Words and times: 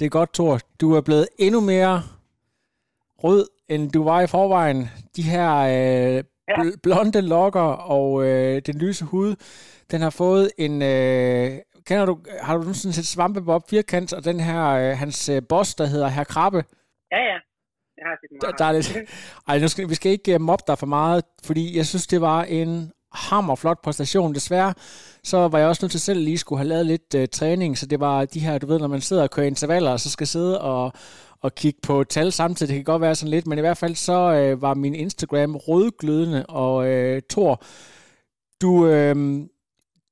Det 0.00 0.06
er 0.06 0.10
godt, 0.10 0.32
Thor. 0.34 0.60
Du 0.80 0.94
er 0.94 1.00
blevet 1.00 1.28
endnu 1.38 1.60
mere 1.60 2.02
rød, 3.24 3.48
end 3.68 3.90
du 3.90 4.04
var 4.04 4.20
i 4.20 4.26
forvejen. 4.26 4.88
De 5.16 5.22
her 5.22 5.52
øh, 5.56 6.24
bl- 6.50 6.76
blonde 6.82 7.20
lokker 7.20 7.60
og 7.96 8.24
øh, 8.26 8.62
den 8.66 8.78
lyse 8.78 9.04
hud, 9.04 9.36
den 9.90 10.00
har 10.00 10.10
fået 10.10 10.50
en... 10.58 10.82
Øh, 10.82 11.58
kender 11.86 12.04
du, 12.06 12.18
har 12.40 12.54
du 12.54 12.60
nogensinde 12.60 12.94
set 12.94 13.06
Svampebob 13.06 13.62
firkant, 13.70 14.12
og 14.12 14.24
den 14.24 14.40
her, 14.40 14.64
øh, 14.66 14.98
hans 14.98 15.28
øh, 15.28 15.42
boss, 15.48 15.74
der 15.74 15.86
hedder 15.86 16.08
Herr 16.08 16.24
Krabbe? 16.24 16.64
Ja, 17.12 17.18
ja. 17.18 17.38
Jeg 17.98 18.04
har 18.06 18.16
set 18.20 18.30
Der, 18.30 18.46
meget. 18.46 18.58
der 18.58 18.64
er 18.64 18.72
lidt... 18.72 19.10
Ej, 19.48 19.58
nu 19.58 19.68
skal, 19.68 19.88
vi 19.88 19.94
skal 19.94 20.12
ikke 20.12 20.34
øh, 20.34 20.40
mobbe 20.40 20.64
dig 20.66 20.78
for 20.78 20.86
meget, 20.86 21.24
fordi 21.44 21.76
jeg 21.76 21.86
synes, 21.86 22.06
det 22.06 22.20
var 22.20 22.44
en 22.44 22.92
hammerflot 23.16 23.82
præstation. 23.82 24.34
Desværre, 24.34 24.74
så 25.24 25.48
var 25.48 25.58
jeg 25.58 25.68
også 25.68 25.84
nødt 25.84 25.90
til 25.90 26.00
selv 26.00 26.20
lige 26.20 26.38
skulle 26.38 26.58
have 26.58 26.68
lavet 26.68 26.86
lidt 26.86 27.14
øh, 27.14 27.28
træning, 27.28 27.78
så 27.78 27.86
det 27.86 28.00
var 28.00 28.24
de 28.24 28.40
her, 28.40 28.58
du 28.58 28.66
ved, 28.66 28.78
når 28.78 28.88
man 28.88 29.00
sidder 29.00 29.22
og 29.22 29.30
kører 29.30 29.46
intervaller, 29.46 29.90
og 29.90 30.00
så 30.00 30.10
skal 30.10 30.26
sidde 30.26 30.60
og, 30.60 30.92
og 31.40 31.54
kigge 31.54 31.78
på 31.82 32.04
tal 32.04 32.32
samtidig. 32.32 32.68
Det 32.68 32.76
kan 32.76 32.92
godt 32.92 33.02
være 33.02 33.14
sådan 33.14 33.30
lidt, 33.30 33.46
men 33.46 33.58
i 33.58 33.60
hvert 33.60 33.78
fald 33.78 33.94
så 33.94 34.32
øh, 34.32 34.62
var 34.62 34.74
min 34.74 34.94
Instagram 34.94 35.56
rødglødende, 35.56 36.46
og 36.46 36.88
øh, 36.88 37.22
Thor, 37.30 37.62
du, 38.60 38.86
øh, 38.86 39.40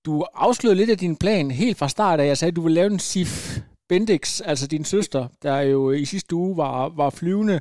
du 0.06 0.24
afslørede 0.34 0.76
lidt 0.76 0.90
af 0.90 0.98
din 0.98 1.16
plan 1.16 1.50
helt 1.50 1.78
fra 1.78 1.88
start 1.88 2.20
af. 2.20 2.26
Jeg 2.26 2.38
sagde, 2.38 2.50
at 2.50 2.56
du 2.56 2.62
ville 2.62 2.74
lave 2.74 2.92
en 2.92 2.98
SIF 2.98 3.58
Bendix, 3.88 4.40
altså 4.40 4.66
din 4.66 4.84
søster, 4.84 5.28
der 5.42 5.60
jo 5.60 5.90
i 5.90 6.04
sidste 6.04 6.34
uge 6.34 6.56
var, 6.56 6.88
var 6.88 7.10
flyvende 7.10 7.60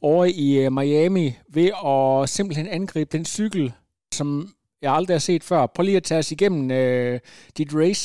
over 0.00 0.24
i 0.24 0.52
øh, 0.52 0.72
Miami 0.72 1.36
ved 1.48 1.70
at 1.86 2.28
simpelthen 2.28 2.66
angribe 2.66 3.16
den 3.18 3.24
cykel, 3.24 3.72
som 4.14 4.54
jeg 4.82 4.90
aldrig 4.98 5.14
har 5.18 5.26
set 5.30 5.44
før. 5.50 5.60
Prøv 5.74 5.82
lige 5.84 6.00
at 6.02 6.08
tage 6.10 6.22
os 6.24 6.32
igennem 6.36 6.64
øh, 6.80 7.14
dit 7.58 7.70
race. 7.80 8.04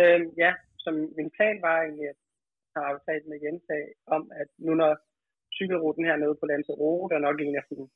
Øhm, 0.00 0.26
ja, 0.44 0.52
som 0.84 0.94
min 1.18 1.30
plan 1.36 1.56
var 1.66 1.76
egentlig, 1.84 2.08
at 2.12 2.18
jeg 2.72 2.78
har 2.82 2.84
aftalt 2.92 3.24
med 3.30 3.38
Jens 3.44 3.64
af, 3.78 3.84
om, 4.16 4.22
at 4.42 4.48
nu 4.66 4.72
når 4.82 4.92
cykelruten 5.58 6.04
hernede 6.08 6.34
på 6.40 6.46
Lanzarote 6.50 7.14
er 7.18 7.22
nok 7.28 7.38
en 7.40 7.56
af 7.60 7.64
sådan, 7.68 7.88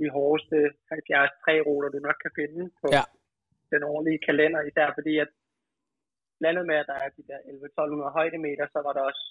de 0.00 0.06
hårdeste 0.16 0.56
73 0.88 1.66
ruter, 1.68 1.88
du 1.94 1.98
nok 2.08 2.18
kan 2.24 2.32
finde 2.40 2.62
på 2.80 2.86
Ja. 2.96 3.04
den 3.74 3.82
årlige 3.92 4.20
kalender, 4.28 4.60
især 4.70 4.88
fordi 4.98 5.14
at 5.24 5.30
blandet 6.40 6.64
med, 6.70 6.76
at 6.82 6.86
der 6.90 6.98
er 7.04 7.08
de 7.18 7.22
der 7.30 7.38
11-1200 7.38 8.16
højdemeter, 8.18 8.64
så 8.74 8.78
var 8.86 8.92
der 8.96 9.02
også 9.10 9.24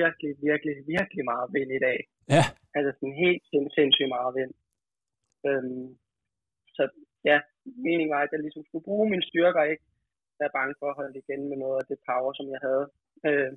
virkelig, 0.00 0.32
virkelig, 0.48 0.76
virkelig 0.94 1.24
meget 1.32 1.48
vind 1.56 1.70
i 1.78 1.80
dag. 1.88 1.98
Ja. 2.34 2.44
Altså 2.76 2.90
sådan 2.98 3.16
helt 3.24 3.42
sind- 3.50 3.72
sindssygt 3.78 4.12
meget 4.16 4.32
vind. 4.40 4.52
Øhm, 5.48 5.88
så 6.76 6.82
ja, 7.30 7.36
meningen 7.64 8.14
var, 8.14 8.22
at 8.22 8.32
jeg 8.32 8.40
ligesom 8.40 8.64
skulle 8.64 8.88
bruge 8.88 9.10
mine 9.10 9.28
styrker, 9.30 9.62
ikke? 9.62 9.84
være 10.42 10.56
bange 10.58 10.74
for 10.78 10.86
at 10.90 10.98
holde 11.00 11.18
igen 11.22 11.42
med 11.50 11.56
noget 11.64 11.78
af 11.80 11.86
det 11.90 11.98
power, 12.08 12.32
som 12.38 12.46
jeg 12.54 12.60
havde. 12.66 12.84
Øh, 13.28 13.52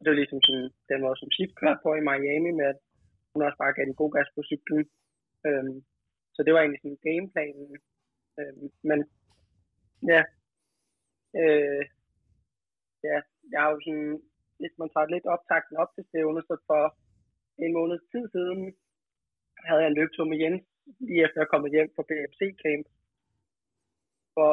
det 0.00 0.08
var 0.10 0.18
ligesom 0.20 0.40
sådan, 0.46 0.68
den 0.90 1.00
måde, 1.04 1.16
som 1.18 1.30
Sif 1.34 1.50
kørte 1.60 1.80
på 1.84 1.90
i 1.94 2.06
Miami, 2.08 2.50
med 2.58 2.66
at 2.72 2.78
hun 3.32 3.46
også 3.46 3.58
bare 3.62 3.74
gav 3.76 3.84
en 3.86 4.00
god 4.02 4.10
gas 4.16 4.30
på 4.36 4.42
cyklen. 4.50 4.82
Øh, 5.46 5.64
så 6.34 6.40
det 6.44 6.52
var 6.52 6.60
egentlig 6.60 6.82
sådan 6.82 7.04
gameplanen. 7.08 7.66
Øh, 8.38 8.54
men 8.88 8.98
ja, 10.12 10.22
øh, 11.40 11.82
ja, 13.08 13.16
jeg 13.52 13.58
har 13.62 13.70
jo 13.74 13.78
sådan, 13.86 14.12
hvis 14.60 14.74
man 14.80 14.90
tager 14.90 15.12
lidt 15.14 15.26
optakten 15.34 15.76
op 15.82 15.90
til 15.92 16.04
stævnet, 16.08 16.42
så 16.48 16.54
for 16.68 16.82
en 17.64 17.72
måned 17.78 17.98
tid 18.12 18.24
siden 18.34 18.60
havde 19.66 19.82
jeg 19.82 19.90
en 19.90 19.98
løbetur 19.98 20.24
med 20.30 20.38
Jens, 20.42 20.64
lige 21.06 21.22
efter 21.24 21.38
jeg 21.38 21.46
er 21.46 21.52
kommet 21.52 21.74
hjem 21.74 21.90
fra 21.94 22.06
BFC 22.08 22.40
Camp. 22.62 22.86
For 24.34 24.52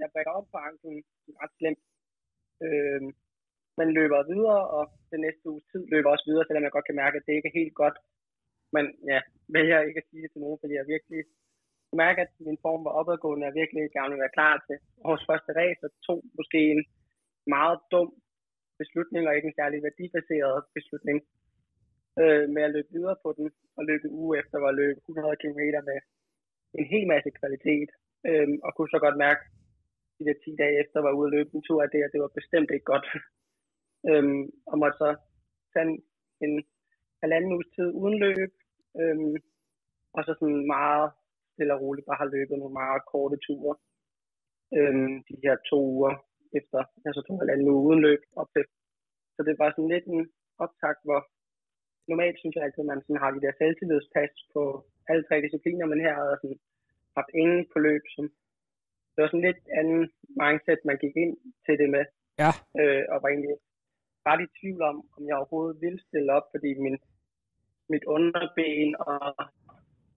jeg 0.00 0.08
brækker 0.12 0.32
op 0.38 0.48
på 0.52 0.58
anklen 0.68 0.98
ret 1.42 1.54
slemt. 1.58 1.82
Øh, 2.64 3.02
man 3.80 3.88
løber 3.98 4.28
videre, 4.32 4.62
og 4.76 4.84
den 5.12 5.20
næste 5.26 5.44
uges 5.52 5.64
tid 5.72 5.82
løber 5.92 6.10
også 6.10 6.26
videre, 6.30 6.44
selvom 6.46 6.64
jeg 6.64 6.74
godt 6.76 6.88
kan 6.88 7.00
mærke, 7.02 7.16
at 7.16 7.26
det 7.26 7.32
ikke 7.34 7.48
er 7.50 7.60
helt 7.60 7.74
godt. 7.82 7.96
Men 8.74 8.84
ja, 9.12 9.20
vælger 9.56 9.86
ikke 9.88 10.02
at 10.02 10.08
sige 10.08 10.22
det 10.22 10.30
til 10.32 10.40
nogen, 10.44 10.58
fordi 10.60 10.74
jeg 10.74 10.92
virkelig 10.94 11.20
kunne 11.86 12.02
mærke, 12.06 12.20
at 12.24 12.32
min 12.48 12.62
form 12.64 12.84
var 12.86 12.98
opadgående, 13.00 13.44
og 13.44 13.48
jeg 13.48 13.60
virkelig 13.62 13.82
gerne 13.96 14.12
vil 14.12 14.24
være 14.24 14.36
klar 14.38 14.54
til 14.66 14.76
vores 15.06 15.24
første 15.28 15.52
race, 15.60 15.82
og 15.86 15.90
tog 16.06 16.18
måske 16.38 16.60
en 16.74 16.82
meget 17.56 17.78
dum 17.92 18.08
beslutning, 18.80 19.22
og 19.24 19.34
ikke 19.36 19.48
en 19.48 19.60
særlig 19.60 19.78
værdibaseret 19.86 20.58
beslutning, 20.76 21.18
øh, 22.20 22.44
med 22.54 22.62
at 22.62 22.72
løbe 22.74 22.90
videre 22.96 23.16
på 23.24 23.28
den, 23.36 23.46
og 23.76 23.82
løbe 23.90 24.08
uge 24.20 24.38
efter 24.40 24.56
var 24.58 24.72
løbe 24.80 25.00
100 25.08 25.36
km 25.42 25.60
med 25.88 25.98
en 26.78 26.86
hel 26.92 27.04
masse 27.12 27.30
kvalitet, 27.40 27.90
øh, 28.28 28.48
og 28.64 28.70
kunne 28.72 28.94
så 28.94 29.00
godt 29.04 29.16
mærke, 29.26 29.42
de 30.18 30.24
der 30.26 30.34
10 30.44 30.56
dage 30.62 30.80
efter 30.82 30.98
var 31.06 31.12
ude 31.18 31.28
at 31.28 31.34
løbe 31.36 31.50
en 31.54 31.62
tur 31.62 31.82
af 31.82 31.90
det, 31.94 32.02
at 32.02 32.12
det 32.12 32.20
var 32.24 32.38
bestemt 32.40 32.70
ikke 32.70 32.88
godt. 32.92 33.06
øhm, 34.10 34.44
og 34.70 34.74
måtte 34.78 34.98
så 35.02 35.08
tage 35.72 35.86
en, 35.88 35.94
en 36.44 36.54
halvanden 37.22 37.52
uges 37.56 37.70
tid 37.76 37.88
uden 38.00 38.18
løb, 38.26 38.52
øhm, 39.00 39.36
og 40.16 40.20
så 40.24 40.32
sådan 40.40 40.66
meget 40.76 41.06
stille 41.52 41.74
og 41.74 41.80
roligt 41.80 42.06
bare 42.06 42.22
har 42.22 42.34
løbet 42.36 42.58
nogle 42.58 42.78
meget 42.82 43.02
korte 43.12 43.36
ture. 43.46 43.74
Øhm, 44.76 45.14
de 45.28 45.36
her 45.44 45.56
to 45.70 45.78
uger 45.96 46.14
efter, 46.58 46.78
altså 47.06 47.20
to 47.28 47.32
halvanden 47.40 47.68
uge 47.72 47.82
uden 47.88 48.00
løb 48.08 48.22
op 48.40 48.50
til. 48.54 48.64
Så 49.34 49.40
det 49.46 49.54
var 49.58 49.70
sådan 49.70 49.92
lidt 49.94 50.06
en 50.06 50.22
optakt, 50.64 51.00
hvor 51.06 51.20
normalt 52.10 52.38
synes 52.38 52.54
jeg 52.54 52.64
altid, 52.64 52.82
at 52.84 52.90
man 52.92 53.02
sådan 53.02 53.22
har 53.22 53.30
de 53.30 53.44
der 53.44 53.52
selvtillidspas 53.60 54.32
på 54.54 54.62
alle 55.10 55.24
tre 55.28 55.36
discipliner, 55.46 55.86
men 55.86 56.00
her 56.04 56.14
havde 56.18 56.32
jeg 56.32 56.40
sådan 56.42 56.60
haft 57.18 57.30
ingen 57.42 57.62
på 57.72 57.78
løb, 57.86 58.04
som 58.14 58.24
det 59.12 59.20
var 59.22 59.30
sådan 59.30 59.48
lidt 59.48 59.62
anden 59.80 60.02
mindset, 60.42 60.80
man 60.90 60.98
gik 61.04 61.14
ind 61.24 61.34
til 61.66 61.74
det 61.80 61.88
med, 61.96 62.04
Ja. 62.42 62.50
øh, 62.80 63.02
og 63.12 63.16
var 63.22 63.28
egentlig 63.30 63.56
ret 64.28 64.40
i 64.46 64.52
tvivl 64.58 64.82
om, 64.90 64.96
om 65.16 65.22
jeg 65.28 65.36
overhovedet 65.36 65.80
ville 65.84 66.00
stille 66.08 66.30
op, 66.36 66.46
fordi 66.54 66.70
min, 66.84 66.96
mit 67.92 68.04
underben 68.16 68.90
og 69.08 69.20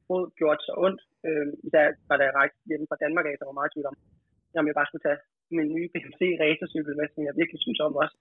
fod 0.08 0.26
gjorde 0.40 0.62
så 0.68 0.74
ondt. 0.86 1.02
Øh, 1.28 1.48
da, 1.74 1.80
da 2.20 2.24
jeg 2.28 2.36
rejste 2.42 2.60
hjemme 2.70 2.88
fra 2.90 3.02
Danmark 3.04 3.26
af, 3.26 3.36
så 3.38 3.46
var 3.46 3.60
meget 3.60 3.72
tvivl 3.74 3.88
om, 3.92 3.98
om 4.60 4.68
jeg 4.68 4.78
bare 4.80 4.90
skulle 4.90 5.06
tage 5.08 5.22
min 5.58 5.70
nye 5.76 5.90
BMC 5.94 6.22
racercykel 6.44 6.94
med, 7.00 7.08
som 7.14 7.24
jeg 7.28 7.34
virkelig 7.40 7.62
synes 7.62 7.80
om 7.88 7.96
også. 8.04 8.18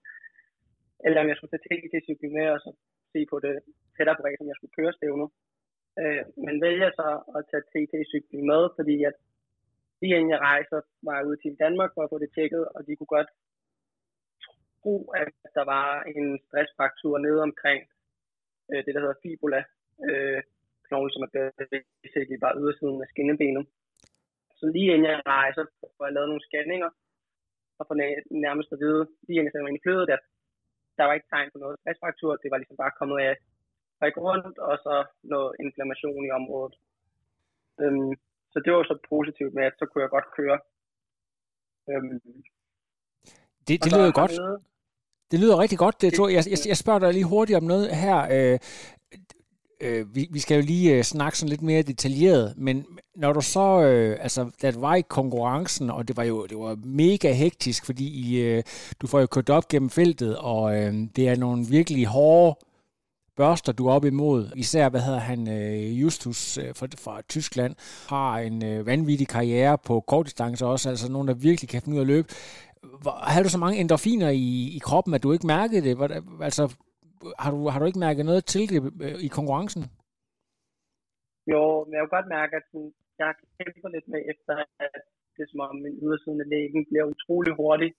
Eller 1.07 1.21
om 1.23 1.29
jeg 1.29 1.37
skulle 1.37 1.53
tage 1.53 1.67
TT-cykel 1.69 2.31
med, 2.39 2.47
og 2.55 2.61
så 2.65 2.71
se 3.15 3.21
på 3.33 3.37
det 3.45 3.55
setup 3.97 4.21
som 4.39 4.51
jeg 4.51 4.57
skulle 4.59 4.77
køre 4.79 4.97
stævnu. 4.99 5.27
Øh, 6.01 6.23
men 6.45 6.55
vælger 6.67 6.91
så 7.01 7.09
at 7.37 7.43
tage 7.51 7.69
TT-cyklen 7.71 8.43
med, 8.51 8.63
fordi 8.79 8.97
at 9.09 9.17
lige 10.01 10.17
inden 10.17 10.35
jeg 10.35 10.45
rejser, 10.51 10.81
var 11.07 11.15
jeg 11.17 11.27
ude 11.29 11.41
til 11.41 11.61
Danmark 11.65 11.91
for 11.95 12.03
at 12.03 12.13
få 12.13 12.19
det 12.19 12.31
tjekket, 12.35 12.65
og 12.75 12.81
de 12.87 12.97
kunne 12.97 13.15
godt 13.17 13.31
tro, 14.81 14.95
at 15.23 15.33
der 15.57 15.65
var 15.75 15.89
en 16.17 16.27
stressfraktur 16.47 17.15
nede 17.19 17.41
omkring 17.49 17.81
øh, 18.71 18.81
det, 18.85 18.93
der 18.95 19.01
hedder 19.01 19.23
fibula, 19.23 19.61
øh, 20.09 20.41
knogle, 20.87 21.11
som 21.13 21.23
er 21.23 21.31
basically 22.03 22.39
bare 22.45 22.59
ydersiden 22.61 23.03
af 23.05 23.09
skinnebenet. 23.13 23.65
Så 24.59 24.65
lige 24.75 24.93
inden 24.95 25.11
jeg 25.11 25.23
rejser, 25.27 25.65
får 25.97 26.05
jeg 26.07 26.15
lavet 26.15 26.29
nogle 26.29 26.47
scanninger, 26.49 26.91
og 27.79 27.85
får 27.89 27.97
nærmest 28.47 28.73
at 28.73 28.81
vide, 28.85 29.03
lige 29.27 29.37
inden 29.37 29.47
jeg 29.47 29.53
sætter 29.53 29.67
mig 29.67 29.73
ind 29.73 29.81
i 29.81 29.87
flyet, 29.87 30.09
at 30.17 30.25
der 30.97 31.05
var 31.05 31.15
ikke 31.15 31.31
tegn 31.33 31.51
på 31.53 31.59
noget 31.65 31.77
stressfraktur, 31.81 32.31
det 32.43 32.49
var 32.51 32.59
ligesom 32.59 32.81
bare 32.83 32.99
kommet 32.99 33.19
af 33.29 33.35
række 34.03 34.21
rundt, 34.27 34.57
og 34.69 34.75
så 34.85 34.95
noget 35.33 35.51
inflammation 35.65 36.23
i 36.29 36.31
området. 36.39 36.75
Øhm, 37.83 38.13
så 38.53 38.59
det 38.65 38.71
var 38.73 38.83
så 38.83 38.97
positivt 39.15 39.55
med, 39.55 39.65
at 39.71 39.75
så 39.79 39.85
kunne 39.87 40.03
jeg 40.05 40.11
godt 40.17 40.29
køre. 40.39 40.59
Øhm, 41.91 42.21
Det, 43.67 43.75
det 43.85 43.91
lyder 43.93 44.13
godt. 44.23 44.35
Det 45.31 45.39
lyder 45.43 45.63
rigtig 45.63 45.79
godt, 45.85 45.97
det, 46.03 46.13
Thor. 46.15 46.29
Jeg, 46.37 46.45
jeg, 46.53 46.59
jeg 46.73 46.79
spørger 46.83 47.01
dig 47.03 47.13
lige 47.13 47.33
hurtigt 47.35 47.57
om 47.61 47.67
noget 47.73 47.87
her. 48.05 48.19
Øh, 48.35 48.59
øh, 49.85 50.15
vi, 50.15 50.29
vi 50.31 50.39
skal 50.39 50.55
jo 50.55 50.63
lige 50.63 50.97
øh, 50.97 51.03
snakke 51.03 51.39
sådan 51.39 51.49
lidt 51.49 51.63
mere 51.63 51.83
detaljeret, 51.83 52.55
men 52.57 52.87
når 53.17 53.33
du 53.33 53.41
så, 53.41 53.83
øh, 53.83 54.17
altså, 54.21 54.51
der 54.63 54.73
var 54.81 54.95
i 54.95 55.03
konkurrencen, 55.09 55.91
og 55.91 56.09
det 56.09 56.17
var 56.17 56.25
jo 56.25 56.47
det 56.47 56.59
var 56.59 56.77
mega 56.85 57.33
hektisk, 57.33 57.87
fordi 57.87 58.09
I, 58.09 58.41
øh, 58.41 58.63
du 59.01 59.07
får 59.07 59.21
jo 59.21 59.27
kørt 59.27 59.51
op 59.51 59.69
gennem 59.69 59.91
feltet, 59.91 60.39
og 60.39 60.77
øh, 60.77 60.95
det 61.17 61.29
er 61.29 61.37
nogle 61.37 61.67
virkelig 61.67 62.07
hårde 62.07 62.59
børster, 63.37 63.73
du 63.73 63.87
er 63.87 63.93
op 63.93 64.05
imod. 64.05 64.51
Især, 64.57 64.89
hvad 64.89 65.01
hedder 65.01 65.19
han, 65.19 65.49
øh, 65.49 66.03
Justus 66.03 66.59
øh, 66.59 66.75
fra, 66.75 66.87
fra 66.99 67.21
Tyskland, 67.29 67.75
har 68.09 68.39
en 68.39 68.65
øh, 68.65 68.87
vanvittig 68.87 69.29
karriere 69.29 69.79
på 69.79 70.01
kortdistance 70.01 70.67
også, 70.67 70.89
altså 70.89 71.13
nogen, 71.13 71.29
der 71.29 71.35
virkelig 71.35 71.69
kan 71.69 71.83
finde 71.83 71.95
ud 71.95 72.01
af 72.01 72.05
at 72.05 72.07
løbe. 72.07 72.29
Hvor, 73.01 73.19
havde 73.23 73.45
du 73.45 73.51
så 73.51 73.59
mange 73.59 73.79
endorfiner 73.79 74.29
i, 74.29 74.77
i 74.77 74.79
kroppen, 74.79 75.15
at 75.15 75.23
du 75.23 75.33
ikke 75.33 75.47
mærkede 75.47 75.89
det? 75.89 75.97
Hvor, 75.97 76.09
altså, 76.43 76.69
har, 77.43 77.51
du, 77.55 77.59
har 77.73 77.79
du 77.79 77.87
ikke 77.87 78.05
mærket 78.07 78.25
noget 78.31 78.43
til 78.53 78.65
det 78.71 78.79
øh, 79.05 79.17
i 79.27 79.29
konkurrencen? 79.37 79.83
Jo, 81.53 81.63
men 81.85 81.93
jeg 81.95 82.03
kan 82.03 82.17
godt 82.17 82.35
mærke, 82.39 82.53
at 82.61 82.65
sådan, 82.71 82.93
jeg 83.19 83.31
kæmper 83.59 83.89
lidt 83.95 84.09
med 84.15 84.21
efter, 84.33 84.55
at 84.85 85.03
det 85.35 85.43
er 85.43 85.51
som 85.51 85.61
om 85.67 85.77
min 85.85 85.97
ydersiden 86.05 86.41
af 86.45 86.49
lægen 86.53 86.83
bliver 86.91 87.07
utrolig 87.15 87.53
hurtigt 87.63 87.95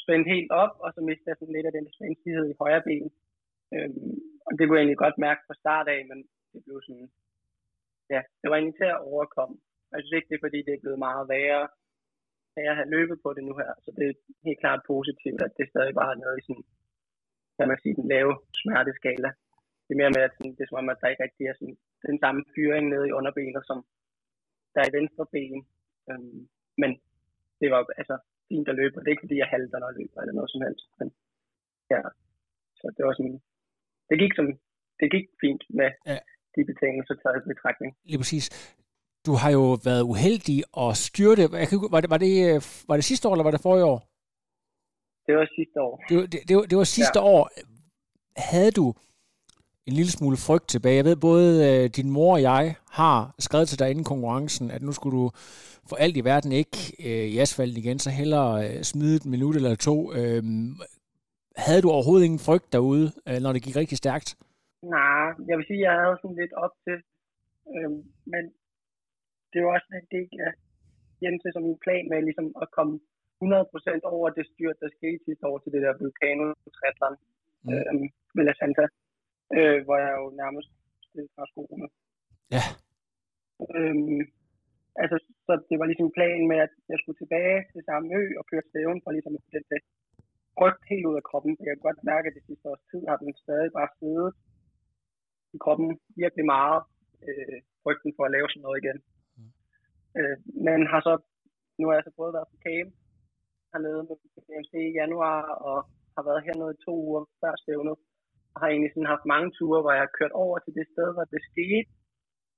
spændt 0.00 0.26
helt 0.34 0.50
op, 0.62 0.74
og 0.84 0.88
så 0.94 1.00
mister 1.08 1.28
jeg 1.28 1.36
sådan 1.38 1.56
lidt 1.56 1.68
af 1.68 1.76
den 1.78 1.86
spændstighed 1.96 2.46
i 2.48 2.58
højre 2.60 2.82
ben. 2.88 3.06
Øhm, 3.74 4.14
og 4.46 4.52
det 4.54 4.62
kunne 4.62 4.76
jeg 4.76 4.84
egentlig 4.84 5.04
godt 5.04 5.24
mærke 5.26 5.42
fra 5.46 5.60
start 5.62 5.86
af, 5.94 6.00
men 6.10 6.18
det 6.52 6.60
blev 6.64 6.78
sådan, 6.86 7.08
ja, 8.14 8.20
det 8.40 8.46
var 8.48 8.56
egentlig 8.56 8.78
til 8.78 8.90
at 8.94 9.04
overkomme. 9.12 9.56
Jeg 9.92 9.98
synes 10.00 10.16
ikke, 10.16 10.28
det 10.30 10.36
er 10.36 10.46
fordi, 10.46 10.58
det 10.66 10.72
er 10.74 10.84
blevet 10.84 11.04
meget 11.08 11.24
værre, 11.34 11.64
at 12.56 12.62
jeg 12.68 12.74
har 12.78 12.86
løbet 12.94 13.18
på 13.24 13.28
det 13.36 13.42
nu 13.48 13.54
her. 13.60 13.70
Så 13.84 13.90
det 13.96 14.04
er 14.08 14.14
helt 14.46 14.60
klart 14.64 14.88
positivt, 14.92 15.40
at 15.46 15.52
det 15.58 15.66
stadig 15.72 15.94
bare 16.00 16.12
er 16.14 16.22
noget 16.24 16.36
i 16.38 16.46
sådan, 16.46 16.66
kan 17.56 17.68
man 17.70 17.78
sige, 17.82 17.94
den 17.98 18.08
lave 18.14 18.32
smerteskala. 18.60 19.30
Det 19.84 19.92
er 19.92 20.00
mere 20.02 20.14
med, 20.16 20.22
at 20.26 20.34
sådan, 20.34 20.54
det 20.56 20.62
er 20.62 20.70
som 20.70 20.80
om, 20.82 20.92
at 20.92 21.00
der 21.00 21.12
ikke 21.12 21.24
rigtig 21.26 21.44
er 21.46 21.56
sådan, 21.58 21.76
den 22.10 22.18
samme 22.24 22.40
fyring 22.54 22.86
nede 22.88 23.08
i 23.08 23.16
underbenet, 23.18 23.62
som 23.70 23.78
der 24.72 24.80
er 24.80 24.88
i 24.88 24.96
venstre 24.98 25.24
ben. 25.34 25.60
Øhm, 26.10 26.40
men 26.80 26.90
det 27.60 27.68
var 27.72 27.80
altså 28.00 28.16
fint 28.48 28.68
at 28.68 28.78
løbe, 28.80 28.94
og 28.96 29.00
det 29.00 29.08
er 29.08 29.16
ikke 29.16 29.26
fordi, 29.26 29.42
jeg 29.42 29.52
halter, 29.54 29.78
når 29.78 29.88
jeg 29.90 29.98
løber, 30.00 30.18
eller 30.20 30.36
noget 30.38 30.50
som 30.54 30.62
helst. 30.66 30.86
Men, 30.98 31.08
ja, 31.92 32.00
så 32.80 32.86
det 32.96 33.02
var 33.06 33.14
sådan, 33.18 33.38
det 34.10 34.16
gik 34.22 34.32
som, 34.38 34.46
det 35.00 35.08
gik 35.14 35.26
fint 35.42 35.62
med 35.80 35.90
ja. 36.10 36.18
de 36.54 36.60
betingelser 36.70 37.14
taget 37.14 37.42
i 37.44 37.52
betragtning. 37.54 37.90
Lige 38.10 38.20
præcis. 38.22 38.46
Du 39.26 39.32
har 39.42 39.50
jo 39.58 39.64
været 39.88 40.02
uheldig 40.12 40.58
og 40.82 40.90
styrte. 41.06 41.42
Jeg 41.62 41.68
kan, 41.68 41.78
var, 41.94 42.00
det, 42.04 42.10
var, 42.14 42.20
det, 42.26 42.34
var 42.88 42.96
det 42.96 43.04
sidste 43.10 43.28
år, 43.28 43.32
eller 43.32 43.48
var 43.48 43.54
det 43.54 43.66
forrige 43.68 43.88
år? 43.92 43.98
Det 45.26 45.34
var 45.36 45.46
sidste 45.58 45.80
år. 45.80 45.94
Det, 46.08 46.32
det, 46.32 46.40
det, 46.48 46.56
var, 46.56 46.62
det 46.62 46.78
var 46.78 46.84
sidste 46.84 47.18
ja. 47.20 47.24
år. 47.24 47.50
Havde 48.36 48.70
du 48.70 48.94
en 49.86 49.94
lille 49.98 50.12
smule 50.18 50.36
frygt 50.46 50.68
tilbage. 50.68 50.96
Jeg 50.96 51.04
ved, 51.04 51.16
både 51.16 51.48
øh, 51.68 51.90
din 51.98 52.10
mor 52.10 52.32
og 52.32 52.42
jeg 52.42 52.64
har 53.00 53.34
skrevet 53.38 53.68
til 53.68 53.78
dig 53.78 53.90
inden 53.90 54.04
konkurrencen, 54.04 54.70
at 54.70 54.82
nu 54.82 54.92
skulle 54.92 55.18
du 55.18 55.30
for 55.88 55.96
alt 56.04 56.16
i 56.16 56.24
verden 56.30 56.52
ikke 56.52 56.78
øh, 57.06 57.26
i 57.32 57.38
asfalten 57.38 57.78
igen, 57.82 57.98
så 57.98 58.10
hellere 58.20 58.50
øh, 58.66 58.82
smide 58.82 59.16
et 59.16 59.26
minut 59.34 59.56
eller 59.56 59.74
to. 59.88 59.96
Øh, 60.18 60.42
havde 61.64 61.82
du 61.82 61.90
overhovedet 61.90 62.24
ingen 62.26 62.46
frygt 62.48 62.72
derude, 62.74 63.06
øh, 63.28 63.38
når 63.42 63.52
det 63.52 63.62
gik 63.66 63.76
rigtig 63.76 63.98
stærkt? 63.98 64.28
Nej, 64.96 65.26
jeg 65.48 65.56
vil 65.58 65.66
sige, 65.68 65.82
at 65.82 65.86
jeg 65.86 65.94
havde 66.02 66.18
sådan 66.22 66.40
lidt 66.42 66.54
op 66.64 66.74
til, 66.86 66.98
øh, 67.74 67.90
men 68.32 68.42
det 69.52 69.58
var 69.62 69.70
også 69.76 69.88
en 70.00 70.08
del 70.16 70.30
af 70.46 70.52
Jens 71.22 71.42
som 71.56 71.64
en 71.72 71.78
plan 71.84 72.04
med 72.10 72.18
ligesom 72.28 72.48
at 72.62 72.68
komme 72.76 72.94
100% 73.42 74.14
over 74.16 74.28
det 74.36 74.44
styrt, 74.52 74.76
der 74.82 74.90
skete 74.98 75.24
sidste 75.26 75.44
år 75.50 75.58
til 75.58 75.72
det 75.74 75.82
der 75.84 75.98
vulkano 76.00 76.46
triathlon 76.76 77.14
mm. 77.64 77.70
øh, 77.72 77.94
med 78.36 78.44
La 78.48 78.54
Santa 78.60 78.86
øh, 79.56 79.78
hvor 79.84 79.96
jeg 80.04 80.12
jo 80.20 80.26
nærmest 80.42 80.70
stillede 81.06 81.32
fra 81.34 81.44
skoene. 81.50 81.88
Ja. 82.56 82.64
Øhm, 83.76 84.22
altså, 85.02 85.16
så 85.46 85.52
det 85.68 85.76
var 85.80 85.86
ligesom 85.88 86.16
planen 86.18 86.46
med, 86.52 86.58
at 86.66 86.72
jeg 86.92 86.98
skulle 87.00 87.20
tilbage 87.22 87.58
til 87.72 87.82
samme 87.90 88.08
ø 88.20 88.22
og 88.40 88.44
køre 88.50 88.68
stævn 88.70 89.02
for 89.02 89.10
ligesom 89.10 89.34
at 89.38 89.44
den 89.72 89.82
rygt 90.62 90.84
helt 90.92 91.06
ud 91.10 91.16
af 91.20 91.26
kroppen. 91.30 91.52
Jeg 91.66 91.70
kan 91.72 91.86
godt 91.88 92.00
mærke, 92.10 92.26
at 92.28 92.36
det 92.38 92.44
sidste 92.48 92.68
års 92.70 92.84
tid 92.90 93.02
har 93.08 93.16
den 93.16 93.32
stadig 93.44 93.70
bare 93.78 93.90
siddet 93.98 94.30
i 95.56 95.58
kroppen 95.64 95.88
virkelig 96.22 96.46
meget. 96.56 96.80
Øh, 97.28 97.58
rygten 97.86 98.12
for 98.16 98.24
at 98.24 98.34
lave 98.36 98.48
sådan 98.48 98.64
noget 98.66 98.80
igen. 98.82 98.98
Mm. 99.36 99.50
Øh, 100.18 100.36
men 100.66 100.78
har 100.92 101.00
så, 101.08 101.14
nu 101.78 101.84
har 101.86 101.94
jeg 101.96 102.04
så 102.06 102.12
både 102.20 102.34
været 102.36 102.50
på 102.52 102.56
camp 102.66 102.90
hernede 103.72 104.02
med 104.08 104.16
BMC 104.46 104.72
i 104.90 104.96
januar, 105.00 105.42
og 105.68 105.78
har 106.16 106.22
været 106.28 106.44
hernede 106.46 106.74
i 106.74 106.82
to 106.86 106.92
uger 107.06 107.22
før 107.40 107.52
stævnet 107.64 107.96
har 108.60 108.66
egentlig 108.68 108.92
sådan 108.92 109.12
haft 109.14 109.26
mange 109.34 109.48
ture, 109.56 109.80
hvor 109.82 109.92
jeg 109.96 110.04
har 110.06 110.16
kørt 110.18 110.34
over 110.44 110.56
til 110.58 110.72
det 110.78 110.86
sted, 110.92 111.08
hvor 111.14 111.26
det 111.32 111.42
skete, 111.50 111.90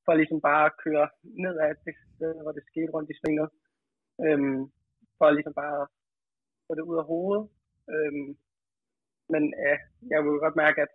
for 0.05 0.13
ligesom 0.15 0.41
bare 0.51 0.65
at 0.67 0.77
køre 0.85 1.07
ned 1.45 1.55
ad 1.65 1.75
det 1.87 1.95
sted, 2.17 2.33
hvor 2.43 2.53
det 2.57 2.65
skete 2.71 2.91
rundt 2.95 3.11
i 3.11 3.19
svinget. 3.21 3.49
Øhm, 4.25 4.61
for 5.19 5.27
ligesom 5.31 5.55
bare 5.63 5.77
at 5.83 5.89
få 6.67 6.73
det 6.79 6.85
ud 6.91 6.97
af 7.03 7.09
hovedet. 7.13 7.45
Øhm, 7.95 8.31
men 9.33 9.43
ja, 9.67 9.75
jeg 10.13 10.19
vil 10.21 10.45
godt 10.45 10.57
mærke, 10.65 10.79
at 10.87 10.95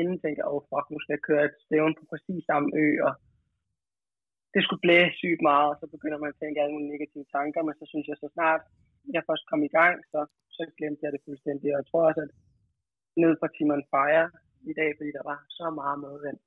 inden 0.00 0.16
tænkte 0.18 0.40
jeg, 0.40 0.50
oh 0.52 0.62
fuck, 0.70 0.86
nu 0.90 0.98
skal 1.00 1.14
jeg 1.16 1.26
køre 1.28 1.44
et 1.44 1.56
stævn 1.64 1.94
på 1.98 2.04
præcis 2.12 2.42
samme 2.50 2.68
ø, 2.82 2.86
og 3.08 3.12
det 4.54 4.60
skulle 4.62 4.84
blæse 4.84 5.16
sygt 5.22 5.42
meget, 5.50 5.68
og 5.72 5.76
så 5.80 5.86
begynder 5.94 6.18
man 6.20 6.32
at 6.32 6.38
tænke 6.40 6.60
alle 6.60 6.74
mulige 6.74 6.92
negative 6.94 7.26
tanker, 7.36 7.60
men 7.62 7.74
så 7.80 7.84
synes 7.92 8.06
jeg 8.08 8.16
så 8.18 8.28
snart, 8.36 8.62
jeg 9.14 9.22
først 9.28 9.44
kom 9.50 9.62
i 9.68 9.74
gang, 9.78 9.94
så, 10.12 10.20
så 10.56 10.62
glemte 10.78 11.04
jeg 11.04 11.12
det 11.12 11.26
fuldstændig, 11.26 11.68
og 11.72 11.78
jeg 11.80 11.86
tror 11.90 12.02
også, 12.08 12.20
at 12.26 12.32
ned 13.22 13.32
fra 13.40 13.48
Timon 13.54 13.84
Fire 13.92 14.24
i 14.70 14.72
dag, 14.80 14.90
fordi 14.96 15.10
der 15.18 15.24
var 15.30 15.38
så 15.58 15.66
meget 15.80 15.98
medvind, 16.06 16.38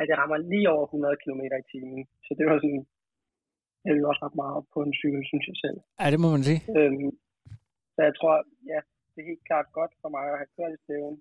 at 0.00 0.06
jeg 0.10 0.16
rammer 0.20 0.38
lige 0.52 0.70
over 0.74 0.86
100 0.86 1.16
km 1.22 1.42
i 1.62 1.64
timen. 1.72 2.02
Så 2.26 2.30
det 2.38 2.44
var 2.48 2.56
sådan, 2.62 2.84
det 3.82 3.88
er 3.90 4.10
også 4.12 4.22
ret 4.26 4.38
meget 4.44 4.60
på 4.74 4.78
en 4.86 4.94
cykel, 5.00 5.22
synes 5.30 5.46
jeg 5.50 5.58
selv. 5.64 5.78
Ja, 6.00 6.06
det 6.12 6.20
må 6.22 6.28
man 6.34 6.42
sige. 6.48 6.60
Øhm, 6.78 7.10
så 7.94 8.00
jeg 8.08 8.14
tror, 8.18 8.34
ja, 8.72 8.80
det 9.10 9.18
er 9.20 9.30
helt 9.32 9.46
klart 9.48 9.68
godt 9.78 9.92
for 10.00 10.08
mig 10.14 10.24
at 10.30 10.38
have 10.40 10.54
kørt 10.56 10.76
i 10.76 10.82
stævn 10.84 11.16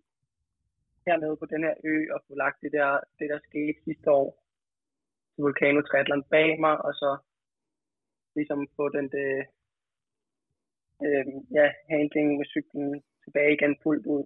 hernede 1.06 1.36
på 1.42 1.46
den 1.54 1.62
her 1.68 1.76
ø 1.92 1.96
og 2.14 2.20
få 2.28 2.34
lagt 2.44 2.58
det 2.64 2.72
der, 2.78 2.90
det 3.20 3.28
der 3.32 3.40
skete 3.50 3.84
sidste 3.88 4.10
år 4.20 4.30
til 5.34 5.42
Vulcano 5.44 5.82
Triathlon 5.82 6.24
bag 6.34 6.50
mig, 6.66 6.76
og 6.86 6.94
så 7.02 7.12
ligesom 8.36 8.60
få 8.78 8.86
den 8.98 9.06
det, 9.16 9.30
øh, 11.06 11.26
ja, 11.58 11.68
handling 11.94 12.28
med 12.40 12.48
cyklen 12.54 13.04
tilbage 13.24 13.54
igen 13.58 13.76
fuldt 13.84 14.06
ud 14.16 14.24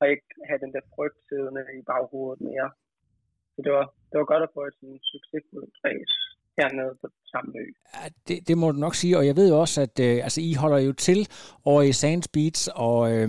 og 0.00 0.06
ikke 0.12 0.28
have 0.48 0.60
den 0.64 0.72
der 0.74 0.84
frygt 0.94 1.18
siddende 1.28 1.62
i 1.78 1.82
baghovedet 1.90 2.40
mere. 2.48 2.68
Så 3.54 3.58
det 3.64 3.72
var, 3.72 3.86
det 4.10 4.16
var 4.20 4.24
godt 4.32 4.42
at 4.42 4.54
få 4.54 4.60
et 4.68 4.74
sådan 4.80 4.98
succesfuldt 5.12 5.74
race 5.84 6.16
hernede 6.58 6.92
på 7.00 7.06
samme 7.32 7.52
ø. 7.62 7.66
Ja, 7.94 8.04
det, 8.28 8.48
det 8.48 8.58
må 8.58 8.66
du 8.70 8.78
nok 8.78 8.94
sige, 8.94 9.18
og 9.18 9.26
jeg 9.26 9.36
ved 9.36 9.52
også, 9.52 9.82
at 9.86 10.00
øh, 10.00 10.16
altså, 10.26 10.40
I 10.40 10.52
holder 10.62 10.78
jo 10.78 10.92
til 10.92 11.20
over 11.64 11.82
i 11.82 11.92
Sands 11.92 12.28
Beach, 12.28 12.68
og 12.74 12.98
øh, 13.12 13.28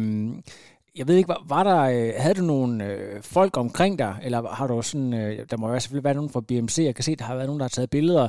jeg 0.98 1.08
ved 1.08 1.16
ikke, 1.16 1.28
var, 1.28 1.46
var 1.50 1.63
der, 1.63 1.81
øh, 1.96 2.13
havde 2.24 2.40
du 2.42 2.46
nogle 2.46 2.86
øh, 2.86 3.22
folk 3.22 3.58
omkring 3.58 4.00
dig, 4.00 4.13
eller 4.24 4.40
har 4.60 4.68
du 4.68 4.81
sådan, 4.81 5.13
øh, 5.13 5.46
der 5.52 5.58
må 5.58 5.74
jo 5.74 5.80
selvfølgelig 5.80 6.04
være 6.04 6.20
nogen 6.20 6.30
fra 6.30 6.46
BMC, 6.48 6.78
jeg 6.80 6.96
kan 6.96 7.04
se, 7.04 7.16
der 7.16 7.25
har 7.25 7.36
været 7.36 7.48
nogen, 7.48 7.60
der 7.60 7.63
har 7.63 7.75
taget 7.78 7.90
billeder, 7.90 8.28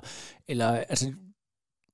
eller 0.48 0.68
altså, 0.68 1.14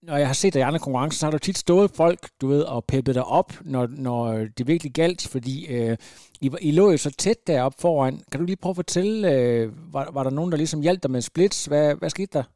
når 0.08 0.16
jeg 0.22 0.28
har 0.32 0.38
set 0.40 0.54
dig 0.54 0.60
i 0.60 0.68
andre 0.68 0.84
konkurrencer, 0.84 1.18
så 1.18 1.26
har 1.26 1.34
der 1.34 1.46
tit 1.46 1.58
stået 1.66 1.88
folk, 2.02 2.22
du 2.40 2.46
ved, 2.54 2.62
og 2.75 2.78
peppet 2.92 3.14
dig 3.18 3.26
op, 3.38 3.50
når, 3.75 3.84
når 4.06 4.20
det 4.56 4.64
virkelig 4.73 4.92
galt, 5.02 5.23
fordi 5.34 5.54
øh, 5.75 5.94
I, 6.44 6.46
I 6.68 6.70
lå 6.78 6.84
jo 6.94 6.99
så 7.06 7.11
tæt 7.25 7.40
deroppe 7.50 7.78
foran. 7.84 8.14
Kan 8.28 8.38
du 8.38 8.46
lige 8.46 8.62
prøve 8.62 8.75
at 8.76 8.82
fortælle, 8.82 9.16
øh, 9.34 9.64
var, 9.94 10.04
var 10.16 10.23
der 10.25 10.32
nogen, 10.38 10.50
der 10.52 10.58
ligesom 10.62 10.84
hjalp 10.87 11.00
dig 11.02 11.11
med 11.14 11.23
splits? 11.30 11.58
Hvad, 11.70 11.87
hvad 12.00 12.11
skete 12.11 12.32
der? 12.38 12.46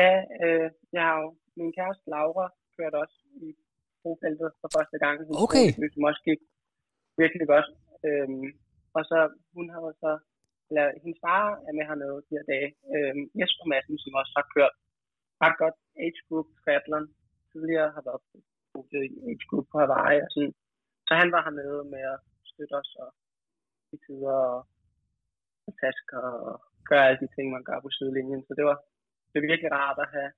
Ja, 0.00 0.12
øh, 0.44 0.68
jeg 0.94 1.02
har 1.08 1.16
jo 1.22 1.28
min 1.58 1.72
kæreste 1.78 2.04
Laura 2.12 2.46
kørt 2.76 2.94
også 3.02 3.16
i 3.46 3.48
brofeltet 4.02 4.50
for 4.60 4.68
første 4.76 4.96
gang. 5.04 5.14
Okay. 5.46 5.66
Som 5.94 6.08
også 6.10 6.22
gik 6.28 6.40
virkelig 7.22 7.46
godt. 7.54 7.68
Øhm, 8.06 8.48
og 8.96 9.02
så 9.10 9.18
hun 9.56 9.66
har 9.72 9.80
så, 10.04 10.12
eller 10.70 10.86
hendes 11.02 11.20
far 11.24 11.44
er 11.68 11.72
med 11.76 11.84
hernede 11.88 12.18
de 12.26 12.34
her 12.36 12.46
dage. 12.52 12.70
Øhm, 12.94 13.22
Jesper 13.38 13.66
Madsen, 13.70 13.98
som 14.02 14.18
også 14.20 14.32
har 14.38 14.46
kørt 14.56 14.74
ret 15.42 15.56
godt 15.62 15.78
age 16.04 16.20
group 16.28 16.46
triathlon. 16.62 17.06
Tidligere 17.52 17.90
har 17.96 18.02
været 18.08 18.22
på 18.30 18.36
i 18.92 19.18
age 19.28 19.44
group 19.50 19.66
på 19.72 19.76
Hawaii 19.82 20.20
og 20.26 20.30
sådan. 20.34 20.54
Så 21.06 21.12
han 21.20 21.28
var 21.34 21.42
hernede 21.46 21.82
med 21.94 22.02
at 22.14 22.18
støtte 22.50 22.74
os 22.80 22.92
og 23.04 23.10
i 23.94 23.96
tider 24.04 24.38
og, 24.52 24.60
og 25.66 25.72
tasker 25.82 26.20
og 26.48 26.54
gøre 26.88 27.06
alle 27.06 27.20
de 27.22 27.28
ting, 27.34 27.46
man 27.56 27.64
gør 27.68 27.80
på 27.80 27.90
sidelinjen. 27.98 28.42
Så 28.46 28.52
det 28.58 28.64
var, 28.70 28.78
det 29.30 29.36
var 29.38 29.50
virkelig 29.50 29.72
rart 29.72 29.98
at 30.04 30.08
have, 30.16 30.32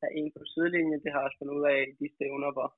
have 0.00 0.12
en 0.20 0.30
på 0.38 0.44
sidelinjen. 0.52 1.00
Det 1.02 1.10
har 1.10 1.18
jeg 1.18 1.26
også 1.26 1.38
fundet 1.40 1.58
ud 1.58 1.64
af 1.74 1.78
i 1.90 1.92
de 2.00 2.08
stævner, 2.14 2.50
hvor 2.56 2.68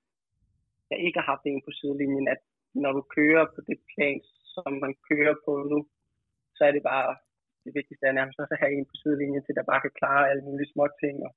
jeg 0.90 0.98
ikke 1.06 1.18
har 1.20 1.28
haft 1.32 1.44
en 1.46 1.62
på 1.66 1.72
sidelinjen, 1.78 2.26
at 2.34 2.40
når 2.82 2.92
du 2.98 3.02
kører 3.16 3.44
på 3.54 3.60
det 3.68 3.78
plan, 3.92 4.20
som 4.54 4.70
man 4.84 4.94
kører 5.08 5.34
på 5.44 5.52
nu, 5.72 5.78
så 6.56 6.60
er 6.68 6.72
det 6.76 6.82
bare 6.92 7.16
det 7.68 7.78
vigtigste 7.80 8.04
er 8.06 8.18
nærmest 8.18 8.40
også 8.42 8.54
at 8.54 8.62
have 8.62 8.74
en 8.74 8.88
på 8.90 8.94
sidelinjen 9.00 9.42
til, 9.44 9.56
der 9.58 9.70
bare 9.70 9.82
kan 9.84 9.98
klare 10.00 10.28
alle 10.30 10.44
mulige 10.48 10.72
små 10.72 10.84
ting 11.02 11.16
og 11.26 11.32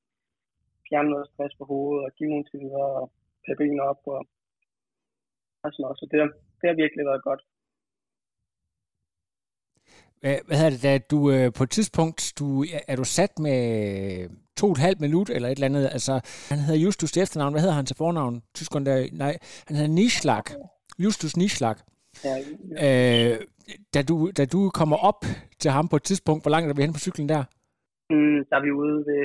fjerne 0.88 1.10
noget 1.14 1.28
stress 1.32 1.54
på 1.60 1.66
hovedet 1.72 2.02
og 2.06 2.12
give 2.18 2.30
nogle 2.32 2.50
tider 2.52 2.84
og 3.00 3.06
tage 3.44 3.60
benene 3.62 3.84
op 3.92 4.02
og, 4.16 4.22
og 5.64 5.70
sådan 5.72 5.84
noget. 5.84 5.98
Så 6.00 6.06
det, 6.12 6.18
det 6.60 6.66
har 6.70 6.82
virkelig 6.84 7.06
været 7.12 7.24
godt. 7.30 7.42
Hvad, 10.22 10.38
hvad 10.48 10.58
hedder 10.58 10.74
det, 10.76 10.84
da 10.88 10.94
du 11.14 11.20
øh, 11.36 11.48
på 11.58 11.64
et 11.64 11.72
tidspunkt, 11.78 12.20
du, 12.40 12.48
er 12.92 12.96
du 13.02 13.06
sat 13.18 13.34
med 13.48 13.60
to 14.60 14.66
og 14.68 14.72
et 14.72 14.86
halvt 14.88 15.02
minut 15.06 15.30
eller 15.30 15.50
et 15.50 15.58
eller 15.58 15.72
andet, 15.72 15.86
altså 15.98 16.14
han 16.50 16.60
hedder 16.60 16.84
Justus 16.86 17.12
til 17.12 17.24
efternavn, 17.24 17.54
hvad 17.54 17.62
hedder 17.62 17.80
han 17.80 17.86
til 17.86 18.02
fornavn? 18.04 18.36
Tyskeren 18.56 18.86
der, 18.86 18.98
nej, 19.24 19.34
han 19.68 19.76
hedder 19.76 19.94
Nischlag. 20.00 20.44
Justus 21.04 21.38
Nischlag. 21.38 21.78
Ja. 22.28 22.34
Øh, 22.86 23.36
da, 23.94 24.00
du, 24.10 24.16
da 24.38 24.44
du 24.56 24.60
kommer 24.80 24.98
op 25.10 25.22
til 25.62 25.72
ham 25.78 25.88
på 25.92 25.96
et 26.00 26.06
tidspunkt, 26.10 26.44
hvor 26.44 26.54
langt 26.54 26.68
er 26.68 26.76
vi 26.76 26.86
hen 26.86 26.98
på 26.98 27.06
cyklen 27.06 27.30
der? 27.34 27.44
Mm, 28.14 28.40
der 28.50 28.56
er 28.58 28.64
vi 28.68 28.72
ude 28.84 28.98
ved, 29.10 29.24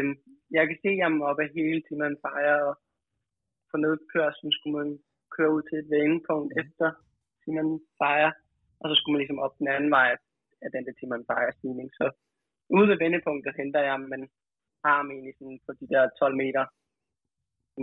jeg 0.56 0.64
kan 0.68 0.78
se 0.84 0.92
ham 1.04 1.14
op 1.30 1.38
af 1.44 1.48
hele 1.58 1.80
tiden, 1.82 2.04
man 2.06 2.16
fejrer, 2.26 2.58
og 2.68 2.74
på 3.70 3.76
nedkørslen 3.84 4.52
skulle 4.52 4.76
man 4.80 4.90
køre 5.36 5.50
ud 5.56 5.62
til 5.68 5.76
et 5.82 5.88
vendepunkt 5.94 6.50
mm. 6.52 6.60
efter 6.62 6.88
Simon 7.42 7.80
fejrer. 8.00 8.32
og 8.80 8.86
så 8.88 8.94
skulle 8.96 9.12
man 9.14 9.22
ligesom 9.22 9.44
op 9.46 9.54
den 9.60 9.68
anden 9.74 9.90
vej 9.98 10.08
af 10.64 10.68
den 10.74 10.82
der 10.86 10.94
Timon 10.98 11.24
Bayer 11.30 11.52
stigning. 11.58 11.88
Så 11.98 12.06
ude 12.76 12.88
ved 12.90 12.98
vendepunktet 13.04 13.58
henter 13.60 13.82
jeg 13.88 14.00
men 14.12 14.20
har 14.84 15.02
mig 15.02 15.12
egentlig 15.12 15.34
sådan 15.38 15.60
på 15.66 15.72
de 15.80 15.86
der 15.92 16.02
12 16.18 16.36
meter, 16.42 16.64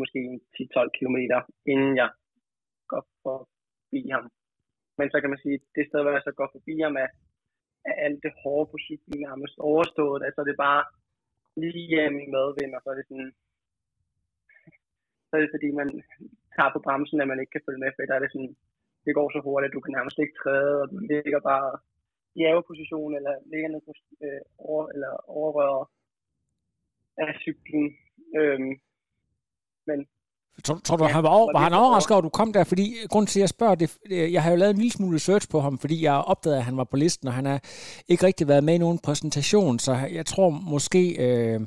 måske 0.02 0.20
10-12 0.56 0.98
kilometer, 0.98 1.40
inden 1.74 1.94
jeg 2.02 2.10
går 2.92 3.04
forbi 3.24 4.02
ham. 4.16 4.26
Men 4.98 5.08
så 5.12 5.18
kan 5.22 5.30
man 5.32 5.44
sige, 5.44 5.58
det 5.76 5.84
sted, 5.88 6.02
hvor 6.02 6.16
jeg 6.16 6.26
så 6.26 6.34
går 6.40 6.50
forbi 6.56 6.76
ham, 6.86 6.96
er, 7.04 7.10
er 7.90 7.96
alt 8.06 8.20
det 8.26 8.34
hårde 8.42 8.70
på 8.72 8.78
cyklen 8.88 9.20
nærmest 9.28 9.56
overstået. 9.70 10.22
Altså 10.28 10.42
det 10.46 10.52
er 10.54 10.66
bare 10.70 10.84
lige 11.64 11.84
øh, 11.84 11.90
hjem 11.92 12.16
i 12.26 12.28
medvind, 12.36 12.76
og 12.76 12.82
så 12.82 12.90
er 12.90 12.98
det 12.98 13.06
sådan, 13.10 13.32
så 15.28 15.32
er 15.36 15.42
det 15.42 15.54
fordi, 15.56 15.70
man 15.82 15.90
tager 16.56 16.72
på 16.74 16.80
bremsen, 16.86 17.22
at 17.22 17.30
man 17.32 17.40
ikke 17.40 17.54
kan 17.56 17.66
følge 17.68 17.82
med, 17.84 17.92
for 17.92 18.02
der 18.10 18.16
er 18.18 18.24
det 18.24 18.32
sådan, 18.34 18.56
det 19.06 19.14
går 19.18 19.28
så 19.32 19.40
hurtigt, 19.48 19.70
at 19.70 19.76
du 19.76 19.82
kan 19.84 19.94
nærmest 19.98 20.18
ikke 20.20 20.40
træde, 20.42 20.74
og 20.82 20.88
du 20.92 20.98
ligger 21.12 21.40
bare 21.52 21.70
i 22.40 22.44
position, 22.68 23.16
eller 23.16 23.34
ligger 23.52 23.70
ned 23.70 23.82
på, 23.88 23.94
øh, 24.26 24.42
over, 24.58 24.84
eller 24.94 25.12
overrører 25.40 25.86
af 27.18 27.36
cyklen. 27.46 27.98
Øhm, 28.40 28.72
men 29.88 30.08
Tror, 30.64 30.80
tror 30.84 30.98
du, 30.98 31.06
ja, 31.06 31.12
han 31.12 31.24
var, 31.24 31.30
over, 31.30 31.52
var 31.54 31.64
han 31.64 31.74
overrasket 31.74 32.12
over, 32.12 32.18
at 32.18 32.24
du 32.24 32.30
kom 32.30 32.54
der? 32.54 32.64
Fordi 32.64 32.96
grund 33.10 33.28
til, 33.28 33.40
at 33.40 33.42
jeg 33.42 33.50
spørger, 33.50 33.76
det, 33.76 33.98
jeg 34.10 34.44
har 34.44 34.52
jo 34.52 34.56
lavet 34.56 34.72
en 34.72 34.78
lille 34.78 34.92
smule 34.92 35.20
search 35.20 35.50
på 35.50 35.60
ham, 35.62 35.78
fordi 35.78 36.04
jeg 36.04 36.14
opdagede, 36.14 36.58
at 36.58 36.64
han 36.64 36.78
var 36.78 36.84
på 36.84 36.98
listen, 36.98 37.28
og 37.28 37.34
han 37.34 37.46
har 37.46 37.62
ikke 38.08 38.26
rigtig 38.26 38.48
været 38.48 38.64
med 38.64 38.74
i 38.74 38.78
nogen 38.78 39.00
præsentation, 39.00 39.80
så 39.80 39.94
jeg 40.12 40.26
tror 40.26 40.50
måske, 40.50 41.10
øh, 41.10 41.62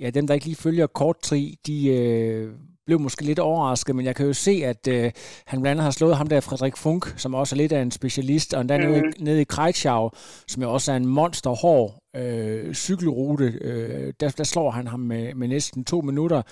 ja, 0.00 0.10
dem 0.10 0.26
der 0.26 0.34
ikke 0.34 0.46
lige 0.46 0.56
følger 0.56 0.86
kort 0.86 1.18
tri, 1.22 1.58
de 1.66 1.88
øh, 1.88 2.52
blev 2.86 3.00
måske 3.00 3.24
lidt 3.24 3.38
overrasket, 3.38 3.96
men 3.96 4.06
jeg 4.06 4.16
kan 4.16 4.26
jo 4.26 4.32
se, 4.32 4.62
at 4.64 4.88
øh, 4.88 5.12
han 5.46 5.60
blandt 5.60 5.66
andet 5.66 5.84
har 5.84 5.90
slået 5.90 6.16
ham 6.16 6.26
der, 6.26 6.40
Frederik 6.40 6.76
Funk, 6.76 7.14
som 7.16 7.34
også 7.34 7.54
er 7.54 7.56
lidt 7.56 7.72
af 7.72 7.82
en 7.82 7.90
specialist, 7.90 8.54
og 8.54 8.60
endda 8.60 8.78
mm. 8.78 8.84
nede, 8.84 9.02
nede 9.18 9.40
i 9.40 9.44
Kreitschau, 9.44 10.10
som 10.48 10.62
jo 10.62 10.72
også 10.72 10.92
er 10.92 10.96
en 10.96 11.06
monsterhård 11.06 11.98
øh, 12.16 12.74
cykelrute, 12.74 13.44
øh, 13.60 14.12
der, 14.20 14.28
der 14.28 14.44
slår 14.44 14.70
han 14.70 14.86
ham 14.86 15.00
med, 15.00 15.34
med 15.34 15.48
næsten 15.48 15.84
to 15.84 16.00
minutter. 16.00 16.42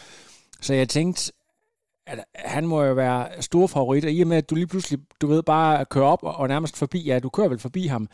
Så 0.61 0.75
jeg 0.75 0.88
tænkte, 0.88 1.33
at 2.12 2.18
han 2.54 2.64
må 2.72 2.78
jo 2.88 2.94
være 3.04 3.20
stor 3.50 3.66
favorit, 3.76 4.04
og 4.08 4.12
i 4.16 4.20
og 4.25 4.28
med, 4.30 4.38
at 4.42 4.48
du 4.50 4.54
lige 4.54 4.72
pludselig, 4.72 4.98
du 5.22 5.26
ved, 5.32 5.42
bare 5.54 5.72
kører 5.92 6.10
op 6.14 6.22
og 6.40 6.46
nærmest 6.54 6.75
forbi, 6.82 7.00
ja, 7.08 7.14
du 7.25 7.30
kører 7.36 7.52
vel 7.52 7.64
forbi 7.66 7.82
ham, 7.94 8.04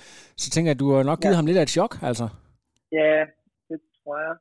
så 0.43 0.47
tænker 0.51 0.69
jeg, 0.69 0.77
at 0.77 0.83
du 0.83 0.89
har 0.93 1.03
nok 1.11 1.21
givet 1.23 1.37
ja. 1.37 1.39
ham 1.41 1.49
lidt 1.49 1.61
af 1.61 1.65
et 1.67 1.77
chok, 1.77 1.93
altså. 2.11 2.27
Ja, 2.99 3.15
det 3.69 3.79
tror 3.99 4.17
jeg. 4.27 4.35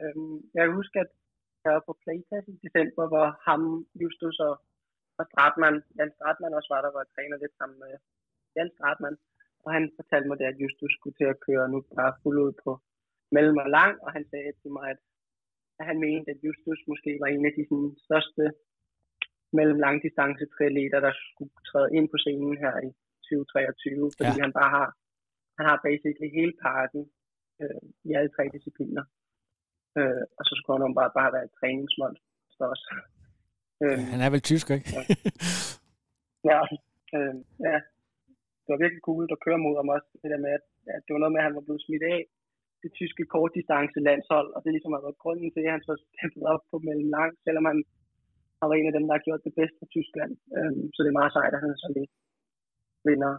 Øhm, 0.00 0.36
jeg 0.56 0.64
husker, 0.78 0.98
at 1.04 1.10
jeg 1.62 1.70
var 1.76 1.84
på 1.88 1.94
Playtest 2.02 2.46
i 2.54 2.56
december, 2.64 3.04
hvor 3.12 3.26
ham, 3.48 3.62
Justus 4.02 4.36
og, 4.48 4.54
og 5.18 5.24
Stratman, 5.30 5.76
Jan 5.98 6.12
Stratman 6.16 6.56
også 6.58 6.70
var 6.74 6.80
der, 6.82 6.90
hvor 6.92 7.02
jeg 7.04 7.12
træner 7.14 7.36
lidt 7.42 7.54
sammen 7.60 7.78
med 7.84 7.92
Jan 8.56 8.70
Stratman, 8.74 9.16
og 9.64 9.70
han 9.76 9.84
fortalte 9.98 10.28
mig 10.28 10.36
det, 10.38 10.46
at 10.52 10.60
Justus 10.62 10.92
skulle 10.94 11.16
til 11.18 11.28
at 11.32 11.40
køre 11.46 11.66
nu 11.72 11.78
bare 11.98 12.12
fuld 12.22 12.38
ud 12.46 12.52
på 12.64 12.70
mellem 13.36 13.56
og 13.64 13.68
lang, 13.78 13.94
og 14.04 14.10
han 14.16 14.24
sagde 14.30 14.52
til 14.62 14.70
mig, 14.76 14.86
at, 14.92 15.00
at 15.80 15.84
han 15.88 15.98
mente, 16.06 16.28
at 16.34 16.42
Justus 16.46 16.80
måske 16.90 17.10
var 17.22 17.28
en 17.30 17.44
af 17.48 17.52
de 17.58 17.64
sådan, 17.70 17.92
største 18.06 18.44
mellem 19.58 19.78
langdistance 19.86 20.44
triatleter, 20.54 21.00
der 21.06 21.12
skulle 21.30 21.54
træde 21.70 21.90
ind 21.96 22.06
på 22.12 22.16
scenen 22.22 22.56
her 22.64 22.74
i 22.88 22.90
2023, 23.24 24.10
fordi 24.16 24.34
ja. 24.38 24.42
han 24.44 24.52
bare 24.60 24.70
har, 24.78 24.88
han 25.58 25.64
har 25.70 25.78
basically 25.88 26.28
hele 26.38 26.54
parken 26.66 27.02
øh, 27.62 27.82
i 28.08 28.10
alle 28.18 28.30
tre 28.36 28.44
discipliner. 28.56 29.04
Øh, 29.98 30.24
og 30.38 30.42
så 30.48 30.52
skulle 30.56 30.86
han 30.86 30.98
bare, 31.00 31.12
bare 31.20 31.32
være 31.34 31.46
et 31.48 31.56
træningsmålster 31.58 32.66
også. 32.74 32.86
Øh, 33.82 33.98
han 34.12 34.20
er 34.24 34.30
vel 34.34 34.42
tysk, 34.50 34.66
ikke? 34.76 34.86
ja, 34.96 35.02
ja, 36.50 36.60
øh, 37.16 37.34
ja, 37.66 37.76
det 38.62 38.70
var 38.72 38.82
virkelig 38.84 39.04
cool 39.08 39.24
at 39.36 39.42
køre 39.46 39.60
mod 39.64 39.74
ham 39.80 39.94
også. 39.96 40.08
Det 40.22 40.30
der 40.34 40.44
med, 40.44 40.52
at, 40.58 40.64
at 40.94 41.02
det 41.04 41.12
var 41.12 41.22
noget 41.22 41.34
med, 41.34 41.42
at 41.42 41.48
han 41.48 41.56
var 41.58 41.66
blevet 41.66 41.84
smidt 41.86 42.04
af 42.14 42.20
det 42.82 42.90
tyske 42.98 43.24
kortdistance 43.34 43.98
landshold, 44.08 44.48
og 44.54 44.60
det 44.62 44.70
ligesom 44.72 44.94
har 44.94 45.04
været 45.06 45.22
grunden 45.22 45.48
til, 45.50 45.62
at 45.66 45.74
han 45.76 45.84
så 45.88 45.94
steppet 46.06 46.42
op 46.52 46.62
på 46.70 46.76
mellem 46.86 47.08
lang, 47.16 47.32
selvom 47.46 47.64
han 47.70 47.78
har 48.62 48.70
været 48.70 48.80
en 48.80 48.90
af 48.90 48.96
dem, 48.96 49.06
der 49.06 49.14
har 49.16 49.26
gjort 49.26 49.44
det 49.46 49.54
bedst 49.60 49.74
for 49.80 49.86
Tyskland. 49.96 50.32
Øhm, 50.56 50.84
så 50.94 50.98
det 51.02 51.10
er 51.10 51.20
meget 51.20 51.34
sejt, 51.36 51.54
at 51.56 51.62
han 51.64 51.72
så 51.82 51.88
lige 51.96 52.10
vinder 53.08 53.32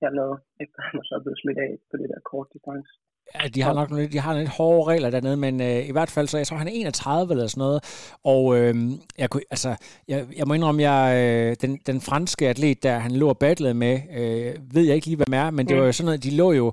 hernede, 0.00 0.34
efter 0.64 0.80
han 0.88 1.00
så 1.08 1.12
er 1.18 1.22
blevet 1.24 1.40
smidt 1.42 1.58
af 1.66 1.72
på 1.90 1.94
det 2.00 2.08
der 2.12 2.20
kort 2.30 2.48
distance. 2.54 2.92
Ja, 3.34 3.48
de 3.54 3.62
har 3.62 3.74
nok 3.80 3.90
lidt, 3.90 4.12
de 4.12 4.20
har 4.26 4.34
lidt 4.38 4.56
hårde 4.58 4.90
regler 4.90 5.10
dernede, 5.10 5.36
men 5.36 5.54
øh, 5.60 5.88
i 5.88 5.92
hvert 5.92 6.10
fald 6.10 6.26
så 6.28 6.36
jeg 6.36 6.46
tror 6.46 6.56
han 6.56 6.68
er 6.68 6.72
31 6.72 7.32
eller 7.32 7.46
sådan 7.46 7.60
noget, 7.60 7.80
og 8.24 8.42
øh, 8.58 8.74
jeg, 9.18 9.30
kunne, 9.30 9.42
altså, 9.50 9.70
jeg, 10.08 10.18
jeg 10.38 10.46
må 10.46 10.54
indrømme, 10.54 10.82
jeg, 10.90 11.02
øh, 11.20 11.56
den, 11.62 11.72
den 11.86 12.00
franske 12.00 12.48
atlet, 12.48 12.82
der 12.82 12.98
han 12.98 13.12
lå 13.12 13.28
og 13.28 13.38
battlede 13.38 13.74
med, 13.74 13.94
øh, 14.20 14.74
ved 14.74 14.84
jeg 14.86 14.94
ikke 14.94 15.06
lige, 15.06 15.16
hvad 15.16 15.38
er, 15.38 15.50
men 15.50 15.66
det 15.66 15.74
mm. 15.74 15.80
var 15.80 15.86
jo 15.86 15.92
sådan 15.92 16.06
noget, 16.06 16.24
de 16.24 16.36
lå 16.36 16.52
jo 16.52 16.72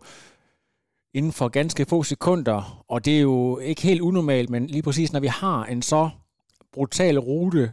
inden 1.14 1.32
for 1.32 1.48
ganske 1.48 1.86
få 1.86 2.04
sekunder, 2.04 2.84
og 2.88 3.06
det 3.06 3.18
er 3.18 3.22
jo 3.22 3.60
ikke 3.60 3.82
helt 3.82 4.02
unormalt, 4.02 4.50
men 4.50 4.68
lige 4.68 4.84
præcis 4.84 5.14
når 5.14 5.20
vi 5.20 5.28
har 5.28 5.66
en 5.66 5.82
så 5.82 6.10
brutal 6.74 7.20
rute, 7.20 7.72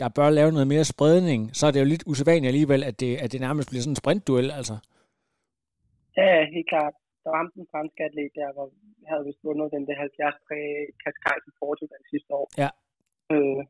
der 0.00 0.08
bør 0.16 0.28
lave 0.38 0.52
noget 0.56 0.68
mere 0.74 0.86
spredning, 0.94 1.40
så 1.58 1.62
er 1.66 1.72
det 1.72 1.80
jo 1.82 1.92
lidt 1.92 2.04
usædvanligt 2.10 2.52
alligevel, 2.52 2.82
at 2.90 2.96
det, 3.02 3.12
at 3.24 3.28
det 3.32 3.40
nærmest 3.46 3.68
bliver 3.68 3.82
sådan 3.82 3.96
en 3.96 4.02
sprintduel, 4.02 4.48
altså. 4.58 4.76
Ja, 6.20 6.30
helt 6.54 6.68
klart. 6.72 6.94
Der 7.24 7.30
ramte 7.36 7.56
en 7.62 7.68
fransk 7.72 7.96
atlet 8.06 8.32
der, 8.40 8.48
hvor 8.56 8.66
jeg 9.02 9.08
havde 9.12 9.26
vist 9.28 9.44
vundet 9.46 9.74
den 9.76 9.84
der 9.88 9.94
73 9.96 10.36
Cascais 11.02 11.44
i 11.50 11.52
Portugal 11.60 12.02
sidste 12.12 12.30
år. 12.40 12.46
Ja. 12.62 12.70
Øh, 13.34 13.62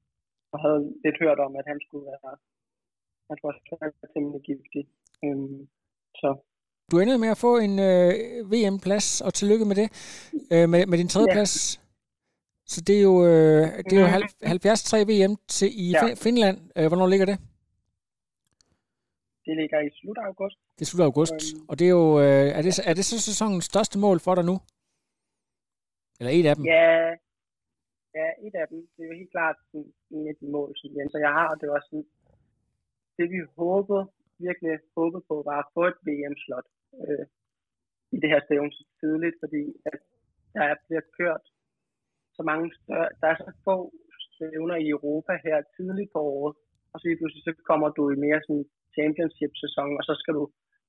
og 0.52 0.58
havde 0.64 0.82
lidt 1.04 1.18
hørt 1.24 1.38
om, 1.46 1.52
at 1.60 1.66
han 1.70 1.78
skulle 1.84 2.06
være, 2.12 2.34
han 3.28 3.36
skulle 3.38 3.56
være 3.80 4.12
temmelig 4.14 4.42
giftig. 4.50 4.84
Øh, 5.26 5.60
så 6.20 6.28
du 6.90 6.98
endte 6.98 7.18
med 7.18 7.28
at 7.36 7.42
få 7.46 7.52
en 7.66 7.74
øh, 7.88 8.12
VM-plads, 8.52 9.08
og 9.26 9.34
tillykke 9.34 9.64
med 9.70 9.76
det, 9.80 9.88
øh, 10.52 10.66
med, 10.72 10.80
med 10.90 10.98
din 10.98 11.08
tredje 11.08 11.30
ja. 11.30 11.34
plads. 11.36 11.54
Så 12.72 12.78
det 12.86 12.94
er 12.98 13.02
jo, 13.10 13.16
øh, 13.30 13.64
det 13.88 13.92
er 13.96 14.00
jo 14.04 14.08
73 14.40 14.94
VM 15.10 15.34
til 15.56 15.68
i 15.84 15.86
ja. 15.90 16.14
Finland. 16.24 16.58
Øh, 16.76 16.86
hvornår 16.88 17.08
ligger 17.12 17.26
det? 17.32 17.38
Det 19.46 19.54
ligger 19.60 19.78
i 19.88 19.90
slut 19.98 20.18
af 20.18 20.24
august. 20.32 20.58
Det 20.76 20.82
er 20.84 20.90
slut 20.90 21.04
af 21.04 21.10
august. 21.12 21.38
Øhm. 21.42 21.68
Og 21.70 21.74
det 21.78 21.84
er 21.90 21.94
jo, 22.00 22.06
øh, 22.24 22.48
er, 22.58 22.62
det, 22.66 22.72
er 22.90 22.94
det 22.98 23.04
så 23.04 23.16
sæsonens 23.28 23.64
største 23.72 23.96
mål 24.04 24.18
for 24.26 24.34
dig 24.34 24.44
nu? 24.50 24.56
Eller 26.18 26.32
et 26.38 26.46
af 26.50 26.54
dem? 26.56 26.64
Ja, 26.74 26.88
ja 28.18 28.28
et 28.46 28.54
af 28.62 28.66
dem. 28.70 28.78
Det 28.94 29.00
er 29.04 29.08
jo 29.10 29.16
helt 29.20 29.32
klart 29.36 29.58
en 30.16 30.26
af 30.30 30.36
de 30.40 30.46
mål, 30.56 30.70
som 30.80 30.90
Jens 30.96 31.14
og 31.18 31.20
jeg 31.26 31.32
har, 31.38 31.48
og 31.52 31.56
det 31.60 31.68
var 31.74 31.80
sådan, 31.86 32.06
det 33.18 33.26
vi 33.34 33.40
håbede, 33.60 34.04
virkelig 34.46 34.72
håbede 34.96 35.22
på, 35.30 35.36
var 35.50 35.58
at 35.62 35.70
få 35.74 35.82
et 35.92 35.98
VM-slot 36.06 36.68
øh, 37.02 37.26
i 38.14 38.16
det 38.22 38.28
her 38.32 38.40
stævn 38.46 38.70
så 38.78 38.84
tidligt, 39.00 39.36
fordi 39.42 39.62
at 39.90 40.00
der 40.54 40.74
bliver 40.86 41.04
kørt 41.18 41.44
så 42.36 42.42
mange 42.50 42.66
større, 42.80 43.08
der 43.20 43.26
er 43.32 43.36
så 43.38 43.50
få 43.66 43.76
stævner 44.26 44.76
i 44.84 44.88
Europa 44.96 45.32
her 45.46 45.56
tidligt 45.76 46.10
på 46.14 46.20
året, 46.36 46.54
og 46.92 46.96
så 46.96 47.04
lige 47.06 47.20
pludselig 47.20 47.44
så 47.44 47.52
kommer 47.70 47.88
du 47.96 48.02
i 48.10 48.22
mere 48.24 48.40
sådan 48.46 48.66
championship-sæson, 48.96 49.90
og 49.98 50.04
så 50.08 50.14
skal 50.20 50.34
du 50.38 50.44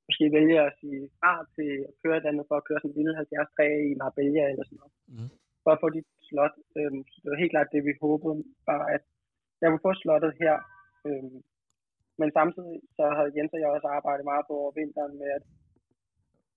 måske 0.08 0.26
vælge 0.38 0.58
at 0.68 0.76
sige 0.80 1.04
fra 1.20 1.34
til 1.56 1.72
at 1.90 1.94
køre 2.02 2.18
et 2.20 2.30
andet 2.30 2.46
for 2.50 2.56
at 2.58 2.68
køre 2.68 2.80
sådan 2.80 2.92
en 2.92 2.98
lille 3.00 3.16
70 3.16 3.92
i 3.92 3.94
Marbella 4.02 4.44
eller 4.52 4.66
sådan 4.66 4.80
noget. 4.82 4.96
Mm. 5.14 5.30
For 5.64 5.72
at 5.74 5.82
få 5.84 5.88
dit 5.98 6.10
slot. 6.28 6.56
Øhm, 6.78 7.02
så 7.12 7.18
det 7.22 7.30
var 7.32 7.42
helt 7.44 7.54
klart 7.56 7.74
det, 7.76 7.88
vi 7.90 7.94
håbede, 8.06 8.36
var 8.70 8.84
at 8.96 9.04
jeg 9.60 9.68
kunne 9.70 9.88
få 9.88 9.94
slottet 10.02 10.32
her. 10.42 10.56
Øhm, 11.08 11.40
men 12.20 12.30
samtidig 12.38 12.78
så 12.98 13.04
havde 13.18 13.34
Jens 13.36 13.56
og 13.56 13.60
jeg 13.62 13.70
også 13.76 13.88
arbejdet 13.98 14.26
meget 14.32 14.46
på 14.48 14.54
over 14.62 14.72
vinteren 14.82 15.14
med, 15.22 15.30
at, 15.38 15.46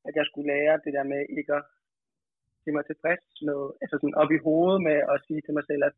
at 0.08 0.12
jeg 0.18 0.24
skulle 0.26 0.50
lære 0.54 0.82
det 0.84 0.92
der 0.96 1.06
med 1.12 1.22
ikke 1.38 1.52
at 1.58 1.64
sige 2.60 2.74
mig 2.76 2.84
tilfreds 2.86 3.26
med, 3.48 3.60
altså 3.82 3.96
sådan 3.98 4.20
op 4.22 4.30
i 4.36 4.44
hovedet 4.46 4.80
med 4.88 4.98
at 5.12 5.16
sige 5.26 5.40
til 5.42 5.54
mig 5.56 5.64
selv, 5.70 5.82
at 5.88 5.96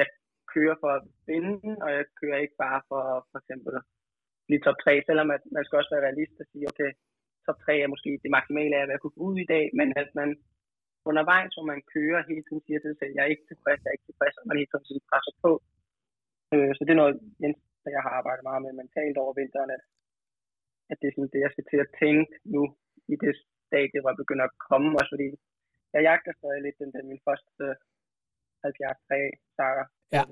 jeg 0.00 0.06
kører 0.54 0.76
for 0.82 0.90
at 0.98 1.04
vinde, 1.28 1.58
og 1.84 1.88
jeg 1.96 2.04
kører 2.20 2.38
ikke 2.44 2.56
bare 2.64 2.80
for 2.90 3.02
for 3.30 3.38
eksempel 3.42 3.72
blive 4.46 4.64
top 4.66 4.78
3, 4.84 4.92
selvom 5.08 5.28
at 5.36 5.42
man 5.54 5.64
skal 5.64 5.78
også 5.78 5.92
være 5.94 6.06
realist 6.08 6.36
og 6.42 6.46
sige, 6.50 6.68
okay, 6.72 6.90
top 7.46 7.58
3 7.64 7.72
er 7.84 7.92
måske 7.94 8.10
det 8.22 8.34
maksimale 8.36 8.74
af, 8.76 8.84
hvad 8.84 8.94
jeg 8.94 9.02
kunne 9.02 9.18
få 9.18 9.24
ud 9.30 9.36
i 9.44 9.50
dag, 9.54 9.64
men 9.78 9.88
at 10.02 10.10
man 10.20 10.30
undervejs, 11.10 11.52
hvor 11.54 11.66
man 11.72 11.80
kører 11.94 12.28
hele 12.30 12.44
tiden 12.44 12.62
siger 12.66 12.78
til 12.80 12.90
sig 12.90 13.00
selv, 13.00 13.14
jeg 13.16 13.24
er 13.24 13.32
ikke 13.34 13.48
tilfreds, 13.50 13.80
jeg 13.82 13.90
er 13.90 13.96
ikke 13.96 14.10
tilfreds, 14.10 14.36
og 14.40 14.44
man 14.46 14.58
hele 14.60 14.72
tiden 14.86 15.08
presser 15.10 15.34
på. 15.44 15.52
Øh, 16.52 16.70
så 16.76 16.80
det 16.84 16.92
er 16.92 17.02
noget, 17.02 17.16
Jens 17.42 17.60
jeg 17.96 18.02
har 18.06 18.12
arbejdet 18.20 18.44
meget 18.48 18.62
med 18.62 18.72
mentalt 18.82 19.16
over 19.22 19.32
vinteren, 19.40 19.70
at, 19.76 19.82
at 20.90 20.96
det 21.00 21.06
er 21.08 21.14
sådan 21.14 21.32
det, 21.34 21.44
jeg 21.44 21.52
skal 21.52 21.66
til 21.70 21.80
at 21.84 21.92
tænke 22.02 22.32
nu 22.54 22.62
i 23.12 23.16
det 23.24 23.34
stadie, 23.74 24.00
hvor 24.00 24.10
jeg 24.12 24.20
begynder 24.22 24.44
at 24.50 24.54
komme, 24.68 24.88
også 25.00 25.12
fordi 25.14 25.28
jeg 25.94 26.00
jagter 26.08 26.32
stadig 26.40 26.60
lidt 26.66 26.76
den, 26.82 26.90
den 26.96 27.04
min 27.12 27.20
første 27.28 27.64
70 28.64 29.34
sejr. 29.56 29.84
Ja. 30.16 30.24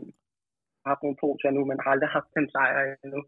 Jeg 0.80 0.86
har 0.86 0.90
haft 0.94 1.02
nogle 1.04 1.20
podier 1.22 1.50
nu, 1.56 1.62
men 1.68 1.76
har 1.82 1.90
aldrig 1.94 2.10
haft 2.18 2.30
den 2.38 2.46
sejr 2.54 2.76
endnu. 3.04 3.20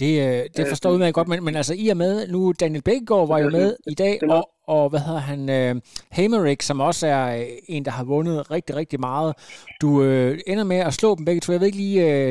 Det, 0.00 0.12
øh, 0.24 0.42
det 0.56 0.64
forstår 0.72 0.90
øh, 0.90 0.94
udmærket 0.94 1.18
godt, 1.18 1.28
men, 1.32 1.40
men 1.46 1.54
altså 1.60 1.74
i 1.84 1.86
og 1.94 1.98
med, 2.04 2.12
nu 2.34 2.40
Daniel 2.62 2.84
Bækgaard 2.88 3.26
var 3.32 3.38
jo 3.44 3.50
med 3.58 3.68
i 3.92 3.94
dag, 4.02 4.14
og, 4.36 4.42
og 4.72 4.88
hvad 4.88 5.00
hedder 5.00 5.20
han, 5.20 5.50
øh, 5.50 5.80
Hamerick, 6.10 6.62
som 6.62 6.80
også 6.80 7.06
er 7.06 7.36
øh, 7.36 7.46
en, 7.68 7.84
der 7.84 7.90
har 7.90 8.04
vundet 8.04 8.50
rigtig, 8.50 8.76
rigtig 8.76 9.00
meget. 9.00 9.34
Du 9.80 10.02
øh, 10.02 10.38
ender 10.46 10.64
med 10.64 10.76
at 10.76 10.94
slå 10.94 11.14
dem 11.14 11.24
begge 11.24 11.40
to. 11.40 11.52
Jeg 11.52 11.60
ved 11.60 11.66
ikke 11.66 11.78
lige, 11.78 12.26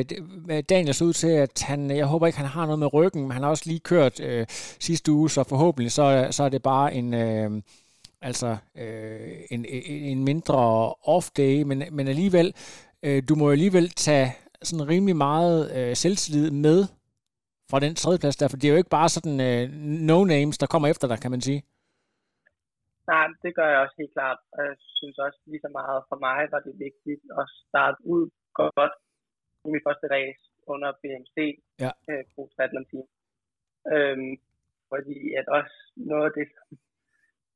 øh, 0.48 0.62
Daniel 0.68 0.94
så 0.94 1.04
ud 1.04 1.12
til, 1.12 1.28
at 1.28 1.62
han, 1.62 1.90
jeg 1.90 2.06
håber 2.06 2.26
ikke, 2.26 2.38
han 2.38 2.46
har 2.46 2.64
noget 2.64 2.78
med 2.78 2.94
ryggen, 2.94 3.22
men 3.22 3.30
han 3.30 3.42
har 3.42 3.50
også 3.50 3.64
lige 3.66 3.80
kørt 3.80 4.20
øh, 4.20 4.46
sidste 4.80 5.12
uge, 5.12 5.30
så 5.30 5.44
forhåbentlig 5.44 5.92
så, 5.92 6.28
så 6.30 6.42
er 6.44 6.48
det 6.48 6.62
bare 6.62 6.94
en... 6.94 7.14
Øh, 7.14 7.50
altså 8.22 8.56
øh, 8.78 9.30
en, 9.50 9.66
en 9.88 10.24
mindre 10.24 10.88
off-day, 11.08 11.62
men, 11.62 11.82
men 11.92 12.08
alligevel, 12.08 12.54
øh, 13.02 13.22
du 13.28 13.34
må 13.34 13.44
jo 13.44 13.52
alligevel 13.52 13.90
tage 13.90 14.36
sådan 14.62 14.88
rimelig 14.88 15.16
meget 15.16 15.72
øh, 15.76 15.96
selvtillid 15.96 16.50
med 16.50 16.86
fra 17.70 17.80
den 17.80 17.94
tredjeplads 17.94 18.36
der, 18.36 18.48
for 18.48 18.56
det 18.56 18.68
er 18.68 18.72
jo 18.72 18.76
ikke 18.76 18.90
bare 18.90 19.08
sådan 19.08 19.40
øh, 19.40 19.70
no-names, 20.08 20.56
der 20.60 20.66
kommer 20.66 20.88
efter 20.88 21.08
dig, 21.08 21.20
kan 21.20 21.30
man 21.30 21.40
sige. 21.40 21.62
Nej, 23.06 23.26
det 23.42 23.54
gør 23.54 23.68
jeg 23.68 23.80
også 23.80 23.96
helt 23.98 24.14
klart. 24.18 24.38
Jeg 24.58 24.76
synes 24.98 25.18
også 25.18 25.38
lige 25.46 25.64
så 25.66 25.70
meget 25.78 26.00
for 26.10 26.18
mig 26.26 26.40
var 26.52 26.60
det 26.66 26.74
vigtigt 26.86 27.22
at 27.40 27.46
starte 27.68 27.98
ud 28.14 28.24
godt 28.58 28.94
i 29.64 29.68
min 29.72 29.84
første 29.86 30.06
race 30.16 30.42
under 30.72 30.90
BMC 31.02 31.36
ja. 31.84 31.90
øh, 32.10 32.24
Pro 32.34 32.42
Triathlon 32.48 32.86
Team. 32.90 33.06
Øhm, 33.94 34.32
fordi 34.92 35.18
at 35.40 35.46
også 35.58 35.76
noget 35.96 36.26
af 36.30 36.34
det, 36.38 36.48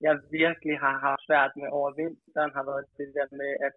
jeg 0.07 0.15
virkelig 0.41 0.77
har 0.85 0.95
haft 1.07 1.23
svært 1.27 1.53
med 1.61 1.69
over 1.79 1.91
vinteren, 2.01 2.53
har 2.57 2.65
været 2.71 2.85
det 2.99 3.09
der 3.19 3.29
med, 3.43 3.53
at 3.67 3.75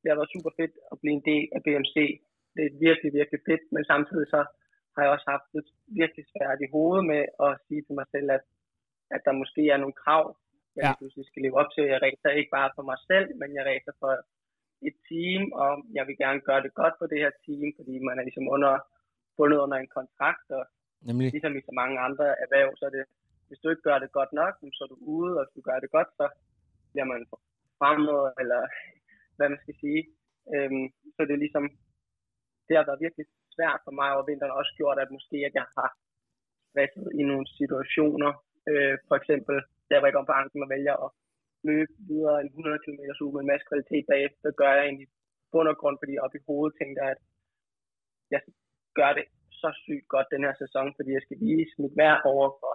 det 0.00 0.08
har 0.10 0.18
været 0.20 0.34
super 0.34 0.52
fedt 0.58 0.74
at 0.92 0.96
blive 1.00 1.16
en 1.18 1.26
del 1.30 1.44
af 1.56 1.60
BMC. 1.66 1.96
Det 2.54 2.62
er 2.66 2.78
virkelig, 2.86 3.10
virkelig 3.18 3.40
fedt, 3.48 3.64
men 3.74 3.84
samtidig 3.92 4.26
så 4.34 4.40
har 4.94 5.02
jeg 5.02 5.12
også 5.14 5.28
haft 5.34 5.48
det 5.54 5.64
virkelig 6.00 6.24
svært 6.32 6.58
i 6.64 6.72
hovedet 6.74 7.04
med 7.12 7.22
at 7.46 7.50
sige 7.66 7.82
til 7.82 7.94
mig 7.98 8.06
selv, 8.14 8.28
at, 8.36 8.44
at 9.14 9.20
der 9.26 9.40
måske 9.42 9.62
er 9.74 9.78
nogle 9.82 10.00
krav, 10.02 10.24
jeg 10.76 10.84
ja. 10.86 10.98
pludselig 10.98 11.26
skal 11.26 11.42
leve 11.42 11.58
op 11.60 11.70
til. 11.74 11.84
Jeg 11.92 12.02
ræser 12.06 12.30
ikke 12.40 12.54
bare 12.58 12.70
for 12.76 12.84
mig 12.90 12.98
selv, 13.10 13.28
men 13.40 13.48
jeg 13.56 13.64
ræser 13.70 13.92
for 14.02 14.12
et 14.88 14.96
team, 15.08 15.42
og 15.62 15.70
jeg 15.96 16.04
vil 16.08 16.16
gerne 16.24 16.40
gøre 16.48 16.62
det 16.66 16.72
godt 16.80 16.94
for 16.98 17.06
det 17.12 17.18
her 17.24 17.32
team, 17.44 17.68
fordi 17.78 17.94
man 18.08 18.18
er 18.18 18.24
ligesom 18.28 18.48
under, 18.54 18.72
bundet 19.36 19.58
under 19.64 19.76
en 19.78 19.92
kontrakt, 19.98 20.46
og 20.58 20.64
Nemlig. 21.08 21.28
ligesom 21.34 21.56
i 21.56 21.66
så 21.68 21.72
mange 21.80 21.96
andre 22.06 22.26
erhverv, 22.44 22.70
så 22.76 22.84
er 22.88 22.94
det, 22.98 23.04
hvis 23.48 23.60
du 23.62 23.66
ikke 23.70 23.86
gør 23.88 23.98
det 23.98 24.16
godt 24.18 24.32
nok, 24.40 24.54
så 24.76 24.80
er 24.84 24.90
du 24.94 24.98
ude, 25.14 25.32
og 25.38 25.42
hvis 25.44 25.56
du 25.56 25.62
gør 25.68 25.78
det 25.80 25.90
godt, 25.96 26.10
så 26.18 26.26
bliver 26.92 27.08
man 27.12 27.20
fremmed, 27.78 28.20
eller 28.40 28.62
hvad 29.36 29.48
man 29.52 29.60
skal 29.64 29.76
sige. 29.82 30.02
Øhm, 30.54 30.84
så 31.14 31.20
det 31.26 31.34
er 31.34 31.44
ligesom, 31.44 31.64
det 32.66 32.74
har 32.76 32.84
været 32.88 33.04
virkelig 33.06 33.26
svært 33.56 33.80
for 33.84 33.92
mig 33.98 34.08
over 34.14 34.24
vinteren, 34.30 34.58
også 34.60 34.72
gjort, 34.78 34.98
at 34.98 35.14
måske 35.16 35.36
at 35.48 35.54
jeg 35.60 35.66
har 35.76 35.90
stresset 36.70 37.08
i 37.20 37.22
nogle 37.30 37.46
situationer. 37.58 38.30
Øh, 38.70 38.94
for 39.08 39.16
eksempel, 39.20 39.56
der 39.90 39.98
var 39.98 40.06
jeg 40.06 40.20
om 40.20 40.28
på 40.28 40.38
angsten 40.40 40.64
og 40.66 40.72
vælger 40.74 40.94
at 41.04 41.10
løbe 41.70 41.92
videre 42.10 42.38
en 42.40 42.48
100 42.48 42.78
km 42.84 43.00
uge 43.24 43.34
med 43.34 43.42
en 43.42 43.52
masse 43.52 43.66
kvalitet 43.70 44.04
bagefter, 44.12 44.58
gør 44.60 44.72
jeg 44.76 44.84
egentlig 44.86 45.08
bund 45.52 45.68
og 45.72 45.76
grund, 45.80 45.96
fordi 46.02 46.14
op 46.24 46.34
i 46.38 46.44
hovedet 46.46 46.78
tænker 46.80 47.00
jeg, 47.04 47.12
at 47.16 47.22
jeg 48.34 48.40
gøre 48.98 49.14
det 49.18 49.26
så 49.62 49.68
sygt 49.84 50.08
godt 50.14 50.32
den 50.34 50.42
her 50.46 50.54
sæson, 50.62 50.86
fordi 50.96 51.10
jeg 51.16 51.22
skal 51.26 51.38
vise 51.46 51.74
mit 51.82 51.94
værd 52.00 52.18
over 52.32 52.48
for 52.60 52.72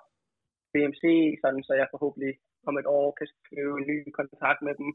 BMC, 0.74 1.03
sådan 1.41 1.63
så 1.68 1.74
jeg 1.80 1.94
forhåbentlig 1.94 2.34
om 2.70 2.75
et 2.82 2.88
år 3.00 3.08
kan 3.20 3.27
skrive 3.34 3.74
en 3.80 3.88
ny 3.91 3.98
kontakt 4.20 4.60
med 4.68 4.74
dem, 4.82 4.89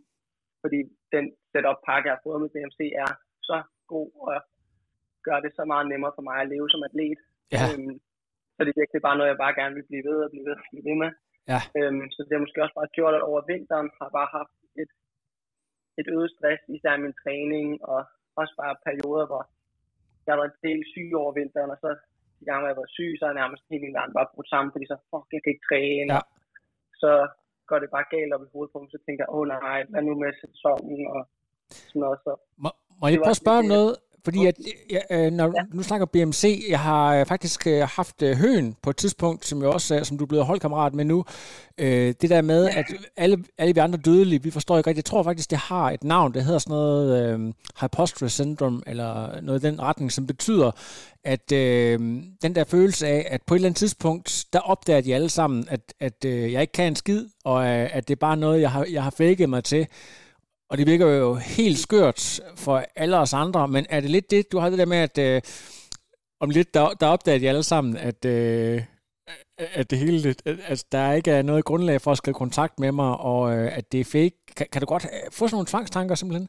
fordi 0.62 0.78
den 1.14 1.25
setup 1.50 1.78
pakke, 1.87 2.06
jeg 2.08 2.14
har 2.16 2.26
fået 2.26 2.40
med 2.42 2.52
BMC, 2.54 2.80
er 3.04 3.11
så 3.49 3.58
god, 3.92 4.11
og 4.26 4.37
gør 5.26 5.38
det 5.44 5.52
så 5.58 5.64
meget 5.73 5.87
nemmere 5.92 6.12
for 6.16 6.25
mig 6.28 6.37
at 6.40 6.50
leve 6.54 6.68
som 6.70 6.87
atlet. 6.88 7.20
Ja. 7.54 7.64
Øhm, 7.66 7.94
så 8.54 8.61
det 8.62 8.70
er 8.70 8.80
virkelig 8.82 9.02
bare 9.06 9.16
noget, 9.18 9.32
jeg 9.32 9.42
bare 9.44 9.58
gerne 9.61 9.75
vil 9.78 9.88
blive 9.90 10.04
ved 10.08 10.18
og 10.25 10.30
blive 10.32 10.46
ved, 10.49 10.56
blive 10.70 10.87
ved 10.88 10.96
med. 11.02 11.11
Ja. 11.52 11.60
Øhm, 11.78 12.04
så 12.14 12.20
det 12.22 12.32
har 12.34 12.44
måske 12.44 12.62
også 12.64 12.78
bare 12.80 12.94
gjort, 12.96 13.14
at 13.18 13.26
over 13.30 13.40
vinteren 13.52 13.88
har 13.98 14.08
bare 14.18 14.30
haft 14.38 14.56
et, 14.82 14.90
et 16.00 16.08
øget 16.16 16.30
stress, 16.34 16.62
især 16.76 16.92
i 16.96 17.04
min 17.04 17.18
træning, 17.22 17.68
og 17.92 18.00
også 18.40 18.54
bare 18.62 18.82
perioder, 18.88 19.26
hvor 19.30 19.42
jeg 20.24 20.32
har 20.32 20.40
været 20.40 20.54
en 20.54 20.64
del 20.68 20.80
syg 20.92 21.10
over 21.22 21.32
vinteren, 21.40 21.70
og 21.74 21.78
så 21.84 21.88
de 22.38 22.44
gange, 22.48 22.60
hvor 22.62 22.70
jeg 22.72 22.80
været 22.80 22.96
syg, 22.96 23.11
så 23.16 23.22
er 23.24 23.30
jeg 23.30 23.40
nærmest 23.42 23.62
helt 23.70 23.85
min 23.85 23.96
verden 23.98 24.16
bare 24.18 24.32
brudt 24.35 24.50
sammen, 24.52 24.70
fordi 24.72 24.87
så, 24.90 24.96
fuck, 25.11 25.26
jeg 25.35 25.40
kan 25.42 25.52
ikke 25.52 25.68
træne. 25.70 26.12
Ja. 26.16 26.20
Så 27.02 27.11
går 27.68 27.78
det 27.82 27.90
bare 27.96 28.06
galt 28.14 28.35
op 28.35 28.44
i 28.46 28.52
hovedet 28.52 28.72
på 28.72 28.78
mig, 28.80 28.90
så 28.94 29.00
tænker 29.06 29.22
jeg, 29.24 29.32
åh 29.37 29.40
oh, 29.40 29.46
nej, 29.52 29.80
hvad 29.90 30.02
nu 30.09 30.12
med 30.22 30.32
sæsonen, 30.42 31.00
og 31.14 31.20
sådan 31.88 32.00
noget. 32.04 32.18
Så 32.24 32.32
må, 32.62 32.70
må 33.00 33.04
jeg 33.09 33.18
prøve 33.24 33.37
at 33.38 33.42
spørge 33.44 33.62
om 33.64 33.70
noget? 33.76 33.92
Fordi 34.26 34.46
at, 34.46 34.54
ja, 35.10 35.30
når 35.30 35.44
ja. 35.44 35.62
nu 35.72 35.82
snakker 35.82 36.06
BMC, 36.06 36.66
jeg 36.68 36.80
har 36.80 37.24
faktisk 37.24 37.66
haft 37.66 38.22
Høen 38.22 38.76
på 38.82 38.90
et 38.90 38.96
tidspunkt, 38.96 39.46
som 39.46 39.62
jeg 39.62 39.68
også 39.68 40.00
som 40.02 40.18
du 40.18 40.24
er 40.24 40.28
blevet 40.28 40.46
holdkammerat 40.46 40.94
med 40.94 41.04
nu. 41.04 41.24
det 41.78 42.30
der 42.30 42.42
med, 42.42 42.68
at 42.68 42.84
alle, 43.16 43.44
alle 43.58 43.74
vi 43.74 43.80
andre 43.80 43.98
dødelige, 43.98 44.42
vi 44.42 44.50
forstår 44.50 44.78
ikke 44.78 44.90
rigtigt. 44.90 45.06
Jeg 45.06 45.10
tror 45.10 45.22
faktisk, 45.22 45.50
det 45.50 45.58
har 45.58 45.90
et 45.90 46.04
navn, 46.04 46.34
det 46.34 46.44
hedder 46.44 46.58
sådan 46.58 46.70
noget 46.70 47.34
øh, 47.34 47.52
hyposterous 47.80 48.32
syndrome, 48.32 48.82
eller 48.86 49.40
noget 49.40 49.64
i 49.64 49.66
den 49.66 49.80
retning, 49.80 50.12
som 50.12 50.26
betyder, 50.26 50.70
at 51.24 51.52
øh, 51.52 51.98
den 52.42 52.54
der 52.54 52.64
følelse 52.64 53.06
af, 53.06 53.26
at 53.30 53.42
på 53.42 53.54
et 53.54 53.58
eller 53.58 53.68
andet 53.68 53.78
tidspunkt, 53.78 54.44
der 54.52 54.58
opdager 54.58 55.00
de 55.00 55.14
alle 55.14 55.28
sammen, 55.28 55.64
at, 55.68 55.94
at 56.00 56.24
øh, 56.24 56.52
jeg 56.52 56.60
ikke 56.60 56.72
kan 56.72 56.86
en 56.86 56.96
skid, 56.96 57.26
og 57.44 57.68
at 57.68 58.08
det 58.08 58.14
er 58.14 58.18
bare 58.20 58.36
noget, 58.36 58.60
jeg 58.60 58.70
har, 58.70 58.86
jeg 58.90 59.02
har 59.02 59.10
faked 59.10 59.46
mig 59.46 59.64
til. 59.64 59.86
Og 60.70 60.79
det 60.79 60.87
virker 60.87 61.07
jo 61.07 61.35
helt 61.35 61.79
skørt 61.87 62.40
for 62.64 62.76
alle 62.96 63.16
os 63.18 63.35
andre, 63.35 63.68
men 63.68 63.87
er 63.90 64.00
det 64.00 64.11
lidt 64.11 64.31
det, 64.31 64.52
du 64.52 64.59
har 64.59 64.70
det 64.70 64.79
der 64.79 64.92
med, 64.94 65.00
at 65.09 65.18
øh, 65.18 65.42
om 66.40 66.50
lidt, 66.50 66.74
der, 66.74 66.85
der 67.00 67.07
opdager 67.14 67.38
de 67.38 67.48
alle 67.48 67.62
sammen, 67.62 67.96
at, 67.96 68.20
øh, 68.24 68.76
at 69.81 69.90
det 69.90 69.98
hele, 69.98 70.18
at, 70.29 70.59
altså, 70.70 70.87
der 70.92 71.12
ikke 71.12 71.31
er 71.31 71.42
noget 71.42 71.64
grundlag 71.64 72.00
for 72.00 72.11
at 72.11 72.20
skrive 72.20 72.35
kontakt 72.44 72.74
med 72.79 72.92
mig, 72.92 73.12
og 73.31 73.40
øh, 73.55 73.79
at 73.79 73.92
det 73.92 74.00
er 74.00 74.12
fake. 74.16 74.38
Kan, 74.57 74.66
kan 74.72 74.81
du 74.83 74.87
godt 74.87 75.07
få 75.37 75.42
sådan 75.44 75.57
nogle 75.57 75.72
tvangstanker 75.72 76.14
simpelthen? 76.14 76.48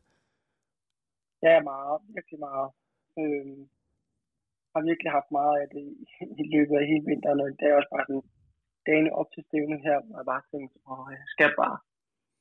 Ja, 1.47 1.56
meget. 1.71 1.97
Virkelig 2.15 2.39
meget. 2.47 2.69
Øhm, 3.21 3.62
har 4.73 4.82
virkelig 4.91 5.12
haft 5.17 5.30
meget 5.39 5.56
af 5.62 5.67
det 5.75 5.86
i, 6.43 6.45
løbet 6.56 6.75
af 6.82 6.86
hele 6.91 7.06
vinteren, 7.12 7.39
og 7.43 7.47
det 7.60 7.65
er 7.67 7.75
også 7.80 7.91
bare 7.95 8.06
sådan 8.10 8.25
dagen 8.88 9.08
op 9.19 9.30
til 9.34 9.41
stævnen 9.47 9.80
her, 9.88 9.97
hvor 10.06 10.17
jeg 10.19 10.27
bare 10.34 10.43
tænkte, 10.51 10.75
åh, 10.91 11.08
jeg 11.19 11.27
skal 11.34 11.51
bare, 11.62 11.77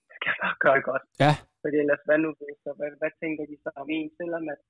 jeg 0.09 0.17
skal 0.19 0.33
bare 0.43 0.55
gøre 0.65 0.77
det 0.79 0.85
godt. 0.91 1.05
Ja. 1.25 1.33
Fordi 1.67 1.79
ellers, 1.83 2.07
hvad 2.07 2.19
nu 2.19 2.31
hvis, 2.39 2.61
og 2.71 2.75
hvad, 2.79 2.91
hvad 3.01 3.13
tænker 3.23 3.45
de 3.51 3.57
så 3.65 3.71
om 3.83 3.89
en, 3.97 4.09
selvom 4.21 4.45
at, 4.55 4.61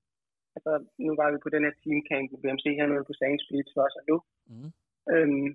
altså, 0.56 0.72
nu 1.06 1.12
var 1.20 1.28
vi 1.32 1.38
på 1.44 1.50
den 1.54 1.62
her 1.66 1.74
teamcamp 1.82 2.26
på 2.30 2.36
BMC 2.42 2.64
hernede 2.78 3.08
på 3.08 3.14
Sands 3.20 3.44
Beach 3.48 3.70
for 3.74 3.82
os 3.86 3.98
og 4.00 4.04
nu, 4.10 4.16
mm. 4.52 4.70
øhm, 5.14 5.48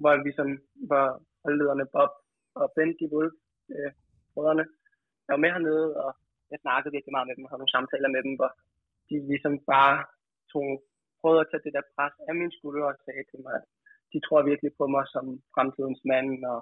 hvor 0.00 0.14
vi 0.24 0.30
som 0.38 0.48
var 0.92 1.06
holdlederne 1.44 1.86
Bob 1.94 2.12
og 2.60 2.66
Ben, 2.74 2.90
de 3.00 3.06
Wolf, 3.14 3.36
øh, 3.74 3.92
brødrene, 4.32 4.64
jeg 5.24 5.32
var 5.34 5.42
med 5.44 5.50
hernede, 5.54 5.88
og 6.04 6.10
jeg 6.52 6.58
snakkede 6.64 6.94
virkelig 6.94 7.14
meget 7.16 7.28
med 7.28 7.36
dem, 7.36 7.44
og 7.44 7.50
havde 7.50 7.62
nogle 7.62 7.76
samtaler 7.76 8.10
med 8.14 8.22
dem, 8.26 8.34
hvor 8.38 8.50
de 9.08 9.16
ligesom 9.30 9.54
bare 9.74 9.96
tog, 10.52 10.68
prøvede 11.20 11.42
at 11.42 11.48
tage 11.50 11.64
det 11.66 11.76
der 11.76 11.90
pres 11.94 12.14
af 12.28 12.34
min 12.40 12.52
skulder 12.56 12.86
og 12.92 12.96
sagde 13.04 13.24
til 13.30 13.40
mig, 13.44 13.54
at 13.60 13.66
de 14.12 14.18
tror 14.26 14.48
virkelig 14.50 14.72
på 14.78 14.84
mig 14.94 15.04
som 15.14 15.24
fremtidens 15.54 16.02
mand, 16.10 16.30
og 16.52 16.58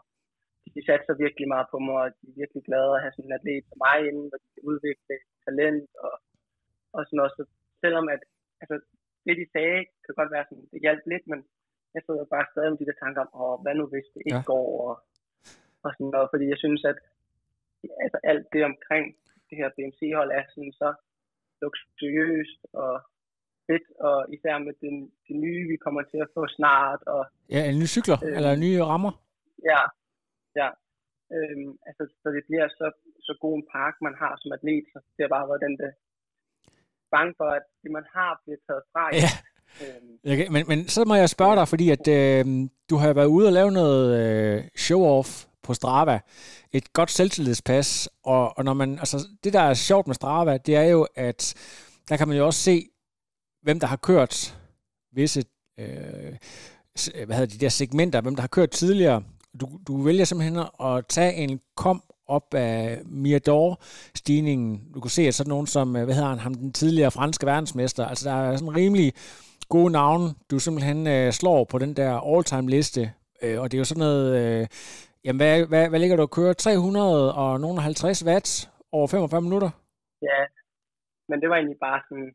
de 0.74 0.80
satser 0.88 1.14
virkelig 1.24 1.48
meget 1.54 1.66
på 1.72 1.78
mig, 1.86 1.96
og 2.04 2.10
de 2.18 2.24
er 2.30 2.40
virkelig 2.42 2.62
glade 2.68 2.92
at 2.94 3.02
have 3.02 3.12
sådan 3.14 3.28
en 3.28 3.38
atlet 3.38 3.64
som 3.68 3.78
mig 3.86 3.98
inden, 4.08 4.26
hvor 4.28 4.38
de 4.42 4.48
kan 4.54 4.64
udvikle 4.70 5.16
talent 5.46 5.90
og, 6.06 6.14
og 6.96 7.00
sådan 7.06 7.16
noget. 7.20 7.32
Så 7.36 7.42
selvom 7.82 8.06
at, 8.14 8.22
altså, 8.62 8.76
det 9.24 9.34
de 9.40 9.46
sagde, 9.54 9.80
kan 10.04 10.18
godt 10.20 10.34
være 10.34 10.46
sådan, 10.48 10.66
det 10.72 10.84
hjalp 10.84 11.04
lidt, 11.12 11.26
men 11.32 11.40
jeg 11.94 12.02
sidder 12.02 12.32
bare 12.34 12.50
stadig 12.52 12.70
med 12.70 12.80
de 12.80 12.88
der 12.88 13.02
tanker 13.02 13.20
om, 13.24 13.30
åh, 13.42 13.56
hvad 13.62 13.74
nu 13.74 13.84
hvis 13.92 14.08
det 14.14 14.22
ikke 14.28 14.42
ja. 14.44 14.50
går, 14.52 14.68
og, 14.88 14.94
og 15.84 15.90
sådan 15.96 16.12
noget, 16.16 16.28
fordi 16.32 16.44
jeg 16.52 16.58
synes, 16.64 16.82
at 16.92 16.98
altså, 18.04 18.18
alt 18.30 18.46
det 18.52 18.62
omkring 18.70 19.06
det 19.48 19.56
her 19.60 19.68
BMC-hold 19.76 20.30
er 20.38 20.44
sådan 20.54 20.74
så 20.82 20.88
luksuriøst 21.62 22.60
og 22.82 22.92
fedt, 23.66 23.86
og 24.08 24.16
især 24.34 24.56
med 24.66 24.74
den, 24.84 24.96
det 25.26 25.36
nye, 25.44 25.62
vi 25.72 25.76
kommer 25.84 26.02
til 26.02 26.18
at 26.24 26.32
få 26.34 26.42
snart. 26.58 27.00
Og, 27.14 27.22
ja, 27.54 27.60
en 27.70 27.78
ny 27.82 27.86
cykler, 27.94 28.18
øh, 28.24 28.36
eller 28.36 28.52
nye 28.64 28.82
rammer. 28.90 29.12
Ja, 29.70 29.80
ja. 30.60 30.68
Øhm, 31.34 31.70
altså, 31.88 32.02
så 32.22 32.28
det 32.36 32.42
bliver 32.48 32.68
så, 32.68 32.86
så 33.26 33.32
god 33.40 33.54
en 33.56 33.66
park, 33.76 33.94
man 34.06 34.14
har 34.22 34.32
som 34.40 34.52
atlet, 34.56 34.84
så 34.92 34.98
det 35.14 35.22
har 35.24 35.32
bare 35.36 35.48
været 35.50 35.66
den 35.66 35.76
der 35.82 35.92
bange 37.14 37.34
for, 37.40 37.48
at 37.58 37.64
det, 37.82 37.90
man 37.98 38.06
har, 38.14 38.40
bliver 38.44 38.60
taget 38.66 38.84
fra. 38.92 39.04
Ja. 39.22 39.32
Øhm. 39.82 40.12
Okay, 40.32 40.48
men, 40.54 40.62
men 40.70 40.78
så 40.88 41.04
må 41.04 41.14
jeg 41.14 41.30
spørge 41.30 41.56
dig, 41.56 41.68
fordi 41.68 41.86
at 41.96 42.08
øh, 42.18 42.44
du 42.90 42.96
har 42.96 43.12
været 43.12 43.26
ude 43.36 43.46
og 43.46 43.52
lave 43.52 43.70
noget 43.72 44.04
øh, 44.20 44.64
show-off 44.86 45.30
på 45.62 45.74
Strava. 45.74 46.20
Et 46.72 46.92
godt 46.92 47.10
selvtillidspas, 47.10 48.08
og, 48.24 48.58
og 48.58 48.64
når 48.64 48.74
man, 48.74 48.90
altså, 48.98 49.16
det 49.44 49.52
der 49.52 49.60
er 49.60 49.74
sjovt 49.74 50.06
med 50.06 50.14
Strava, 50.14 50.56
det 50.56 50.76
er 50.76 50.88
jo, 50.96 51.06
at 51.14 51.40
der 52.08 52.16
kan 52.16 52.28
man 52.28 52.36
jo 52.36 52.46
også 52.46 52.60
se, 52.60 52.88
hvem 53.62 53.80
der 53.80 53.86
har 53.86 53.96
kørt 53.96 54.58
visse 55.12 55.44
øh, 55.78 56.36
hvad 57.26 57.36
hedder 57.36 57.54
de 57.54 57.58
der 57.58 57.68
segmenter, 57.68 58.20
hvem 58.20 58.34
der 58.34 58.42
har 58.42 58.48
kørt 58.48 58.70
tidligere. 58.70 59.22
Du, 59.60 59.66
du 59.88 60.02
vælger 60.02 60.24
simpelthen 60.24 60.58
at 60.84 61.06
tage 61.08 61.34
en 61.34 61.60
kom 61.76 62.02
op 62.26 62.54
af 62.54 63.00
Mirador-stigningen. 63.04 64.92
Du 64.94 65.00
kan 65.00 65.10
se, 65.10 65.22
at 65.22 65.34
sådan 65.34 65.48
nogen 65.48 65.66
som, 65.66 65.90
hvad 65.90 66.14
hedder 66.14 66.28
han, 66.28 66.38
ham, 66.38 66.54
den 66.54 66.72
tidligere 66.72 67.10
franske 67.10 67.46
verdensmester, 67.46 68.06
altså 68.06 68.28
der 68.28 68.34
er 68.34 68.56
sådan 68.56 68.76
rimelig 68.76 69.12
gode 69.68 69.92
navne, 69.92 70.28
du 70.50 70.58
simpelthen 70.58 71.06
øh, 71.06 71.32
slår 71.32 71.64
på 71.64 71.78
den 71.78 71.96
der 71.96 72.12
all-time 72.30 72.70
liste, 72.70 73.12
øh, 73.42 73.60
og 73.60 73.64
det 73.70 73.76
er 73.76 73.80
jo 73.80 73.84
sådan 73.84 74.06
noget, 74.06 74.26
øh, 74.40 74.66
Jamen, 75.24 75.40
hvad, 75.42 75.54
hvad, 75.70 75.84
hvad 75.90 76.00
ligger 76.00 76.16
du 76.16 76.24
at 76.26 76.36
køre? 76.38 76.54
300 76.54 77.34
og 77.42 77.50
nogle 77.64 77.80
50 77.80 78.26
watt 78.28 78.48
over 78.96 79.06
45 79.06 79.46
minutter? 79.46 79.70
Ja, 80.28 80.40
men 81.28 81.36
det 81.40 81.48
var 81.50 81.56
egentlig 81.56 81.80
bare 81.88 82.00
sådan 82.08 82.28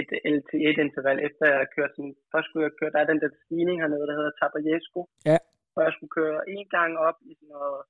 et 0.00 0.10
LT1-interval, 0.36 1.18
efter 1.26 1.42
jeg 1.48 1.56
havde 1.58 1.74
kørt 1.76 1.92
sådan, 1.96 2.14
først 2.32 2.46
skulle 2.46 2.66
jeg 2.68 2.76
køre, 2.80 2.92
der 2.94 3.00
er 3.00 3.10
den 3.12 3.20
der 3.24 3.30
stigning 3.42 3.76
hernede, 3.82 4.06
der 4.08 4.16
hedder 4.18 4.34
Tabajesco. 4.40 5.00
Ja. 5.30 5.38
Og 5.76 5.80
jeg 5.86 5.92
skulle 5.92 6.16
køre 6.18 6.38
en 6.56 6.66
gang 6.76 6.92
op 7.08 7.18
i 7.30 7.32
sådan 7.34 7.52
noget, 7.56 7.80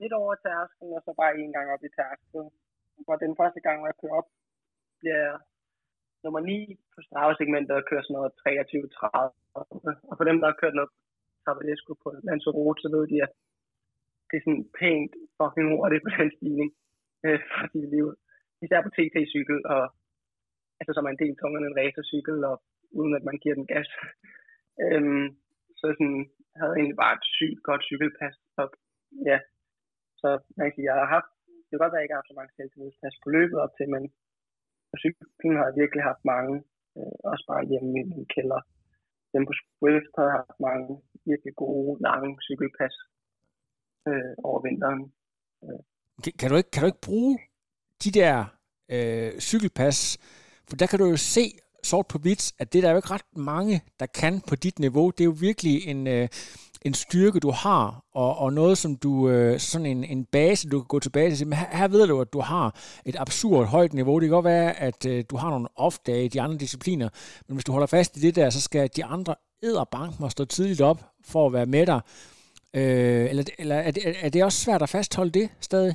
lidt 0.00 0.14
over 0.20 0.34
tærsken, 0.34 0.88
og 0.96 1.00
så 1.04 1.10
bare 1.20 1.38
en 1.44 1.52
gang 1.56 1.66
op 1.74 1.82
i 1.88 1.94
tærsken. 1.98 2.44
Og 3.10 3.16
den 3.24 3.32
første 3.40 3.60
gang, 3.64 3.76
hvor 3.78 3.88
jeg 3.90 4.00
kører 4.00 4.18
op, 4.20 4.28
bliver 5.00 5.20
jeg 5.26 5.36
nummer 6.24 6.40
9 6.40 6.76
på 6.94 6.98
Strava-segmentet 7.06 7.74
og 7.76 7.84
kører 7.90 8.04
sådan 8.04 8.16
noget 8.18 8.32
23-30. 8.40 10.08
Og 10.10 10.14
for 10.18 10.24
dem, 10.28 10.36
der 10.40 10.46
har 10.50 10.60
kørt 10.62 10.76
noget 10.78 10.90
Tabajesco 11.44 11.92
på 12.02 12.08
Lanzarote, 12.26 12.82
så 12.82 12.88
ved 12.94 13.04
de, 13.12 13.18
at 13.26 13.32
det 14.28 14.36
er 14.36 14.44
sådan 14.44 14.68
pænt 14.78 15.12
fucking 15.38 15.68
hurtigt 15.72 16.04
på 16.04 16.10
den 16.18 16.30
stigning 16.36 16.70
øh, 17.24 17.40
for 17.50 17.66
dit 17.74 17.88
liv. 17.94 18.06
Især 18.64 18.80
på 18.82 18.90
TT-cykel, 18.96 19.58
og 19.74 19.82
altså 20.80 20.92
som 20.92 21.06
er 21.06 21.12
en 21.12 21.22
del 21.22 21.34
tungere 21.36 21.60
end 21.60 21.68
en 21.70 21.78
racercykel, 21.80 22.36
og 22.50 22.56
uden 22.98 23.14
at 23.18 23.24
man 23.28 23.38
giver 23.42 23.56
den 23.60 23.66
gas. 23.72 23.88
øhm, 24.84 25.26
så 25.78 25.84
sådan, 25.98 26.20
havde 26.60 26.74
egentlig 26.78 26.98
bare 27.02 27.14
et 27.18 27.26
sygt 27.36 27.60
godt 27.68 27.82
cykelpas. 27.90 28.36
Og, 28.60 28.66
ja, 29.30 29.38
så 30.20 30.28
man 30.56 30.64
kan 30.64 30.74
sige, 30.74 30.88
jeg 30.90 30.98
har 31.02 31.10
haft, 31.16 31.30
det 31.64 31.70
kan 31.70 31.82
godt 31.82 31.92
være, 31.92 32.00
at 32.00 32.02
jeg 32.02 32.06
ikke 32.06 32.16
har 32.16 32.22
haft 32.22 32.32
så 32.32 32.38
mange 32.38 32.54
selvtillidspas 32.56 33.16
på 33.22 33.28
løbet 33.36 33.58
op 33.64 33.72
til, 33.78 33.86
men 33.94 34.02
på 34.90 34.96
cyklen 35.02 35.56
har 35.58 35.66
jeg 35.68 35.80
virkelig 35.82 36.02
haft 36.10 36.22
mange, 36.34 36.54
øh, 36.98 37.16
også 37.32 37.44
bare 37.50 37.68
hjemme 37.70 37.92
i 38.00 38.04
min 38.12 38.26
kælder. 38.34 38.60
Dem 39.34 39.42
på 39.48 39.54
Swift 39.60 40.12
har 40.16 40.24
jeg 40.28 40.36
haft 40.40 40.58
mange 40.68 40.88
virkelig 41.30 41.54
gode, 41.62 41.92
lange 42.08 42.30
cykelpas 42.46 42.94
øh, 44.08 44.34
over 44.48 44.60
vinteren. 44.66 45.02
Øh. 45.64 45.80
Kan, 46.22 46.32
kan, 46.40 46.48
du 46.50 46.56
ikke, 46.60 46.70
kan 46.72 46.80
du 46.82 46.88
ikke 46.92 47.06
bruge 47.08 47.34
de 48.04 48.10
der 48.20 48.34
øh, 48.94 49.32
cykelpas, 49.48 49.98
for 50.68 50.76
der 50.76 50.86
kan 50.90 50.98
du 50.98 51.06
jo 51.14 51.18
se 51.34 51.44
sort 51.84 52.06
på 52.06 52.18
hvidt, 52.18 52.52
at 52.58 52.72
det 52.72 52.82
der 52.82 52.88
er 52.88 52.92
jo 52.92 52.98
ikke 52.98 53.10
ret 53.10 53.36
mange, 53.36 53.82
der 54.00 54.06
kan 54.06 54.40
på 54.48 54.54
dit 54.56 54.78
niveau. 54.78 55.10
Det 55.10 55.20
er 55.20 55.24
jo 55.24 55.36
virkelig 55.40 55.88
en, 55.88 56.06
øh, 56.06 56.28
en 56.84 56.94
styrke, 56.94 57.40
du 57.40 57.50
har, 57.50 58.04
og, 58.12 58.38
og 58.38 58.52
noget, 58.52 58.78
som 58.78 58.96
du, 58.96 59.30
øh, 59.30 59.58
sådan 59.58 59.86
en, 59.86 60.04
en 60.04 60.24
base, 60.24 60.68
du 60.68 60.80
kan 60.80 60.86
gå 60.86 60.98
tilbage 60.98 61.34
til. 61.34 61.46
Men 61.46 61.58
her, 61.58 61.76
her 61.76 61.88
ved 61.88 62.06
du, 62.06 62.20
at 62.20 62.32
du 62.32 62.40
har 62.40 62.66
et 63.06 63.16
absurd 63.18 63.66
højt 63.66 63.92
niveau. 63.92 64.20
Det 64.20 64.26
kan 64.26 64.34
godt 64.34 64.44
være, 64.44 64.80
at 64.80 65.06
øh, 65.06 65.24
du 65.30 65.36
har 65.36 65.50
nogle 65.50 65.68
off-dage 65.76 66.24
i 66.24 66.28
de 66.28 66.40
andre 66.40 66.56
discipliner, 66.56 67.08
men 67.48 67.56
hvis 67.56 67.64
du 67.64 67.72
holder 67.72 67.86
fast 67.86 68.16
i 68.16 68.20
det 68.20 68.36
der, 68.36 68.50
så 68.50 68.60
skal 68.60 68.90
de 68.96 69.04
andre 69.04 69.34
æderbank 69.62 70.20
må 70.20 70.28
stå 70.28 70.44
tidligt 70.44 70.80
op 70.80 71.00
for 71.24 71.46
at 71.46 71.52
være 71.52 71.66
med 71.66 71.86
dig. 71.86 72.00
Øh, 72.76 73.24
eller 73.30 73.44
eller 73.58 73.76
er, 73.76 73.90
det, 73.90 74.02
er 74.24 74.28
det 74.28 74.44
også 74.44 74.58
svært 74.64 74.82
at 74.82 74.88
fastholde 74.88 75.30
det 75.30 75.46
stadig? 75.60 75.94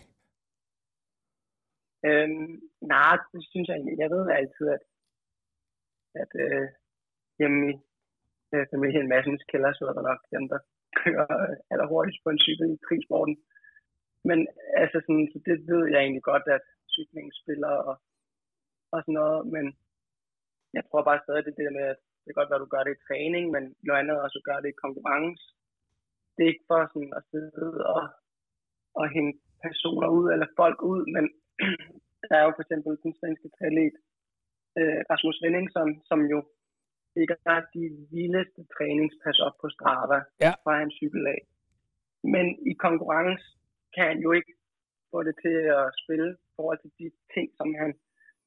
Øhm, 2.05 2.51
nej, 2.81 3.15
det 3.33 3.41
synes 3.51 3.67
jeg 3.67 3.75
egentlig. 3.75 3.97
Jeg 4.03 4.09
ved 4.15 4.23
altid, 4.39 4.65
at, 4.75 4.83
at 6.23 6.31
øh, 6.45 6.67
hjemme 7.39 7.59
i 7.69 7.73
øh, 8.53 8.65
familien 8.73 9.07
Massens 9.09 9.43
kælder, 9.51 9.71
så 9.73 9.83
er 9.89 9.93
der 9.95 10.09
nok 10.11 10.21
dem, 10.35 10.43
der 10.53 10.59
kører 11.01 11.27
øh, 11.45 11.55
allerhurtigst 11.71 12.23
på 12.23 12.29
en 12.31 12.43
cykel 12.45 12.67
i 12.73 12.83
krigssporten. 12.87 13.35
Men 14.29 14.39
altså 14.81 14.97
sådan, 15.05 15.27
så 15.33 15.37
det 15.47 15.55
ved 15.71 15.83
jeg 15.91 15.99
egentlig 16.01 16.25
godt, 16.31 16.45
at 16.57 16.65
cyklingen 16.95 17.33
spiller 17.41 17.73
og, 17.89 17.95
og 18.93 18.97
sådan 19.01 19.19
noget, 19.21 19.41
men 19.55 19.65
jeg 20.77 20.83
tror 20.85 21.01
bare 21.09 21.23
stadig, 21.23 21.45
det 21.45 21.55
der 21.59 21.77
med, 21.77 21.85
at 21.93 21.99
det 22.21 22.27
kan 22.29 22.39
godt 22.39 22.49
være, 22.49 22.59
at 22.61 22.65
du 22.65 22.73
gør 22.75 22.83
det 22.85 22.93
i 22.95 23.03
træning, 23.07 23.45
men 23.55 23.63
noget 23.85 23.99
andet 23.99 24.23
også 24.25 24.39
gør 24.47 24.59
det 24.59 24.69
i 24.71 24.81
konkurrence. 24.85 25.43
Det 26.33 26.41
er 26.43 26.51
ikke 26.53 26.69
for 26.71 26.81
sådan 26.93 27.13
at 27.19 27.23
sidde 27.31 27.73
og, 27.95 28.03
og 28.99 29.05
hænge 29.15 29.33
personer 29.65 30.09
ud, 30.17 30.25
eller 30.33 30.47
folk 30.61 30.79
ud, 30.93 31.01
men 31.15 31.25
der 32.29 32.35
er 32.37 32.43
jo 32.45 32.53
for 32.55 32.63
eksempel 32.65 32.91
den 33.05 33.13
svenske 33.19 33.49
triatlet 33.55 33.95
øh, 34.79 34.99
Rasmus 35.09 35.35
Svendingsen, 35.39 35.89
som 36.09 36.19
jo 36.33 36.39
ikke 37.21 37.35
har 37.47 37.59
de 37.75 37.83
vildeste 38.11 38.61
træningspas 38.75 39.39
op 39.47 39.55
på 39.61 39.67
Strava 39.75 40.19
ja. 40.45 40.51
fra 40.63 40.73
hans 40.79 40.93
cykel 40.99 41.23
af. 41.35 41.41
Men 42.33 42.45
i 42.71 42.73
konkurrence 42.85 43.45
kan 43.95 44.05
han 44.11 44.19
jo 44.25 44.31
ikke 44.37 44.53
få 45.11 45.17
det 45.27 45.35
til 45.43 45.57
at 45.79 45.85
spille 46.01 46.27
i 46.47 46.51
forhold 46.55 46.79
til 46.81 46.91
de 46.99 47.07
ting, 47.33 47.47
som 47.59 47.67
han 47.81 47.91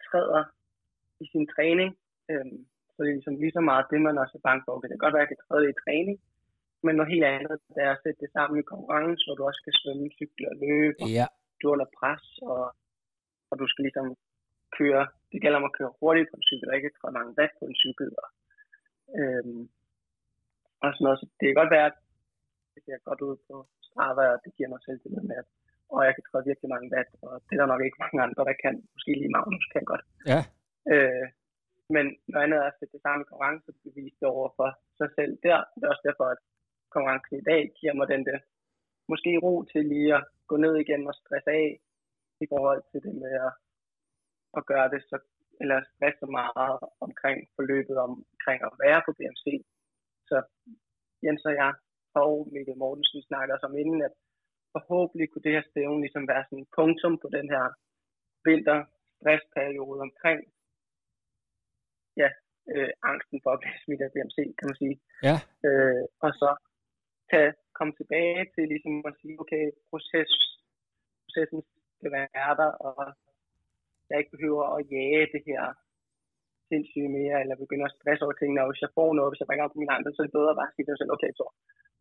træder 0.07 0.43
i 1.23 1.25
sin 1.33 1.47
træning. 1.55 1.91
Øhm, 2.31 2.59
så 2.93 2.99
det 3.03 3.09
er 3.11 3.19
ligesom 3.19 3.37
lige 3.43 3.57
så 3.59 3.63
meget 3.71 3.91
det, 3.91 4.01
man 4.01 4.19
også 4.23 4.35
er 4.39 4.47
bange 4.49 4.63
for. 4.67 4.81
Det 4.81 4.89
kan 4.91 5.03
godt 5.05 5.15
være, 5.15 5.23
at 5.23 5.29
jeg 5.29 5.35
kan 5.35 5.45
træde 5.49 5.67
i 5.71 5.81
træning, 5.85 6.17
men 6.85 6.95
noget 6.95 7.13
helt 7.15 7.25
andet, 7.25 7.57
det 7.75 7.83
er 7.89 7.93
at 7.95 8.03
sætte 8.03 8.21
det 8.23 8.31
sammen 8.37 8.57
i 8.59 8.71
konkurrence, 8.73 9.23
hvor 9.25 9.37
du 9.37 9.43
også 9.49 9.61
skal 9.63 9.75
svømme, 9.81 10.17
cykle 10.19 10.47
og 10.53 10.57
løbe. 10.65 10.99
Ja. 11.19 11.27
Du 11.59 11.65
er 11.67 11.75
under 11.75 11.91
pres, 11.99 12.25
og 12.51 12.63
og 13.53 13.59
du 13.61 13.67
skal 13.71 13.83
ligesom 13.87 14.07
køre, 14.79 15.05
det 15.33 15.43
gælder 15.43 15.59
om 15.61 15.69
at 15.71 15.77
køre 15.79 15.97
hurtigt 16.01 16.31
på 16.31 16.37
en 16.39 16.49
cykel, 16.51 16.69
og 16.69 16.77
ikke 16.77 16.97
træde 16.99 17.17
mange 17.19 17.35
watt 17.39 17.53
på 17.59 17.65
en 17.71 17.79
cykel, 17.83 18.09
og, 18.23 18.29
øhm, 19.21 19.63
og 20.83 20.89
sådan 20.93 21.05
noget. 21.07 21.21
Så 21.21 21.27
det 21.39 21.47
kan 21.47 21.61
godt 21.61 21.75
være, 21.77 21.89
at 21.91 21.99
det 22.75 22.81
ser 22.85 23.07
godt 23.09 23.21
ud 23.29 23.37
på 23.49 23.55
Strava, 23.87 24.25
og 24.35 24.39
det 24.45 24.51
giver 24.57 24.71
mig 24.75 24.83
selv 24.87 24.99
det 25.05 25.25
med, 25.31 25.37
at 25.43 25.49
og 25.95 26.01
jeg 26.07 26.15
kan 26.15 26.25
træde 26.27 26.49
virkelig 26.51 26.71
mange 26.75 26.89
watt, 26.95 27.11
og 27.27 27.33
det 27.47 27.55
er 27.55 27.61
der 27.61 27.73
nok 27.73 27.85
ikke 27.85 28.03
mange 28.05 28.19
andre, 28.27 28.43
der 28.49 28.57
kan. 28.65 28.75
Måske 28.95 29.11
lige 29.21 29.35
Magnus 29.37 29.67
kan 29.75 29.85
godt. 29.93 30.05
Ja. 30.33 30.41
Øh, 30.93 31.27
men 31.95 32.05
noget 32.31 32.45
andet 32.45 32.59
er 32.59 32.69
at 32.69 32.77
sætte 32.79 32.95
det 32.97 33.03
samme 33.07 33.25
konkurrencebevis 33.25 34.17
over 34.35 34.49
for 34.59 34.69
sig 34.99 35.09
selv 35.17 35.33
der. 35.47 35.59
Det 35.75 35.83
er 35.85 35.93
også 35.95 36.07
derfor, 36.09 36.27
at 36.35 36.41
konkurrencen 36.95 37.37
i 37.39 37.47
dag 37.51 37.63
giver 37.79 37.95
mig 37.99 38.07
den 38.15 38.23
der 38.29 38.39
måske 39.13 39.31
ro 39.45 39.55
til 39.73 39.83
lige 39.93 40.15
at 40.19 40.25
gå 40.51 40.57
ned 40.65 40.75
igen 40.85 41.03
og 41.11 41.15
stresse 41.15 41.51
af, 41.63 41.69
i 42.45 42.47
forhold 42.53 42.83
til 42.91 43.01
det 43.07 43.15
med 43.23 43.33
at, 43.47 43.53
at 44.59 44.63
gøre 44.73 44.89
det 44.95 45.01
så, 45.11 45.17
eller 45.63 45.79
stresse 45.93 46.21
så 46.23 46.29
meget 46.41 46.79
omkring 47.07 47.39
forløbet 47.57 47.97
omkring 48.07 48.61
at 48.69 48.73
være 48.85 49.01
på 49.07 49.13
BMC. 49.19 49.47
Så 50.29 50.37
Jens 51.25 51.45
og 51.51 51.55
jeg 51.63 51.73
og 52.23 52.35
Mikkel 52.53 52.81
Mortensen 52.83 53.23
snakker 53.31 53.57
som 53.59 53.73
inden, 53.83 54.01
at 54.09 54.15
forhåbentlig 54.75 55.27
kunne 55.29 55.47
det 55.47 55.57
her 55.57 55.65
stævne 55.71 56.01
ligesom 56.05 56.25
være 56.33 56.45
sådan 56.45 56.59
en 56.63 56.73
punktum 56.79 57.15
på 57.23 57.29
den 57.37 57.47
her 57.55 57.65
vinterstressperiode 58.49 60.01
omkring 60.09 60.41
ja, 62.23 62.31
øh, 62.73 62.91
angsten 63.11 63.39
for 63.43 63.51
at 63.53 63.61
blive 63.63 63.79
smidt 63.85 64.03
af 64.07 64.11
BMC, 64.15 64.39
kan 64.59 64.69
man 64.71 64.79
sige. 64.83 64.97
Ja. 65.29 65.37
Øh, 65.67 66.05
og 66.25 66.31
så 66.41 66.51
kan 67.31 67.47
komme 67.79 67.93
tilbage 68.01 68.43
til 68.55 68.65
ligesom 68.73 68.95
at 69.09 69.15
sige, 69.21 69.35
okay, 69.43 69.65
proces, 69.91 70.33
processen 71.25 71.61
skal 71.97 72.11
være 72.19 72.53
der, 72.61 72.71
og 72.89 72.97
jeg 74.09 74.19
ikke 74.19 74.35
behøver 74.37 74.65
at 74.77 74.83
jage 74.97 75.27
det 75.35 75.43
her 75.51 75.63
sindssyge 76.69 77.11
mere, 77.19 77.37
eller 77.43 77.63
begynde 77.63 77.89
at 77.89 77.97
stresse 77.97 78.25
over 78.25 78.37
tingene, 78.37 78.63
og 78.63 78.69
hvis 78.71 78.85
jeg 78.85 78.95
får 78.99 79.09
noget, 79.19 79.31
hvis 79.31 79.41
jeg 79.43 79.49
bringer 79.49 79.65
op 79.65 79.75
på 79.75 79.83
min 79.83 79.95
andre, 79.97 80.11
så 80.11 80.19
er 80.21 80.27
det 80.27 80.39
bedre 80.39 80.55
at 80.55 80.61
bare 80.61 80.73
sige 80.73 80.85
til 80.85 80.93
mig 80.93 81.01
selv, 81.01 81.15
okay, 81.17 81.31
så 81.39 81.45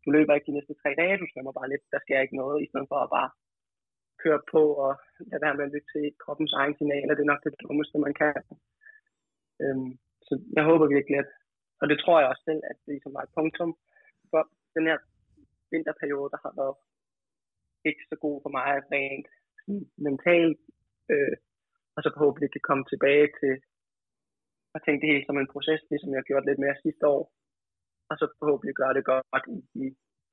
du 0.04 0.08
løber 0.16 0.32
ikke 0.34 0.48
de 0.50 0.56
næste 0.58 0.74
tre 0.80 0.90
dage, 1.00 1.20
du 1.22 1.26
svømmer 1.28 1.52
bare 1.58 1.72
lidt, 1.72 1.84
der 1.94 2.00
sker 2.02 2.18
ikke 2.24 2.40
noget, 2.42 2.56
i 2.64 2.68
stedet 2.70 2.88
for 2.92 2.98
at 3.02 3.12
bare 3.16 3.30
køre 4.22 4.40
på 4.54 4.62
og 4.84 4.92
lade 5.30 5.42
være 5.44 5.56
med 5.56 5.66
at 5.66 5.72
lytte 5.74 5.90
til 5.94 6.04
kroppens 6.22 6.52
egen 6.60 6.74
signaler, 6.76 7.14
det 7.14 7.24
er 7.24 7.32
nok 7.32 7.44
det 7.44 7.54
dummeste, 7.62 7.96
man 8.06 8.14
kan. 8.22 8.34
Øhm, 9.62 9.90
så 10.26 10.32
jeg 10.56 10.64
håber 10.70 10.86
virkelig, 10.96 11.18
at, 11.24 11.30
og 11.80 11.86
det 11.90 11.98
tror 11.98 12.16
jeg 12.18 12.28
også 12.28 12.44
selv, 12.50 12.62
at 12.70 12.76
det 12.84 12.92
ligesom 12.94 13.14
var 13.16 13.22
et 13.24 13.34
punktum 13.38 13.70
for 14.30 14.42
den 14.76 14.84
her 14.88 14.98
vinterperiode, 15.72 16.32
der 16.34 16.40
har 16.44 16.52
været 16.60 16.76
ikke 17.88 18.02
så 18.10 18.16
god 18.24 18.36
for 18.44 18.50
mig 18.58 18.70
rent 18.94 19.28
mentalt, 20.06 20.60
øh, 21.12 21.36
og 21.96 22.00
så 22.02 22.08
forhåbentlig 22.14 22.50
kan 22.52 22.66
komme 22.68 22.84
tilbage 22.92 23.26
til 23.40 23.54
at 24.76 24.80
tænke 24.84 25.00
det 25.02 25.10
hele 25.12 25.24
som 25.26 25.38
en 25.38 25.52
proces, 25.54 25.80
ligesom 25.90 26.10
jeg 26.12 26.20
har 26.20 26.30
gjort 26.30 26.48
lidt 26.48 26.62
mere 26.64 26.82
sidste 26.84 27.04
år, 27.16 27.22
og 28.10 28.14
så 28.20 28.24
forhåbentlig 28.40 28.74
gøre 28.80 28.94
det 28.96 29.04
godt 29.10 29.46
i, 29.56 29.58
i 29.82 29.86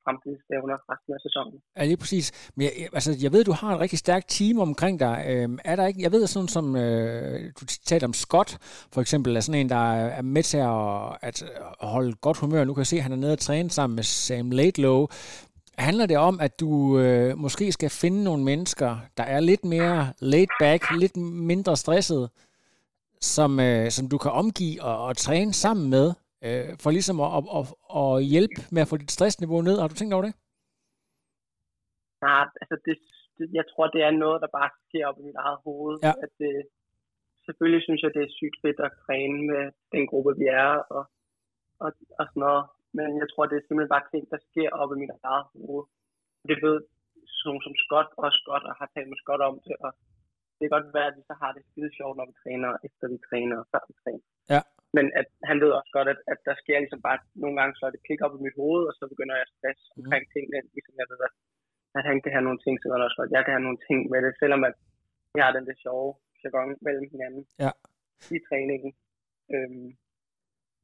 fremtidsstævner 0.03 0.77
resten 0.91 1.11
af 1.17 1.21
sæsonen. 1.27 1.57
Ja, 1.77 1.83
lige 1.85 2.01
præcis. 2.03 2.25
Men 2.55 2.61
jeg, 2.67 2.73
altså, 2.97 3.11
jeg 3.25 3.31
ved, 3.33 3.43
du 3.43 3.55
har 3.61 3.69
et 3.73 3.79
rigtig 3.83 3.99
stærkt 3.99 4.27
team 4.37 4.59
omkring 4.59 4.95
dig. 4.99 5.15
Øhm, 5.31 5.57
er 5.71 5.75
der 5.75 5.85
ikke, 5.87 6.01
jeg 6.05 6.11
ved 6.11 6.27
sådan 6.27 6.53
som, 6.57 6.65
øh, 6.75 7.51
du 7.59 7.63
talte 7.89 8.05
om 8.11 8.13
Scott, 8.13 8.49
for 8.93 9.01
eksempel, 9.01 9.35
er 9.35 9.39
sådan 9.39 9.61
en, 9.61 9.69
der 9.69 9.85
er 10.19 10.21
med 10.21 10.43
til 10.43 10.57
at, 10.57 11.35
at 11.83 11.87
holde 11.95 12.13
godt 12.25 12.37
humør. 12.37 12.63
Nu 12.63 12.73
kan 12.73 12.81
jeg 12.81 12.87
se, 12.93 13.01
at 13.01 13.03
han 13.03 13.11
er 13.11 13.21
nede 13.23 13.37
og 13.37 13.39
træne 13.39 13.69
sammen 13.69 13.95
med 13.95 14.03
Sam 14.03 14.51
Laidlow. 14.51 15.07
Handler 15.87 16.05
det 16.05 16.17
om, 16.17 16.35
at 16.39 16.59
du 16.59 16.99
øh, 16.99 17.37
måske 17.37 17.71
skal 17.71 17.89
finde 17.89 18.23
nogle 18.23 18.43
mennesker, 18.43 18.91
der 19.17 19.23
er 19.23 19.39
lidt 19.39 19.65
mere 19.65 19.99
laid 20.31 20.51
back, 20.59 20.81
lidt 21.01 21.17
mindre 21.51 21.75
stresset, 21.75 22.23
som, 23.35 23.59
øh, 23.59 23.85
som 23.95 24.05
du 24.11 24.17
kan 24.23 24.31
omgive 24.31 24.81
og, 24.89 24.97
og 25.07 25.17
træne 25.17 25.53
sammen 25.53 25.89
med, 25.95 26.07
øh, 26.47 26.69
for 26.83 26.89
ligesom 26.97 27.17
at, 27.25 27.29
at, 27.37 27.43
at, 27.57 27.65
at 28.01 28.11
hjælpe 28.33 28.59
med 28.73 28.81
at 28.81 28.89
få 28.91 28.97
dit 28.97 29.11
stressniveau 29.11 29.61
ned? 29.61 29.75
Har 29.79 29.87
du 29.87 29.95
tænkt 29.95 30.13
over 30.13 30.25
det? 30.27 30.33
Nej, 32.27 32.45
altså 32.61 32.75
det, 32.85 32.95
det, 33.37 33.45
jeg 33.59 33.65
tror, 33.71 33.87
det 33.95 34.01
er 34.07 34.11
noget, 34.23 34.41
der 34.43 34.55
bare 34.57 34.69
sker 34.87 35.07
op 35.09 35.19
i 35.19 35.27
mit 35.29 35.39
eget 35.45 35.59
hoved. 35.65 35.95
Ja. 36.07 36.13
At 36.25 36.31
det, 36.41 36.53
selvfølgelig 37.45 37.83
synes 37.83 38.01
jeg, 38.03 38.11
det 38.15 38.23
er 38.23 38.37
sygt 38.39 38.57
fedt 38.63 38.79
at 38.87 38.91
træne 39.05 39.39
med 39.51 39.63
den 39.93 40.03
gruppe, 40.09 40.31
vi 40.41 40.47
er, 40.63 40.71
og, 40.95 41.03
og, 41.83 41.89
og 42.19 42.25
sådan 42.29 42.43
noget. 42.47 42.63
Men 42.97 43.07
jeg 43.21 43.27
tror, 43.31 43.43
det 43.49 43.55
er 43.57 43.65
simpelthen 43.65 43.93
bare 43.95 44.07
ting, 44.11 44.23
der 44.33 44.39
sker 44.49 44.69
op 44.81 44.91
i 44.95 45.01
mit 45.03 45.13
eget 45.31 45.47
hoved. 45.55 45.85
det 46.49 46.57
ved 46.65 46.77
sådan 47.41 47.61
som 47.65 47.75
Scott 47.83 48.09
også 48.25 48.39
godt, 48.49 48.63
og 48.69 48.73
har 48.79 48.87
talt 48.93 49.09
med 49.11 49.19
Scott 49.23 49.41
om 49.49 49.55
det, 49.67 49.75
og 49.85 49.91
det 50.57 50.63
kan 50.65 50.75
godt 50.77 50.89
være, 50.97 51.09
at 51.11 51.17
vi 51.19 51.23
så 51.29 51.35
har 51.43 51.51
det 51.55 51.63
skide 51.69 51.91
sjovt, 51.97 52.15
når 52.17 52.25
vi 52.29 52.35
træner, 52.43 52.69
efter 52.87 53.05
vi 53.13 53.17
træner, 53.29 53.55
og 53.61 53.67
før 53.71 53.81
vi 53.89 53.93
træner. 54.03 54.25
Ja. 54.53 54.61
Men 54.97 55.05
at 55.21 55.27
han 55.49 55.57
ved 55.63 55.71
også 55.79 55.91
godt, 55.97 56.09
at, 56.13 56.19
at 56.33 56.39
der 56.47 56.55
sker 56.61 56.77
ligesom 56.83 57.01
bare, 57.07 57.19
nogle 57.43 57.55
gange 57.59 57.73
så 57.79 57.83
er 57.87 57.93
det 57.93 58.05
klik 58.07 58.21
op 58.25 58.33
i 58.37 58.43
mit 58.45 58.57
hoved, 58.61 58.83
og 58.89 58.93
så 58.99 59.03
begynder 59.11 59.35
jeg 59.35 59.45
at 59.47 59.53
stress 59.57 59.81
Mhm. 59.87 59.97
omkring 59.99 60.23
mm. 60.27 60.31
tingene, 60.33 60.59
ligesom 60.75 60.95
jeg 61.01 61.07
ved, 61.11 61.19
at, 61.27 61.33
at 61.97 62.03
han 62.09 62.17
kan 62.23 62.31
have 62.35 62.45
nogle 62.47 62.61
ting, 62.65 62.73
så 62.77 62.85
jeg 62.87 63.07
også 63.07 63.19
godt, 63.19 63.35
jeg 63.37 63.43
kan 63.45 63.53
have 63.55 63.65
nogle 63.67 63.81
ting 63.87 63.99
med 64.11 64.19
det, 64.25 64.33
selvom 64.41 64.61
at 64.69 64.75
jeg 65.37 65.43
har 65.45 65.53
den 65.57 65.65
der 65.69 65.77
sjove 65.85 66.11
jargon 66.43 66.69
mellem 66.87 67.05
hinanden 67.13 67.43
Ja. 67.65 67.71
i 68.35 68.37
træningen. 68.47 68.91
Øhm, 69.53 69.87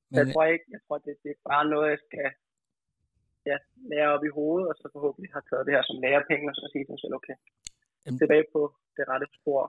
Men, 0.10 0.18
jeg 0.20 0.26
tror 0.34 0.46
ikke, 0.54 0.66
jeg 0.76 0.82
tror, 0.86 0.98
det, 1.06 1.14
det 1.24 1.30
er 1.36 1.50
bare 1.52 1.66
noget, 1.74 1.88
jeg 1.94 2.02
skal 2.08 2.28
ja, 3.50 3.58
lære 3.92 4.10
op 4.16 4.24
i 4.30 4.36
hovedet, 4.38 4.68
og 4.72 4.76
så 4.82 4.86
forhåbentlig 4.96 5.32
har 5.36 5.44
taget 5.50 5.66
det 5.66 5.74
her 5.76 5.84
som 5.90 5.98
lærepenge, 6.06 6.50
og 6.52 6.56
så 6.56 6.66
sige 6.72 6.84
til 6.86 6.94
mig 6.96 7.02
selv, 7.04 7.16
okay, 7.20 7.36
Jamen- 8.06 8.20
tilbage 8.22 8.46
på 8.56 8.62
det 8.98 9.04
rette 9.12 9.28
spor. 9.40 9.64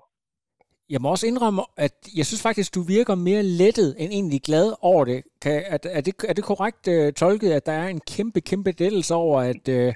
Jeg 0.94 1.00
må 1.02 1.08
også 1.10 1.26
indrømme, 1.26 1.62
at 1.86 1.96
jeg 2.18 2.26
synes 2.26 2.42
faktisk, 2.48 2.74
du 2.74 2.82
virker 2.96 3.14
mere 3.28 3.42
lettet 3.62 3.90
end 4.00 4.10
egentlig 4.18 4.40
glad 4.48 4.66
over 4.90 5.04
det. 5.04 5.18
Kan, 5.42 5.52
er, 5.72 5.78
er, 5.98 6.00
det, 6.06 6.14
er 6.30 6.34
det 6.38 6.44
korrekt 6.44 6.82
uh, 6.94 7.12
tolket, 7.22 7.50
at 7.58 7.66
der 7.66 7.76
er 7.82 7.88
en 7.88 8.02
kæmpe, 8.14 8.40
kæmpe 8.50 8.70
lettelse 8.82 9.14
over, 9.14 9.38
at 9.52 9.64
uh, 9.78 9.90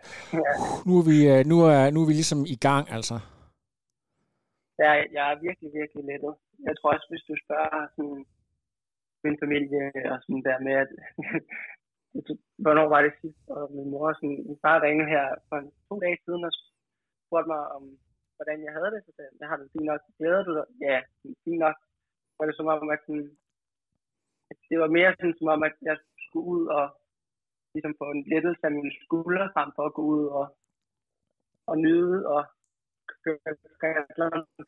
nu, 0.87 0.93
er 1.01 1.05
vi, 1.11 1.19
uh, 1.33 1.41
nu, 1.51 1.57
er, 1.75 1.91
nu 1.95 1.99
er 2.03 2.09
vi 2.11 2.15
ligesom 2.21 2.41
i 2.55 2.59
gang, 2.69 2.85
altså? 2.97 3.17
Jeg, 4.79 4.95
jeg 5.17 5.25
er 5.33 5.37
virkelig, 5.47 5.71
virkelig 5.81 6.03
lettet. 6.11 6.35
Jeg 6.69 6.75
tror 6.77 6.91
også, 6.97 7.09
hvis 7.11 7.25
du 7.29 7.35
spørger 7.45 7.81
sådan, 7.97 8.21
min 9.25 9.37
familie 9.43 9.83
og 10.13 10.19
sådan 10.23 10.43
der 10.49 10.59
med, 10.67 10.75
at 10.85 10.91
hvornår 12.63 12.87
var 12.95 13.01
det 13.03 13.13
sidst, 13.21 13.43
og 13.57 13.63
min 13.77 13.91
mor, 13.93 14.13
sådan, 14.13 14.39
min 14.49 14.59
far 14.65 14.77
ringede 14.87 15.13
her 15.15 15.25
for 15.49 15.57
en, 15.63 15.69
to 15.89 15.95
dage 16.05 16.19
siden 16.25 16.43
og 16.49 16.53
spurgte 17.27 17.51
mig 17.55 17.63
om, 17.77 17.83
hvordan 18.37 18.59
jeg 18.67 18.73
havde 18.77 18.91
det. 18.95 19.01
Så 19.07 19.11
sagde 19.17 19.31
jeg, 19.41 19.49
har 19.51 19.57
det 19.57 19.73
fint 19.75 19.89
nok. 19.91 20.01
Glæder 20.19 20.43
du 20.49 20.53
dig? 20.59 20.67
Ja, 20.87 20.97
fint 21.45 21.61
nok. 21.65 21.77
Var 22.39 22.47
det 22.47 22.57
som 22.57 22.67
om, 22.73 22.91
at, 22.95 23.01
sådan, 23.07 23.29
at 24.51 24.57
det 24.71 24.79
var 24.83 24.91
mere 24.97 25.11
sådan, 25.19 25.39
som 25.39 25.49
om, 25.55 25.63
at 25.69 25.77
jeg 25.89 25.97
skulle 26.25 26.47
ud 26.55 26.65
og 26.79 26.87
ligesom 27.75 27.95
få 28.01 28.07
en 28.15 28.23
lettelse 28.33 28.63
af 28.69 28.73
mine 28.79 28.93
skuldre, 29.05 29.53
frem 29.55 29.71
for 29.77 29.85
at 29.87 29.95
gå 29.99 30.03
ud 30.15 30.25
og, 30.39 30.47
og 31.71 31.77
nyde 31.85 32.19
og 32.35 32.43
køre 33.25 33.39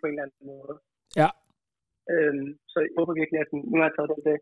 på 0.01 0.07
en 0.07 0.12
eller 0.12 0.23
anden 0.23 0.47
måde. 0.53 0.75
Ja. 1.21 1.29
Øhm, 2.11 2.49
så 2.71 2.77
jeg 2.81 2.91
håber 2.99 3.12
virkelig, 3.21 3.41
at 3.41 3.51
nu 3.53 3.77
har 3.79 3.87
jeg 3.88 3.95
taget 3.97 4.12
den, 4.15 4.25
det 4.29 4.38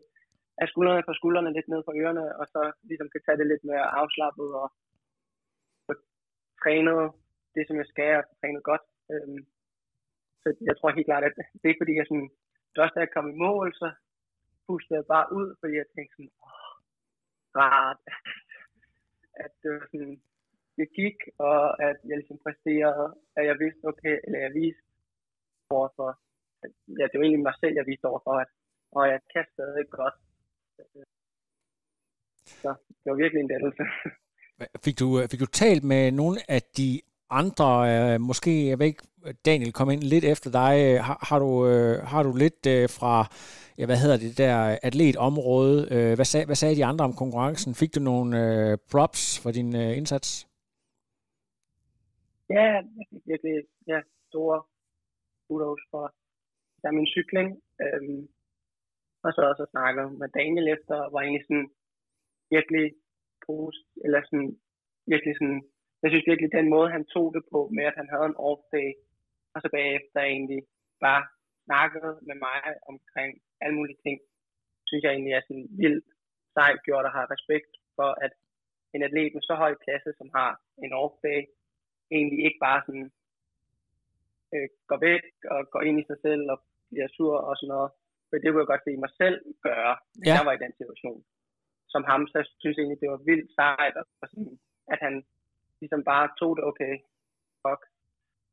af 0.61 0.67
skuldrene 0.67 1.05
fra 1.05 1.17
skuldrene 1.19 1.53
lidt 1.53 1.67
ned 1.69 1.81
fra 1.85 1.97
ørerne, 2.01 2.25
og 2.39 2.45
så 2.53 2.61
ligesom 2.89 3.09
kan 3.09 3.21
tage 3.23 3.37
det 3.39 3.47
lidt 3.47 3.63
mere 3.69 3.85
afslappet 4.01 4.49
og 4.61 4.67
få 5.85 5.93
trænet 6.61 6.99
det, 7.55 7.63
som 7.67 7.75
jeg 7.81 7.87
skal, 7.93 8.11
og 8.17 8.23
trænet 8.39 8.63
godt. 8.71 8.85
Øhm, 9.11 9.41
så 10.41 10.47
jeg 10.69 10.75
tror 10.75 10.97
helt 10.97 11.09
klart, 11.11 11.23
at 11.29 11.35
det 11.57 11.65
er 11.65 11.73
ikke 11.73 11.83
fordi, 11.83 11.95
jeg 11.99 12.07
sådan, 12.07 12.29
først 12.77 12.93
da 12.95 12.99
jeg 12.99 13.13
kom 13.13 13.27
i 13.29 13.41
mål, 13.45 13.67
så 13.81 13.87
pustede 14.67 14.99
jeg 14.99 15.11
bare 15.15 15.27
ud, 15.39 15.47
fordi 15.59 15.73
jeg 15.81 15.87
tænkte 15.95 16.13
sådan, 16.15 16.33
åh, 16.47 16.71
rart, 17.59 18.01
at 19.43 19.51
det 19.61 19.69
var 19.71 19.85
sådan, 19.91 20.17
det 20.77 20.87
gik, 20.99 21.17
og 21.47 21.83
at 21.89 21.97
jeg 22.09 22.15
ligesom 22.17 22.39
præsterede, 22.45 23.07
at 23.37 23.43
jeg 23.49 23.55
vidste, 23.63 23.83
okay, 23.91 24.15
eller 24.25 24.39
jeg 24.39 24.53
viste 24.61 24.83
overfor, 25.69 26.09
ja, 26.99 27.05
det 27.09 27.17
var 27.17 27.25
egentlig 27.25 27.47
mig 27.49 27.57
selv, 27.61 27.75
jeg 27.79 27.85
viste 27.91 28.05
overfor, 28.05 28.33
at 28.43 28.49
og 28.91 29.07
jeg 29.07 29.19
kan 29.33 29.45
stadig 29.53 29.85
godt. 29.89 30.15
Så 32.45 32.69
det 33.03 33.07
var 33.11 33.15
virkelig 33.23 33.41
en 33.41 33.51
lettelse. 33.53 33.83
Fik 34.85 34.99
du, 34.99 35.07
fik 35.31 35.39
du 35.39 35.45
talt 35.45 35.83
med 35.83 36.11
nogle 36.11 36.37
af 36.47 36.61
de 36.77 37.01
andre, 37.29 37.69
øh, 37.93 38.21
måske, 38.21 38.67
jeg 38.67 38.79
ved 38.79 38.85
ikke, 38.85 39.03
Daniel 39.45 39.73
kom 39.73 39.89
ind 39.89 40.03
lidt 40.03 40.25
efter 40.25 40.51
dig, 40.51 41.03
har, 41.03 41.17
har, 41.29 41.39
du, 41.39 41.67
øh, 41.67 42.03
har 42.03 42.23
du 42.23 42.35
lidt 42.35 42.65
øh, 42.67 42.89
fra, 42.89 43.13
ja, 43.77 43.85
hvad 43.85 43.97
hedder 43.97 44.17
det 44.17 44.37
der, 44.37 44.77
atletområde, 44.83 45.87
øh, 45.91 46.15
hvad, 46.15 46.25
sag, 46.25 46.45
hvad 46.45 46.55
sagde 46.55 46.75
de 46.75 46.85
andre 46.85 47.05
om 47.05 47.13
konkurrencen? 47.13 47.75
Fik 47.75 47.95
du 47.95 47.99
nogle 47.99 48.29
øh, 48.43 48.77
props 48.91 49.39
for 49.43 49.51
din 49.51 49.75
øh, 49.75 49.97
indsats? 49.97 50.47
Ja, 52.49 52.67
jeg 52.97 53.05
fik 53.09 53.21
virkelig 53.25 53.63
ja, 53.87 53.99
store 54.29 54.63
kudos 55.47 55.81
for 55.91 56.13
der 56.81 56.91
min 56.91 57.13
cykling. 57.15 57.49
Øhm, 57.83 58.21
og 59.23 59.29
så 59.33 59.41
også 59.51 59.65
snakket 59.71 60.05
med 60.21 60.29
Daniel 60.39 60.67
efter, 60.75 60.95
og 61.05 61.13
var 61.13 61.21
egentlig 61.21 61.45
sådan 61.47 61.69
virkelig 62.55 62.85
post, 63.45 63.85
eller 64.05 64.21
sådan 64.29 64.51
virkelig 65.13 65.33
sådan, 65.39 65.61
jeg 66.03 66.09
synes 66.11 66.29
virkelig 66.31 66.51
den 66.51 66.67
måde, 66.75 66.95
han 66.95 67.05
tog 67.15 67.27
det 67.35 67.43
på, 67.51 67.59
med 67.75 67.85
at 67.89 67.99
han 67.99 68.09
havde 68.13 68.27
en 68.29 68.41
off 68.49 68.61
day, 68.75 68.89
og 69.53 69.57
så 69.61 69.67
bagefter 69.77 70.19
egentlig 70.21 70.61
bare 71.05 71.23
snakkede 71.65 72.13
med 72.27 72.35
mig 72.47 72.59
omkring 72.91 73.31
alle 73.61 73.75
mulige 73.77 74.01
ting, 74.05 74.17
synes 74.87 75.03
jeg 75.03 75.11
egentlig 75.13 75.33
er 75.33 75.43
sådan 75.47 75.67
vildt 75.81 76.07
sejt 76.55 76.83
gjort 76.85 77.05
og 77.05 77.11
har 77.17 77.33
respekt 77.35 77.71
for, 77.97 78.09
at 78.25 78.33
en 78.93 79.03
atlet 79.03 79.33
med 79.33 79.41
så 79.41 79.55
høj 79.55 79.73
klasse, 79.85 80.11
som 80.17 80.29
har 80.37 80.51
en 80.83 80.93
off 80.93 81.15
day, 81.27 81.41
egentlig 82.11 82.39
ikke 82.45 82.59
bare 82.67 82.81
sådan 82.85 83.11
øh, 84.53 84.69
går 84.89 84.99
væk 85.09 85.25
og 85.53 85.59
går 85.73 85.81
ind 85.81 85.99
i 85.99 86.07
sig 86.09 86.17
selv 86.25 86.43
og 86.53 86.57
bliver 86.91 87.09
sur 87.17 87.35
og 87.49 87.53
sådan 87.57 87.71
noget. 87.75 87.89
For 88.27 88.33
det 88.41 88.47
kunne 88.49 88.63
jeg 88.63 88.71
godt 88.73 88.85
se 88.87 88.93
mig 89.03 89.11
selv 89.21 89.37
gøre, 89.67 89.93
hvis 90.19 90.27
Ja. 90.29 90.35
jeg 90.37 90.45
var 90.47 90.55
i 90.55 90.63
den 90.65 90.73
situation. 90.79 91.19
Som 91.93 92.03
ham, 92.11 92.21
så 92.33 92.37
synes 92.61 92.75
jeg 92.75 92.83
egentlig, 92.83 93.01
det 93.03 93.13
var 93.15 93.21
vildt 93.29 93.49
sejt, 93.59 93.95
og 94.01 94.05
sådan, 94.31 94.53
at 94.93 94.99
han 95.05 95.13
ligesom 95.81 96.01
bare 96.11 96.25
tog 96.39 96.51
det, 96.57 96.63
okay, 96.71 96.93
fuck. 97.63 97.81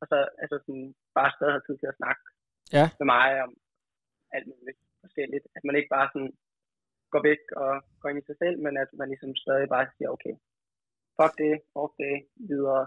Og 0.01 0.05
så 0.11 0.17
altså 0.43 0.55
sådan, 0.65 0.87
bare 1.17 1.31
stadig 1.35 1.53
havde 1.53 1.65
tid 1.67 1.77
til 1.79 1.91
at 1.91 1.99
snakke 2.01 2.21
Ja. 2.77 2.85
med 2.99 3.05
mig 3.15 3.27
om 3.45 3.51
alt 4.35 4.47
muligt 4.53 4.79
forskelligt. 5.03 5.45
At 5.55 5.61
man 5.67 5.75
ikke 5.79 5.93
bare 5.97 6.09
sådan 6.13 6.31
går 7.13 7.21
væk 7.29 7.43
og 7.63 7.71
går 7.99 8.09
ind 8.09 8.19
i 8.21 8.27
sig 8.29 8.37
selv, 8.43 8.55
men 8.65 8.73
at 8.83 8.89
man 8.99 9.07
ligesom 9.13 9.31
stadig 9.45 9.67
bare 9.75 9.85
siger, 9.95 10.09
okay, 10.15 10.35
fuck 11.17 11.33
det, 11.43 11.53
off 11.81 11.93
det, 12.03 12.15
videre. 12.51 12.83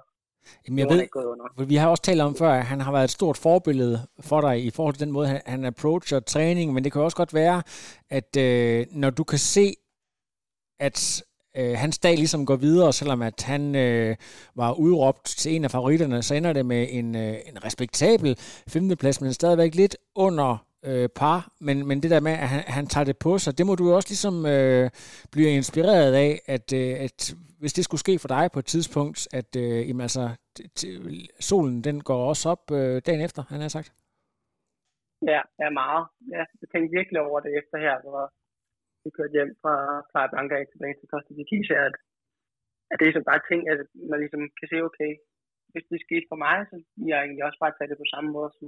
Jamen, 0.69 0.79
jeg 0.79 0.89
ved, 0.89 1.09
under. 1.17 1.65
Vi 1.65 1.77
har 1.77 1.89
også 1.89 2.03
talt 2.03 2.21
om 2.21 2.37
før, 2.37 2.51
at 2.51 2.65
han 2.65 2.81
har 2.81 2.93
været 2.93 3.05
et 3.05 3.11
stort 3.11 3.37
forbillede 3.37 4.07
for 4.21 4.41
dig 4.41 4.65
i 4.65 4.71
forhold 4.71 4.95
til 4.95 5.01
den 5.01 5.13
måde, 5.13 5.29
han, 5.29 5.41
han 5.47 5.65
approacher 5.65 6.21
træning, 6.21 6.73
men 6.73 6.85
det 6.85 6.93
kan 6.93 7.03
også 7.03 7.17
godt 7.17 7.35
være, 7.35 7.63
at 8.11 8.37
øh, 8.37 8.87
når 8.91 9.11
du 9.11 9.25
kan 9.25 9.39
se, 9.39 9.75
at 10.81 11.23
øh, 11.57 11.79
hans 11.79 11.99
dag 11.99 12.17
ligesom 12.17 12.47
går 12.47 12.57
videre, 12.57 12.93
selvom 12.93 13.23
at 13.23 13.43
han 13.43 13.75
øh, 13.75 14.17
var 14.55 14.73
udråbt 14.73 15.25
til 15.25 15.57
en 15.57 15.65
af 15.65 15.71
favoritterne, 15.71 16.23
så 16.23 16.35
ender 16.35 16.53
det 16.53 16.67
med 16.67 16.87
en, 16.91 17.17
øh, 17.17 17.37
en 17.47 17.65
respektabel 17.65 18.39
femteplads, 18.69 19.21
men 19.21 19.33
stadigvæk 19.33 19.75
lidt 19.75 19.97
under 20.15 20.72
øh, 20.89 21.09
par, 21.21 21.41
men, 21.67 21.77
men 21.89 21.97
det 22.03 22.11
der 22.11 22.21
med, 22.29 22.33
at 22.33 22.49
han, 22.55 22.63
han 22.77 22.87
tager 22.87 23.05
det 23.11 23.19
på 23.19 23.39
sig, 23.39 23.59
det 23.59 23.67
må 23.67 23.75
du 23.75 23.85
jo 23.89 23.95
også 23.99 24.11
ligesom 24.15 24.35
øh, 24.55 24.91
blive 25.33 25.51
inspireret 25.61 26.13
af, 26.27 26.33
at, 26.55 26.67
øh, 26.81 26.93
at 27.07 27.19
hvis 27.61 27.77
det 27.77 27.85
skulle 27.85 28.05
ske 28.07 28.15
for 28.23 28.31
dig 28.37 28.45
på 28.53 28.59
et 28.63 28.69
tidspunkt, 28.75 29.19
at 29.41 29.51
øh, 29.65 29.79
jamen 29.89 30.05
altså, 30.09 30.25
t- 30.57 30.69
t- 30.79 31.27
solen 31.49 31.85
den 31.89 31.97
går 32.09 32.21
også 32.31 32.45
op 32.55 32.63
øh, 32.79 32.97
dagen 33.07 33.23
efter, 33.27 33.43
han 33.53 33.61
har 33.61 33.73
sagt. 33.79 33.89
Ja, 35.33 35.41
ja, 35.63 35.69
meget. 35.83 36.05
Ja, 36.35 36.43
jeg 36.61 36.69
tænkte 36.73 36.97
virkelig 36.99 37.21
over 37.29 37.39
det 37.45 37.53
efter 37.61 37.77
her, 37.87 37.97
hvor 38.05 38.23
vi 39.03 39.09
kørte 39.17 39.37
hjem 39.37 39.53
fra 39.63 39.75
Playa 40.11 40.29
Blanca 40.33 40.57
tilbage 40.73 40.97
til 40.97 41.11
Costa 41.13 41.31
de 41.39 41.45
Kisha, 41.51 41.77
at, 41.89 41.97
at 42.91 42.97
det 42.99 43.07
er 43.07 43.15
så 43.15 43.23
bare 43.31 43.43
ting, 43.51 43.61
at 43.73 43.81
man 44.11 44.19
ligesom 44.23 44.43
kan 44.59 44.69
se, 44.73 44.79
okay, 44.89 45.13
hvis 45.73 45.87
det 45.91 46.05
skete 46.07 46.27
for 46.31 46.39
mig, 46.47 46.57
så 46.71 46.77
vil 46.99 47.09
jeg 47.13 47.21
egentlig 47.21 47.45
også 47.49 47.61
bare 47.65 47.75
tage 47.77 47.91
det 47.91 47.99
på 48.03 48.09
samme 48.15 48.31
måde, 48.37 48.51
som 48.59 48.67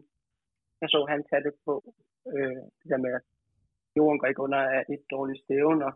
jeg 0.84 0.92
så 0.94 1.00
han 1.12 1.22
tage 1.30 1.44
det 1.46 1.54
på. 1.66 1.74
Øh, 2.32 2.58
det 2.80 2.88
der 2.92 3.00
med, 3.04 3.12
at 3.18 3.24
jorden 3.96 4.18
går 4.18 4.28
ikke 4.30 4.44
under 4.46 4.60
af 4.76 4.82
et 4.94 5.02
dårligt 5.14 5.40
og 5.88 5.92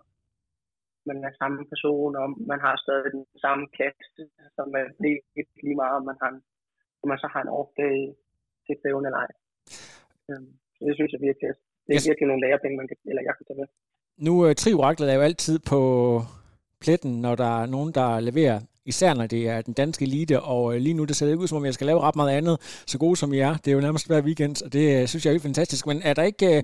man 1.08 1.18
er 1.28 1.32
samme 1.42 1.60
person, 1.72 2.12
og 2.22 2.26
man 2.50 2.60
har 2.64 2.74
stadig 2.84 3.10
den 3.16 3.24
samme 3.44 3.64
klasse, 3.76 4.22
som 4.56 4.66
man 4.74 4.84
ikke 5.40 5.52
lige 5.66 5.80
meget, 5.82 5.96
om 6.00 6.04
man, 6.10 6.18
har 6.22 6.30
om 7.02 7.06
man 7.12 7.18
så 7.22 7.28
har 7.34 7.40
en 7.42 7.54
off 7.58 7.70
day 7.82 7.98
til 8.66 8.74
stævn 8.80 9.04
eller 9.08 9.20
ej. 9.26 9.32
Øhm, 10.30 10.50
så 10.76 10.80
det 10.88 10.94
synes 10.98 11.12
jeg 11.14 11.20
virkelig, 11.28 11.48
det 11.86 11.92
er 11.92 11.98
Yes. 12.00 12.08
virkelig 12.10 12.28
nogle 12.30 12.44
lærepenge, 12.46 12.76
man 12.80 12.88
kan, 12.90 12.96
eller 13.10 13.22
jeg 13.28 13.34
kan 13.36 13.46
tage 13.46 13.60
med. 13.60 13.68
Nu 14.26 14.32
øh, 14.46 14.54
trioraklet 14.62 15.10
er 15.10 15.16
jo 15.18 15.26
altid 15.30 15.56
på 15.72 15.80
pletten, 16.82 17.12
når 17.26 17.34
der 17.42 17.50
er 17.62 17.66
nogen, 17.74 17.90
der 17.98 18.08
leverer, 18.28 18.58
især 18.88 19.14
når 19.14 19.26
det 19.26 19.48
er 19.48 19.60
den 19.60 19.74
danske 19.74 20.04
elite, 20.04 20.40
og 20.40 20.74
øh, 20.74 20.80
lige 20.80 20.94
nu 20.94 21.04
det 21.04 21.16
ser 21.16 21.26
det 21.26 21.32
ikke 21.32 21.42
ud, 21.42 21.48
som 21.48 21.58
om 21.58 21.64
jeg 21.64 21.74
skal 21.74 21.86
lave 21.86 22.00
ret 22.00 22.16
meget 22.16 22.30
andet, 22.30 22.58
så 22.86 22.98
gode 22.98 23.16
som 23.16 23.32
I 23.32 23.38
er. 23.38 23.56
Det 23.56 23.70
er 23.70 23.74
jo 23.74 23.80
nærmest 23.80 24.06
hver 24.06 24.20
weekend, 24.20 24.62
og 24.64 24.72
det 24.72 25.02
øh, 25.02 25.08
synes 25.08 25.24
jeg 25.24 25.30
er 25.30 25.34
helt 25.34 25.42
fantastisk. 25.42 25.86
Men 25.86 26.02
er 26.04 26.14
der 26.14 26.22
ikke, 26.22 26.46
øh, 26.46 26.52
Ja, 26.52 26.60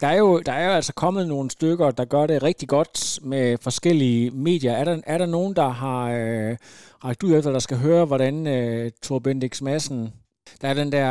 der 0.00 0.06
er, 0.06 0.16
jo, 0.16 0.40
der 0.40 0.52
er 0.52 0.66
jo 0.66 0.72
altså 0.72 0.92
kommet 0.92 1.28
nogle 1.28 1.50
stykker, 1.50 1.90
der 1.90 2.04
gør 2.04 2.26
det 2.26 2.42
rigtig 2.42 2.68
godt 2.68 3.18
med 3.22 3.58
forskellige 3.60 4.30
medier. 4.30 4.72
Er 4.72 4.84
der, 4.84 5.00
er 5.06 5.18
der 5.18 5.26
nogen, 5.26 5.56
der 5.56 5.68
har 5.68 6.10
øh, 6.10 6.56
rækket 7.04 7.22
ud 7.28 7.34
efter, 7.36 7.52
der 7.52 7.58
skal 7.58 7.76
høre, 7.76 8.04
hvordan 8.04 8.46
øh, 8.46 8.90
Thor 9.02 9.18
Bendix 9.18 9.62
Madsen 9.62 10.12
Der 10.60 10.68
er 10.68 10.74
den 10.74 10.92
der 10.92 11.08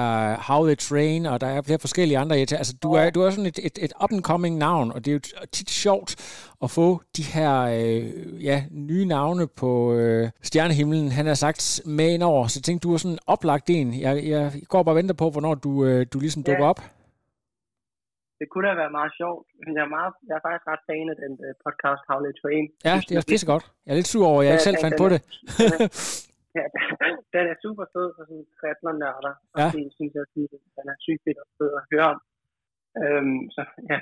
How 0.48 0.66
They 0.66 0.76
Train, 0.76 1.26
og 1.26 1.42
der 1.42 1.48
er 1.48 1.62
flere 1.62 1.80
forskellige 1.80 2.18
andre. 2.18 2.36
Altså, 2.36 2.78
du 2.84 2.94
er, 2.94 3.10
du 3.10 3.22
er 3.22 3.30
sådan 3.30 3.46
et, 3.46 3.60
et, 3.64 3.78
et 3.82 3.94
up-and-coming 4.04 4.58
navn, 4.58 4.92
og 4.92 5.06
det 5.06 5.12
er 5.12 5.14
jo 5.14 5.46
tit 5.52 5.70
sjovt 5.70 6.16
at 6.64 6.72
få 6.72 7.02
de 7.18 7.24
her 7.24 7.54
øh, 7.62 8.44
ja, 8.44 8.64
nye 8.72 9.06
navne 9.06 9.48
på 9.48 9.94
øh, 9.94 10.30
stjernehimlen. 10.42 11.12
Han 11.12 11.26
har 11.26 11.34
sagt 11.34 11.82
med 11.86 12.14
ind 12.14 12.24
over, 12.24 12.48
så 12.48 12.58
jeg 12.60 12.64
tænkte, 12.64 12.88
du 12.88 12.94
er 12.94 12.98
sådan 12.98 13.18
oplagt 13.28 13.70
en. 13.70 14.00
Jeg, 14.00 14.28
jeg 14.28 14.52
går 14.68 14.84
bare 14.84 14.94
og 14.94 14.98
venter 14.98 15.16
på, 15.16 15.30
hvornår 15.30 15.56
du, 15.56 15.86
øh, 15.86 16.06
du 16.14 16.20
ligesom 16.20 16.44
dukker 16.44 16.64
ja. 16.64 16.70
op 16.70 16.82
det 18.44 18.52
kunne 18.52 18.68
da 18.70 18.74
være 18.84 18.94
meget 19.00 19.14
sjovt. 19.20 19.46
Jeg 19.78 19.84
er, 19.88 19.92
meget, 19.98 20.14
jeg 20.28 20.36
er 20.40 20.44
faktisk 20.48 20.66
ret 20.72 20.84
fan 20.90 21.06
af 21.14 21.18
den 21.24 21.34
uh, 21.46 21.54
podcast, 21.66 22.02
How 22.10 22.18
They 22.26 22.34
Train. 22.42 22.66
Ja, 22.90 22.96
det 23.08 23.14
er 23.18 23.24
pisse 23.32 23.48
godt. 23.54 23.66
Jeg 23.86 23.92
er 23.94 23.98
lidt 24.00 24.12
sur 24.14 24.26
over, 24.32 24.40
at 24.42 24.46
jeg 24.46 24.52
ja, 24.52 24.56
ikke 24.56 24.68
selv 24.70 24.80
fandt 24.86 24.98
på 25.04 25.08
det. 25.14 25.20
ja, 26.58 26.66
den 27.36 27.44
er 27.52 27.58
super 27.66 27.86
fed 27.94 28.08
for 28.16 28.24
sådan 28.30 28.46
triathlon-nørder. 28.58 29.34
Ja. 29.60 29.68
Det 29.76 29.86
synes 29.98 30.14
jeg, 30.18 30.26
den 30.78 30.86
er 30.94 30.98
sygt 31.06 31.22
fedt 31.26 31.40
og 31.44 31.48
fed 31.58 31.72
at 31.80 31.84
høre 31.92 32.08
om. 32.14 32.20
Øhm, 33.02 33.42
så 33.56 33.62
ja, 33.92 33.98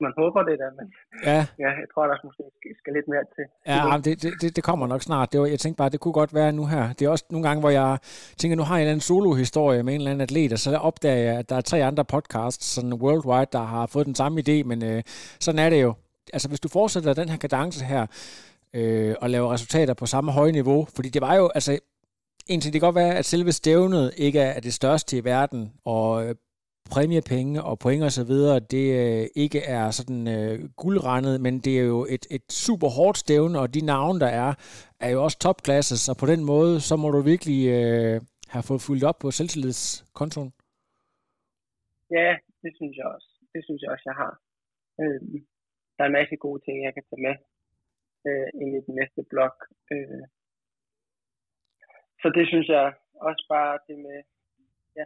man 0.00 0.12
håber 0.20 0.40
det 0.48 0.56
der, 0.62 0.70
men 0.78 0.86
ja. 1.30 1.40
ja, 1.64 1.70
jeg 1.82 1.88
tror, 1.92 2.04
der 2.06 2.16
måske 2.24 2.44
skal 2.80 2.92
lidt 2.96 3.08
mere 3.12 3.24
til. 3.36 3.46
Ja, 3.72 3.80
det, 4.04 4.22
det, 4.22 4.30
det, 4.40 4.56
det 4.56 4.64
kommer 4.64 4.86
nok 4.86 5.02
snart. 5.02 5.32
Det 5.32 5.40
var, 5.40 5.46
jeg 5.46 5.60
tænkte 5.60 5.78
bare, 5.78 5.88
det 5.94 6.00
kunne 6.00 6.18
godt 6.20 6.34
være 6.34 6.52
nu 6.52 6.64
her. 6.66 6.92
Det 6.92 7.02
er 7.04 7.10
også 7.10 7.24
nogle 7.30 7.46
gange, 7.48 7.60
hvor 7.60 7.70
jeg 7.70 7.98
tænker, 8.38 8.56
nu 8.56 8.62
har 8.62 8.74
jeg 8.74 8.82
en 8.82 8.86
eller 8.86 8.92
anden 8.92 9.08
solo-historie 9.10 9.82
med 9.82 9.94
en 9.94 10.00
eller 10.00 10.10
anden 10.10 10.26
atlet, 10.28 10.52
og 10.52 10.58
så 10.58 10.76
opdager 10.76 11.22
jeg, 11.28 11.38
at 11.38 11.48
der 11.50 11.56
er 11.56 11.60
tre 11.60 11.78
andre 11.84 12.04
podcasts, 12.04 12.66
sådan 12.74 12.94
worldwide, 12.94 13.50
der 13.52 13.64
har 13.74 13.86
fået 13.86 14.06
den 14.06 14.14
samme 14.14 14.36
idé, 14.44 14.56
men 14.70 14.84
øh, 14.84 15.02
sådan 15.40 15.58
er 15.64 15.70
det 15.70 15.82
jo. 15.82 15.94
Altså, 16.32 16.48
hvis 16.48 16.60
du 16.60 16.68
fortsætter 16.68 17.14
den 17.14 17.28
her 17.28 17.38
kadence 17.38 17.84
her, 17.84 18.06
øh, 18.74 19.14
og 19.22 19.30
laver 19.30 19.52
resultater 19.52 19.94
på 19.94 20.06
samme 20.06 20.32
høje 20.32 20.52
niveau, 20.52 20.86
fordi 20.96 21.08
det 21.08 21.22
var 21.22 21.34
jo, 21.34 21.48
altså, 21.54 21.78
en 22.46 22.60
ting, 22.60 22.72
det 22.72 22.80
kan 22.80 22.86
godt 22.86 23.02
være, 23.04 23.18
at 23.18 23.24
selve 23.24 23.52
stævnet 23.52 24.14
ikke 24.16 24.40
er 24.40 24.60
det 24.60 24.74
største 24.74 25.18
i 25.18 25.24
verden, 25.24 25.72
og 25.84 26.26
øh, 26.26 26.34
præmiepenge 26.90 27.62
og 27.62 27.78
point 27.78 28.04
og 28.04 28.12
så 28.12 28.24
videre, 28.24 28.60
det 28.60 28.86
øh, 29.02 29.26
ikke 29.36 29.60
er 29.60 29.90
sådan 29.90 30.28
øh, 30.36 30.68
guldrendet, 30.82 31.40
men 31.40 31.54
det 31.58 31.78
er 31.78 31.84
jo 31.84 32.06
et, 32.14 32.26
et 32.30 32.46
super 32.52 32.88
hårdt 32.88 33.18
stævne, 33.18 33.58
og 33.58 33.74
de 33.74 33.80
navne, 33.80 34.20
der 34.20 34.26
er, 34.26 34.50
er 35.00 35.10
jo 35.10 35.24
også 35.24 35.38
topklasse, 35.38 35.98
så 35.98 36.10
på 36.20 36.26
den 36.26 36.44
måde, 36.44 36.80
så 36.80 36.96
må 36.96 37.10
du 37.10 37.20
virkelig 37.20 37.60
øh, 37.78 38.20
have 38.48 38.64
fået 38.68 38.84
fuldt 38.86 39.04
op 39.04 39.18
på 39.22 39.30
selvtillidskontoen. 39.30 40.52
Ja, 42.10 42.30
det 42.62 42.72
synes 42.78 42.94
jeg 42.96 43.06
også. 43.14 43.28
Det 43.54 43.62
synes 43.64 43.80
jeg 43.82 43.90
også, 43.94 44.06
jeg 44.10 44.16
har. 44.22 44.32
Øh, 45.00 45.20
der 45.94 46.02
er 46.04 46.08
en 46.08 46.18
masse 46.20 46.36
gode 46.36 46.60
ting, 46.64 46.76
jeg 46.86 46.94
kan 46.94 47.04
tage 47.10 47.22
med 47.26 47.34
øh, 48.28 48.48
ind 48.60 48.70
i 48.78 48.80
den 48.86 48.94
næste 49.00 49.22
blog. 49.32 49.54
Øh. 49.92 50.24
Så 52.22 52.28
det 52.36 52.44
synes 52.50 52.68
jeg 52.76 52.86
også 53.28 53.44
bare 53.54 53.74
det 53.88 53.96
med, 54.06 54.18
ja, 54.98 55.04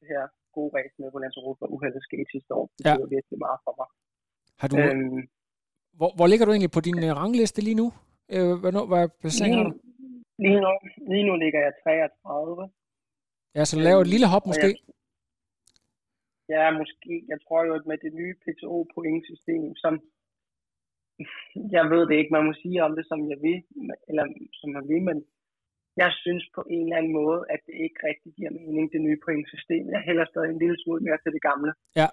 det 0.00 0.06
her 0.12 0.22
gode 0.56 0.70
race 0.76 0.94
med 1.00 1.08
på 1.12 1.18
Lanzarote, 1.22 1.58
hvor 1.60 1.70
uheldet 1.76 2.02
skete 2.08 2.28
sidste 2.34 2.52
år. 2.58 2.66
Det 2.78 2.84
ja. 2.86 2.94
virkelig 3.16 3.38
meget 3.46 3.60
for 3.64 3.74
mig. 3.80 3.88
Har 4.60 4.68
du, 4.72 4.76
øhm, 4.84 5.22
hvor, 5.98 6.10
hvor 6.16 6.26
ligger 6.30 6.44
du 6.46 6.52
egentlig 6.52 6.76
på 6.76 6.82
din 6.88 6.98
uh, 7.06 7.10
rangliste 7.20 7.60
lige 7.68 7.80
nu? 7.82 7.86
Øh, 8.34 8.54
hvornår, 8.62 8.84
hvad 8.90 9.04
placering 9.20 9.54
har 9.58 9.64
du? 9.70 9.74
Lige 10.44 10.60
nu, 10.64 10.70
lige 11.12 11.26
nu 11.28 11.34
ligger 11.44 11.60
jeg 11.66 11.72
33. 11.82 12.70
Ja, 13.56 13.62
så 13.64 13.72
du 13.76 13.82
laver 13.88 14.00
et 14.02 14.12
lille 14.14 14.28
hop 14.32 14.44
måske? 14.50 14.70
Jeg, 14.70 14.76
ja, 16.54 16.64
måske. 16.80 17.12
Jeg 17.32 17.38
tror 17.44 17.60
jo, 17.68 17.72
at 17.78 17.86
med 17.90 17.98
det 18.04 18.12
nye 18.20 18.34
PTO 18.42 18.76
pointsystem, 18.94 19.64
som 19.84 19.92
jeg 21.76 21.84
ved 21.92 22.02
det 22.08 22.16
ikke, 22.16 22.36
man 22.36 22.46
må 22.46 22.52
sige 22.62 22.78
om 22.86 22.92
det, 22.98 23.04
som 23.10 23.20
jeg 23.32 23.38
vil, 23.46 23.58
eller 24.08 24.24
som 24.60 24.70
man 24.76 24.84
vil, 24.92 25.02
men 25.10 25.18
jeg 26.02 26.10
synes 26.24 26.44
på 26.56 26.62
en 26.74 26.84
eller 26.84 26.96
anden 26.98 27.14
måde, 27.20 27.40
at 27.54 27.60
det 27.66 27.76
ikke 27.84 27.98
rigtig 28.08 28.30
giver 28.36 28.52
mening, 28.60 28.86
det 28.92 29.00
nye 29.06 29.18
pointsystem. 29.26 29.84
Jeg 29.94 30.02
hælder 30.08 30.24
stadig 30.26 30.50
en 30.50 30.62
lille 30.62 30.78
smule 30.82 31.02
mere 31.06 31.18
til 31.20 31.32
det 31.36 31.42
gamle. 31.48 31.72
Ja. 32.00 32.08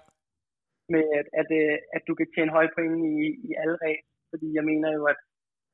Med 0.94 1.04
at, 1.18 1.26
at, 1.40 1.48
øh, 1.60 1.78
at 1.96 2.02
du 2.08 2.12
kan 2.18 2.28
tjene 2.34 2.54
høje 2.56 2.74
point 2.76 2.98
i, 3.12 3.16
i 3.48 3.50
alle 3.62 3.76
ræs. 3.84 4.04
Fordi 4.30 4.48
jeg 4.58 4.64
mener 4.70 4.90
jo, 4.98 5.02
at 5.12 5.20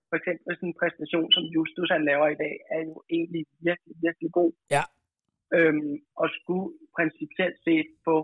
for 0.09 0.17
eksempel 0.21 0.57
sådan 0.57 0.69
en 0.69 0.81
præstation, 0.81 1.29
som 1.37 1.45
Justus 1.55 1.91
han 1.95 2.05
laver 2.11 2.29
i 2.29 2.41
dag, 2.45 2.55
er 2.75 2.81
jo 2.89 2.95
egentlig 3.17 3.43
virkelig, 3.69 3.95
virkelig 4.07 4.31
god. 4.41 4.53
Ja. 4.77 4.85
Øhm, 5.57 5.95
og 6.21 6.29
skulle 6.39 6.69
principielt 6.99 7.59
set 7.67 7.89
få 8.07 8.17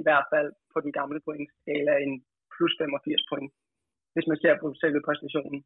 i 0.00 0.02
hvert 0.06 0.26
fald 0.32 0.50
på 0.72 0.78
den 0.84 0.92
gamle 0.98 1.20
pointskala 1.26 1.92
en 2.04 2.14
plus 2.54 2.74
85 2.80 3.22
point, 3.30 3.50
hvis 4.16 4.30
man 4.30 4.38
ser 4.42 4.54
på 4.62 4.66
selve 4.82 5.00
præstationen. 5.06 5.60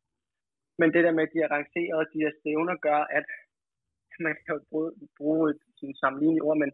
Men 0.80 0.88
det 0.94 1.02
der 1.04 1.12
med, 1.16 1.24
at 1.26 1.32
de 1.34 1.38
er 1.46 1.54
rangeret, 1.56 2.12
de 2.12 2.22
her 2.24 2.32
stævner, 2.38 2.76
gør, 2.88 3.00
at 3.18 3.26
man 4.26 4.34
kan 4.44 4.54
jo 4.56 4.60
bruge, 4.70 4.90
bruge 5.18 5.44
et 5.52 5.60
sådan 5.78 6.00
sammenlignet 6.02 6.42
ord, 6.46 6.58
men 6.62 6.70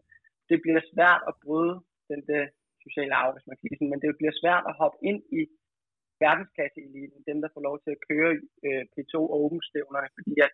det 0.49 0.57
bliver 0.63 0.81
svært 0.93 1.21
at 1.29 1.33
bryde 1.43 1.75
den 2.11 2.21
der 2.31 2.43
sociale 2.85 3.13
arv, 3.21 3.31
hvis 3.33 3.47
man 3.47 3.57
kan 3.57 3.67
sige 3.67 3.91
men 3.91 4.01
det 4.03 4.19
bliver 4.19 4.35
svært 4.41 4.63
at 4.69 4.77
hoppe 4.81 4.99
ind 5.09 5.21
i 5.39 5.41
verdensklasseeliten, 6.23 7.19
dem 7.29 7.37
der 7.43 7.49
får 7.53 7.61
lov 7.67 7.75
til 7.83 7.91
at 7.95 8.03
køre 8.09 8.31
øh, 8.67 8.83
P2 8.93 9.13
Open-stævnerne, 9.39 10.09
fordi 10.17 10.33
at 10.45 10.53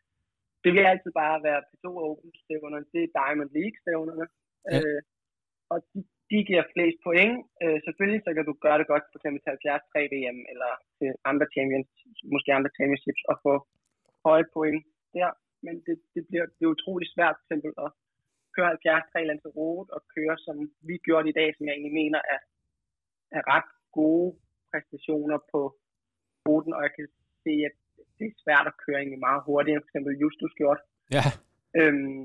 det 0.64 0.72
vil 0.76 0.86
altid 0.92 1.12
bare 1.24 1.38
være 1.48 1.62
P2 1.70 1.86
Open-stævnerne, 2.08 2.86
det 2.94 3.02
er 3.04 3.16
Diamond 3.20 3.52
League-stævnerne, 3.58 4.26
ja. 4.72 4.80
øh, 4.80 5.02
og 5.74 5.78
de, 5.92 6.00
de 6.34 6.40
giver 6.50 6.64
flest 6.74 6.98
point. 7.08 7.36
Øh, 7.64 7.78
selvfølgelig 7.86 8.22
så 8.24 8.32
kan 8.36 8.46
du 8.50 8.54
gøre 8.66 8.78
det 8.80 8.88
godt, 8.94 9.06
for 9.12 9.18
eksempel 9.20 9.40
til 9.42 9.52
73 9.52 9.84
3 9.94 10.00
VM, 10.14 10.40
eller 10.52 10.72
til 11.00 11.10
andre 11.32 11.48
champions, 11.56 11.90
måske 12.34 12.50
andre 12.58 12.72
championships, 12.78 13.24
og 13.32 13.36
få 13.46 13.54
høje 14.26 14.48
point 14.56 14.82
der 15.16 15.32
men 15.66 15.76
det, 15.88 15.96
det 16.14 16.22
bliver 16.30 16.46
det 16.56 16.64
er 16.66 16.76
utrolig 16.78 17.08
svært 17.16 17.36
for 17.38 17.44
eksempel 17.46 17.72
at 17.86 17.90
køre 18.56 18.68
70 18.68 19.12
3 19.12 19.26
Lanzarote 19.30 19.90
og 19.96 20.02
køre, 20.16 20.36
som 20.46 20.56
vi 20.90 20.96
gjorde 21.08 21.30
i 21.30 21.38
dag, 21.40 21.48
som 21.54 21.66
jeg 21.66 21.74
egentlig 21.76 21.98
mener 22.02 22.20
er, 22.34 22.42
er 23.38 23.44
ret 23.54 23.72
gode 24.00 24.30
præstationer 24.70 25.40
på 25.52 25.62
ruten, 26.48 26.74
og 26.78 26.82
jeg 26.86 26.94
kan 26.98 27.08
se, 27.44 27.54
at 27.70 27.76
det 28.18 28.26
er 28.30 28.42
svært 28.44 28.68
at 28.72 28.80
køre 28.84 29.00
egentlig 29.00 29.26
meget 29.28 29.42
hurtigt, 29.48 29.78
for 29.78 29.90
eksempel 29.90 30.22
Justus 30.22 30.54
gjort. 30.62 30.82
Ja. 31.18 31.26
Øhm, 31.80 32.22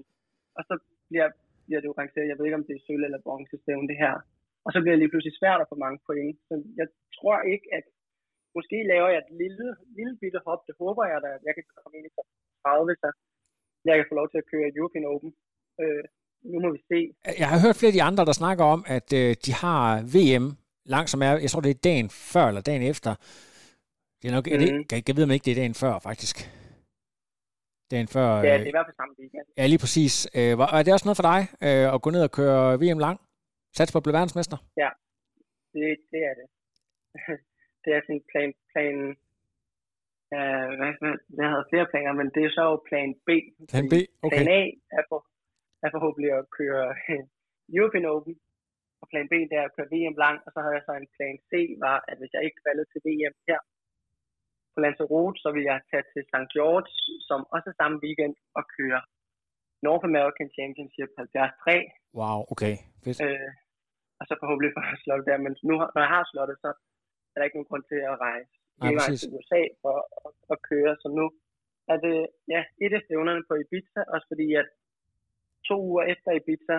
og 0.58 0.62
så 0.68 0.74
bliver, 1.08 1.28
bliver 1.68 1.80
det 1.82 1.90
jo 1.90 1.98
rangeret, 2.00 2.30
jeg 2.30 2.36
ved 2.38 2.46
ikke, 2.46 2.60
om 2.60 2.66
det 2.68 2.74
er 2.76 2.84
sølv 2.86 3.04
eller 3.04 3.24
bronzestævn 3.26 3.90
det 3.90 3.98
her, 4.04 4.14
og 4.64 4.70
så 4.72 4.78
bliver 4.80 4.94
det 4.94 5.02
lige 5.02 5.12
pludselig 5.12 5.36
svært 5.40 5.60
at 5.62 5.70
få 5.72 5.76
mange 5.84 5.98
point. 6.08 6.36
Så 6.48 6.54
jeg 6.80 6.88
tror 7.18 7.38
ikke, 7.54 7.66
at 7.78 7.84
måske 8.56 8.78
laver 8.92 9.08
jeg 9.12 9.20
et 9.24 9.32
lille, 9.42 9.66
lille 9.98 10.14
bitte 10.22 10.40
hop, 10.46 10.60
det 10.68 10.74
håber 10.82 11.04
jeg 11.12 11.18
da, 11.24 11.28
at 11.36 11.42
jeg 11.48 11.54
kan 11.56 11.64
komme 11.80 11.94
ind 11.98 12.06
i 12.08 12.12
30, 12.62 12.94
så 13.02 13.08
jeg 13.88 13.94
kan 13.96 14.06
få 14.10 14.14
lov 14.20 14.28
til 14.30 14.40
at 14.42 14.48
køre 14.52 14.66
European 14.78 15.04
Open. 15.12 15.30
Øh, 15.82 16.04
nu 16.52 16.56
må 16.64 16.68
vi 16.76 16.80
se. 16.92 17.00
Jeg 17.42 17.48
har 17.52 17.58
hørt 17.64 17.76
flere 17.78 17.92
af 17.92 17.98
de 17.98 18.06
andre, 18.10 18.24
der 18.28 18.40
snakker 18.42 18.64
om, 18.74 18.80
at 18.96 19.08
øh, 19.20 19.30
de 19.46 19.52
har 19.64 19.82
VM 20.14 20.46
langt 20.94 21.10
som 21.10 21.22
er, 21.22 21.32
jeg 21.44 21.50
tror 21.50 21.60
det 21.60 21.70
er 21.70 21.84
dagen 21.90 22.08
før 22.32 22.44
eller 22.50 22.60
dagen 22.60 22.82
efter. 22.92 23.12
Det 24.22 24.26
er 24.28 24.34
nok, 24.36 24.46
mm. 24.46 24.52
er 24.54 24.58
det, 24.58 24.70
mhm. 24.74 24.84
jeg, 24.92 25.02
jeg 25.08 25.16
ved 25.16 25.24
om 25.24 25.30
ikke, 25.30 25.44
det 25.44 25.50
er 25.50 25.60
dagen 25.62 25.74
før 25.74 25.98
faktisk. 26.08 26.36
Dagen 27.90 28.08
før. 28.16 28.28
Ja, 28.48 28.54
det 28.58 28.66
er 28.68 28.72
i 28.72 28.76
hvert 28.76 28.88
fald 28.88 29.00
samme 29.02 29.14
weekend. 29.20 29.46
Ja, 29.60 29.64
lige 29.72 29.82
præcis. 29.84 30.14
Øh, 30.38 30.52
var, 30.58 30.66
er 30.78 30.82
det 30.82 30.92
også 30.96 31.06
noget 31.08 31.20
for 31.20 31.28
dig 31.32 31.40
øh, 31.66 31.86
at 31.94 32.02
gå 32.04 32.08
ned 32.10 32.22
og 32.28 32.32
køre 32.38 32.62
VM 32.82 33.00
lang? 33.06 33.16
Sats 33.76 33.92
på 33.92 33.98
at 33.98 34.04
blive 34.04 34.18
verdensmester? 34.18 34.58
Ja, 34.82 34.90
det, 35.74 35.84
det 36.12 36.20
er 36.30 36.34
det. 36.40 36.46
det 37.84 37.90
er 37.96 38.00
sådan 38.06 38.24
plan, 38.32 38.50
plan 38.72 38.96
øh, 40.36 40.70
hvad, 40.78 40.92
jeg 41.40 41.48
havde 41.52 41.70
flere 41.72 41.86
planer, 41.92 42.12
men 42.20 42.28
det 42.34 42.42
er 42.44 42.52
så 42.58 42.64
jo 42.70 42.76
plan 42.88 43.10
B. 43.26 43.30
Plan 43.72 43.88
B, 43.92 43.94
okay. 44.24 44.30
Plan 44.32 44.48
A 44.60 44.62
er, 44.98 45.02
for, 45.08 45.20
er 45.84 45.90
forhåbentlig 45.94 46.30
at 46.40 46.44
køre 46.58 46.84
European 47.76 48.06
Open, 48.14 48.34
og 49.00 49.06
plan 49.12 49.26
B 49.32 49.34
det 49.50 49.56
er 49.60 49.66
at 49.68 49.74
køre 49.76 49.92
VM 49.94 50.16
lang, 50.24 50.36
og 50.44 50.50
så 50.52 50.58
havde 50.62 50.76
jeg 50.78 50.84
så 50.86 50.92
en 50.94 51.10
plan 51.16 51.36
C, 51.50 51.52
var, 51.86 51.98
at 52.10 52.16
hvis 52.18 52.32
jeg 52.36 52.42
ikke 52.48 52.60
valgte 52.66 52.84
til 52.92 53.00
VM 53.06 53.34
her 53.48 53.60
på 54.78 54.82
Lanzarote, 54.86 55.38
så 55.44 55.48
ville 55.54 55.68
jeg 55.72 55.78
tage 55.90 56.06
til 56.12 56.22
St. 56.30 56.48
George, 56.54 56.90
som 57.28 57.40
også 57.54 57.68
er 57.72 57.76
samme 57.80 57.96
weekend, 58.04 58.34
og 58.58 58.62
køre 58.76 59.00
North 59.86 60.04
American 60.10 60.48
Championship 60.56 61.08
73. 61.16 61.92
Wow, 62.20 62.38
okay. 62.52 62.74
Fedt. 63.04 63.18
Øh, 63.26 63.50
og 64.18 64.24
så 64.28 64.34
forhåbentlig 64.42 64.70
få 64.76 64.82
slået 65.04 65.28
der, 65.28 65.38
men 65.44 65.52
nu, 65.68 65.74
når 65.94 66.02
jeg 66.04 66.12
har 66.16 66.24
slået 66.30 66.48
det, 66.50 66.58
så 66.64 66.70
er 67.32 67.36
der 67.36 67.46
ikke 67.46 67.58
nogen 67.58 67.70
grund 67.70 67.84
til 67.90 68.00
at 68.10 68.16
rejse 68.26 68.52
hele 68.82 68.98
vejen 69.00 69.18
til 69.20 69.34
USA 69.36 69.62
for 69.82 69.96
at, 70.26 70.32
at 70.52 70.58
køre. 70.70 70.92
Så 71.02 71.08
nu 71.18 71.24
er 71.92 71.98
det 72.06 72.18
ja, 72.54 72.60
et 72.84 72.92
af 72.98 73.02
stævnerne 73.04 73.42
på 73.48 73.54
Ibiza, 73.62 74.00
også 74.14 74.26
fordi 74.32 74.48
at 74.60 74.68
to 75.68 75.76
uger 75.90 76.04
efter 76.12 76.30
Ibiza 76.38 76.76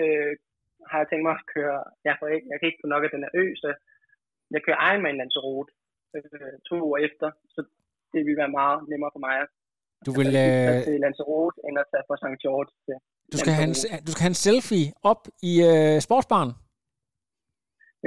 øh, 0.00 0.32
har 0.90 0.98
jeg 1.00 1.08
tænkt 1.08 1.24
mig 1.28 1.34
at 1.38 1.46
køre, 1.54 1.78
jeg, 2.06 2.14
får 2.18 2.28
ikke, 2.34 2.46
jeg 2.50 2.56
kan 2.58 2.68
ikke 2.68 2.82
få 2.82 2.88
nok 2.94 3.04
af 3.04 3.10
den 3.14 3.24
her 3.24 3.32
ø, 3.42 3.44
så 3.62 3.68
jeg 4.54 4.60
kører 4.64 4.80
Ironman 4.88 5.18
Lanzarote 5.20 5.72
øh, 6.16 6.54
to 6.68 6.74
uger 6.86 7.00
efter, 7.08 7.28
så 7.54 7.60
det 8.12 8.20
vil 8.26 8.36
være 8.42 8.52
meget 8.60 8.78
nemmere 8.90 9.12
for 9.14 9.22
mig 9.26 9.34
at 9.44 9.48
du 10.06 10.12
vil 10.18 10.30
øh... 10.44 10.82
til 10.86 10.94
Lanzarote, 11.04 11.56
end 11.66 11.76
at 11.82 11.86
tage 11.92 12.04
fra 12.08 12.16
St. 12.20 12.40
George 12.44 12.70
til 12.84 12.96
du 13.32 13.36
skal, 13.42 13.52
have 13.58 13.68
en, 13.70 13.76
du 14.06 14.10
skal 14.12 14.22
have 14.24 14.34
en 14.36 14.42
selfie 14.48 14.86
op 15.10 15.22
i 15.50 15.52
øh, 15.70 15.94
sportsbaren. 16.06 16.52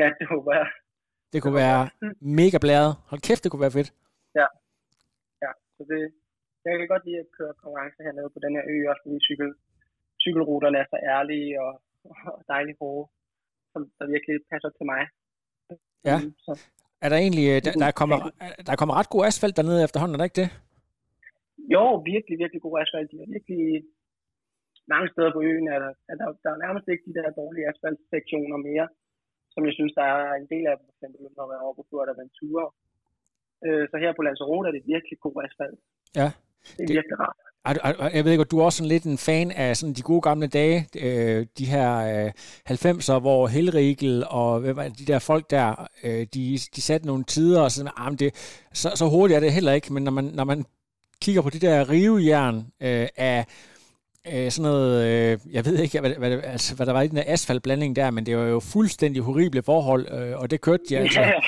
Ja, 0.01 0.07
det 0.19 0.25
håber 0.33 0.51
jeg. 0.59 0.67
Det 1.33 1.39
kunne 1.41 1.59
være 1.65 1.81
mega 2.39 2.57
blæret. 2.65 2.91
Hold 3.09 3.21
kæft, 3.27 3.41
det 3.43 3.49
kunne 3.51 3.65
være 3.67 3.77
fedt. 3.79 3.89
Ja. 4.39 4.47
Ja, 5.43 5.51
så 5.75 5.81
det, 5.91 6.01
jeg 6.65 6.73
kan 6.79 6.87
godt 6.93 7.03
lide 7.07 7.19
at 7.23 7.29
køre 7.37 7.53
konkurrence 7.61 7.99
hernede 8.05 8.29
på 8.35 8.39
den 8.45 8.51
her 8.55 8.63
ø, 8.71 8.75
også 8.91 9.01
fordi 9.05 9.17
cykel, 9.27 9.49
cykelruterne 10.23 10.77
er 10.81 10.87
så 10.93 10.97
ærlige 11.15 11.51
og, 11.65 11.73
og 12.37 12.41
dejligt 12.53 12.77
hårde, 12.81 13.05
som 13.73 13.81
der 13.97 14.05
virkelig 14.13 14.35
passer 14.51 14.71
til 14.77 14.85
mig. 14.93 15.03
Ja. 16.09 16.17
Mm, 16.19 16.33
så. 16.45 16.51
Er 17.03 17.09
der 17.09 17.17
egentlig, 17.25 17.45
øh, 17.53 17.57
der, 17.65 17.71
der, 17.83 17.91
kommer, 18.01 18.17
der 18.67 18.75
kommer 18.79 18.95
ret 18.99 19.13
god 19.13 19.23
asfalt 19.29 19.57
dernede 19.59 19.83
efterhånden, 19.87 20.15
er 20.15 20.19
der 20.19 20.29
ikke 20.29 20.41
det? 20.43 20.49
Jo, 21.75 21.83
virkelig, 22.11 22.35
virkelig 22.43 22.61
god 22.67 22.75
asfalt. 22.83 23.11
De 23.11 23.17
er 23.23 23.29
virkelig 23.35 23.63
mange 24.93 25.07
steder 25.13 25.31
på 25.35 25.41
øen, 25.49 25.67
er 25.75 25.79
der, 25.83 25.91
er 26.11 26.15
der, 26.21 26.27
der 26.43 26.49
er 26.55 26.59
nærmest 26.65 26.85
ikke 26.91 27.05
de 27.07 27.17
der 27.19 27.37
dårlige 27.41 27.67
asfaltsektioner 27.71 28.57
mere, 28.69 28.87
som 29.53 29.61
jeg 29.67 29.73
synes, 29.77 29.93
der 29.99 30.07
er 30.15 30.33
en 30.41 30.47
del 30.53 30.65
af, 30.71 30.75
for 30.81 30.91
eksempel, 30.93 31.21
når 31.37 31.45
man 31.49 31.57
er 31.57 31.65
over 31.67 31.77
på 31.79 31.85
Fuerteventura. 31.89 32.65
Øh, 33.65 33.83
så 33.89 33.95
her 34.03 34.11
på 34.15 34.21
Lanzarote 34.27 34.67
er 34.69 34.75
det 34.77 34.83
virkelig 34.93 35.17
god 35.25 35.37
asfalt. 35.47 35.79
Ja. 36.19 36.29
Det 36.75 36.83
er 36.83 36.87
det, 36.87 36.95
virkelig 36.99 37.17
rart. 37.25 37.39
Jeg 37.65 38.25
ved 38.25 38.31
ikke, 38.31 38.43
du 38.43 38.59
er 38.59 38.65
også 38.65 38.77
sådan 38.77 38.87
lidt 38.87 39.03
en 39.03 39.17
fan 39.17 39.51
af 39.51 39.77
sådan 39.77 39.93
de 39.93 40.01
gode 40.01 40.21
gamle 40.21 40.47
dage, 40.47 40.87
øh, 41.01 41.45
de 41.57 41.65
her 41.65 42.25
øh, 42.25 42.31
90'er, 42.69 43.19
hvor 43.19 43.47
Helrigel 43.47 44.23
og 44.29 44.63
de 44.99 45.05
der 45.07 45.19
folk 45.19 45.49
der, 45.49 45.87
øh, 46.03 46.27
de, 46.33 46.57
de 46.75 46.81
satte 46.81 47.07
nogle 47.07 47.23
tider, 47.23 47.61
og 47.61 47.71
sådan, 47.71 47.91
ah, 47.97 48.19
det, 48.19 48.29
så, 48.73 48.91
så 48.95 49.09
hurtigt 49.09 49.35
er 49.35 49.39
det 49.39 49.53
heller 49.53 49.71
ikke, 49.71 49.93
men 49.93 50.03
når 50.03 50.11
man, 50.11 50.23
når 50.23 50.43
man 50.43 50.65
kigger 51.21 51.41
på 51.41 51.49
det 51.49 51.61
der 51.61 51.89
rivejern 51.89 52.55
øh, 52.57 53.07
af 53.17 53.45
øh, 54.33 54.51
sådan 54.51 54.71
noget, 54.71 54.93
øh, 55.07 55.53
jeg 55.55 55.65
ved 55.65 55.77
ikke, 55.79 55.99
hvad, 55.99 56.15
hvad, 56.15 56.31
altså, 56.43 56.75
hvad 56.75 56.85
der 56.85 56.93
var 56.93 57.01
i 57.01 57.07
den 57.07 57.17
der 57.17 57.23
asfaltblanding 57.27 57.95
der, 57.95 58.11
men 58.11 58.25
det 58.25 58.37
var 58.37 58.45
jo 58.45 58.59
fuldstændig 58.59 59.21
horrible 59.21 59.63
forhold, 59.63 60.03
øh, 60.11 60.39
og 60.39 60.51
det 60.51 60.61
kørte 60.61 60.83
de 60.89 60.97
altså. 60.97 61.21
Ja, 61.21 61.27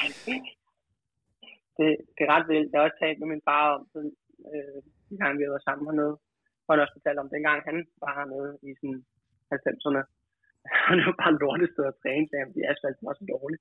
det, 1.78 1.88
det 2.16 2.22
er 2.26 2.32
ret 2.36 2.48
vildt. 2.48 2.72
Jeg 2.72 2.80
har 2.80 2.86
også 2.86 3.00
talt 3.02 3.20
med 3.20 3.28
min 3.28 3.42
far 3.50 3.76
om, 3.76 3.88
sådan, 3.94 4.14
øh, 4.54 4.93
de 5.14 5.22
gange 5.22 5.38
vi 5.38 5.46
har 5.46 5.54
været 5.54 5.68
sammen 5.68 5.88
hernede, 5.90 6.16
og 6.66 6.70
han 6.72 6.84
også 6.84 6.96
fortalt 6.98 7.22
om, 7.24 7.30
dengang 7.36 7.58
han 7.70 7.78
var 8.04 8.12
hernede 8.18 8.52
i 8.68 8.70
sådan 8.80 9.00
90'erne, 9.54 10.02
han 10.88 10.96
er 11.00 11.06
jo 11.10 11.14
bare 11.22 11.34
lortested 11.42 11.84
at 11.92 11.96
træne, 12.02 12.28
fordi 12.50 12.62
asfalten 12.72 13.04
var 13.08 13.16
så 13.20 13.26
dårlig. 13.36 13.60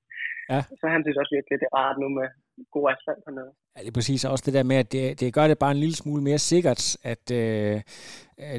Ja. 0.51 0.61
Så 0.79 0.85
han 0.93 1.01
synes 1.03 1.17
også 1.21 1.33
virkelig, 1.37 1.55
det 1.61 1.67
er 1.71 1.75
rart 1.81 1.97
nu 2.03 2.07
med 2.19 2.27
god 2.75 2.85
asfalt 2.93 3.23
hernede. 3.27 3.51
Ja, 3.75 3.79
det 3.83 3.89
er 3.91 3.97
præcis 3.99 4.25
også 4.25 4.43
det 4.47 4.53
der 4.57 4.65
med, 4.71 4.77
at 4.83 4.91
det, 4.95 5.19
det 5.19 5.33
gør 5.37 5.47
det 5.47 5.63
bare 5.63 5.73
en 5.77 5.83
lille 5.83 5.97
smule 6.01 6.23
mere 6.29 6.41
sikkert, 6.53 6.81
at 7.13 7.25
øh, 7.41 7.75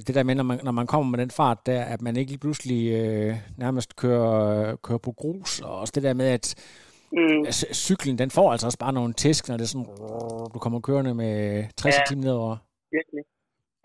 det 0.06 0.14
der 0.16 0.24
med, 0.28 0.34
når 0.34 0.46
man, 0.50 0.58
når 0.66 0.74
man 0.80 0.86
kommer 0.92 1.08
med 1.10 1.18
den 1.24 1.30
fart 1.38 1.60
der, 1.66 1.82
at 1.94 2.00
man 2.02 2.16
ikke 2.16 2.30
lige 2.30 2.44
pludselig 2.46 2.80
øh, 3.00 3.32
nærmest 3.64 3.90
kører, 4.02 4.76
kører 4.86 5.02
på 5.08 5.12
grus, 5.20 5.60
og 5.60 5.72
også 5.80 5.92
det 5.94 6.02
der 6.02 6.14
med, 6.14 6.28
at 6.38 6.46
mm. 7.12 7.44
cyklen, 7.86 8.18
den 8.18 8.30
får 8.30 8.52
altså 8.52 8.66
også 8.66 8.78
bare 8.78 8.92
nogle 8.92 9.12
tæsk, 9.12 9.48
når 9.48 9.56
det 9.56 9.64
er 9.64 9.72
sådan, 9.74 9.88
du 10.54 10.58
kommer 10.58 10.80
kørende 10.80 11.14
med 11.14 11.64
60 11.76 11.94
ja, 11.94 12.00
timer 12.08 12.24
nedover. 12.24 12.56
Virkelig. 12.98 13.24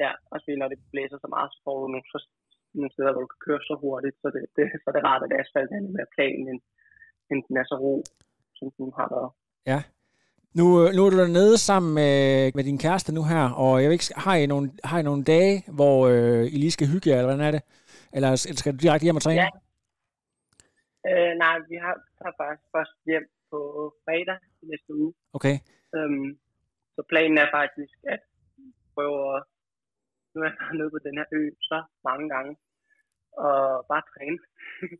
Ja, 0.04 0.12
også 0.32 0.44
fordi 0.46 0.58
når 0.62 0.70
det 0.72 0.80
blæser 0.94 1.18
så 1.22 1.30
meget, 1.36 1.50
så 1.54 1.60
får 1.66 1.76
du 1.82 1.88
nogle, 1.94 2.08
så, 2.14 2.20
nogle 2.78 2.92
steder, 2.96 3.12
hvor 3.12 3.24
du 3.26 3.32
kan 3.32 3.46
køre 3.48 3.62
så 3.70 3.76
hurtigt, 3.84 4.16
så 4.22 4.28
det, 4.36 4.44
det, 4.56 4.66
så 4.84 4.88
det 4.94 5.00
er 5.00 5.08
rart, 5.10 5.26
at 5.26 5.36
asfalt 5.40 5.72
er 5.72 5.96
mere 5.98 6.14
plan, 6.16 6.40
end, 6.52 6.62
end 7.32 7.40
den 7.48 7.56
er 7.62 7.66
så 7.72 7.76
ro, 7.84 7.96
som 8.58 8.68
den 8.78 8.90
har 9.00 9.08
været. 9.16 9.32
Ja, 9.72 9.80
nu, 10.58 10.66
øh, 10.82 10.88
nu 10.96 11.00
er 11.06 11.10
du 11.10 11.18
dernede 11.18 11.58
sammen 11.58 11.92
med, 12.00 12.16
med 12.56 12.64
din 12.64 12.80
kæreste 12.86 13.14
nu 13.14 13.24
her, 13.32 13.44
og 13.64 13.72
jeg 13.82 13.88
ved 13.88 13.98
ikke, 13.98 14.14
har 14.26 14.36
I 14.36 14.46
nogle, 14.46 14.68
har 14.84 15.00
I 15.00 15.04
nogle 15.10 15.24
dage, 15.24 15.56
hvor 15.78 15.98
øh, 16.12 16.44
I 16.54 16.58
lige 16.64 16.76
skal 16.78 16.92
hygge 16.94 17.10
jer, 17.10 17.18
eller 17.18 17.30
hvordan 17.30 17.48
er 17.48 17.54
det? 17.58 17.64
Eller 18.16 18.30
skal 18.36 18.74
du 18.74 18.78
direkte 18.78 19.06
hjem 19.06 19.20
og 19.20 19.22
træne? 19.22 19.42
Ja. 19.42 19.50
Øh, 21.10 21.34
nej, 21.44 21.56
vi 21.70 21.76
har 21.86 21.96
tager 22.20 22.36
faktisk 22.42 22.68
først 22.76 22.96
hjem 23.10 23.26
på 23.52 23.60
fredag 24.06 24.38
næste 24.72 24.92
uge. 25.02 25.14
Okay. 25.38 25.56
Øhm, 25.96 26.30
så 26.96 27.02
planen 27.12 27.38
er 27.44 27.50
faktisk 27.60 27.96
at 28.14 28.24
prøve 29.00 29.18
at... 29.36 29.40
Nu 30.34 30.38
er 30.42 30.46
jeg 30.46 30.78
nede 30.80 30.92
på 30.94 31.00
den 31.08 31.16
her 31.20 31.28
ø 31.40 31.42
så 31.70 31.78
mange 32.08 32.28
gange, 32.34 32.52
og 33.46 33.60
bare 33.92 34.04
træne. 34.12 34.40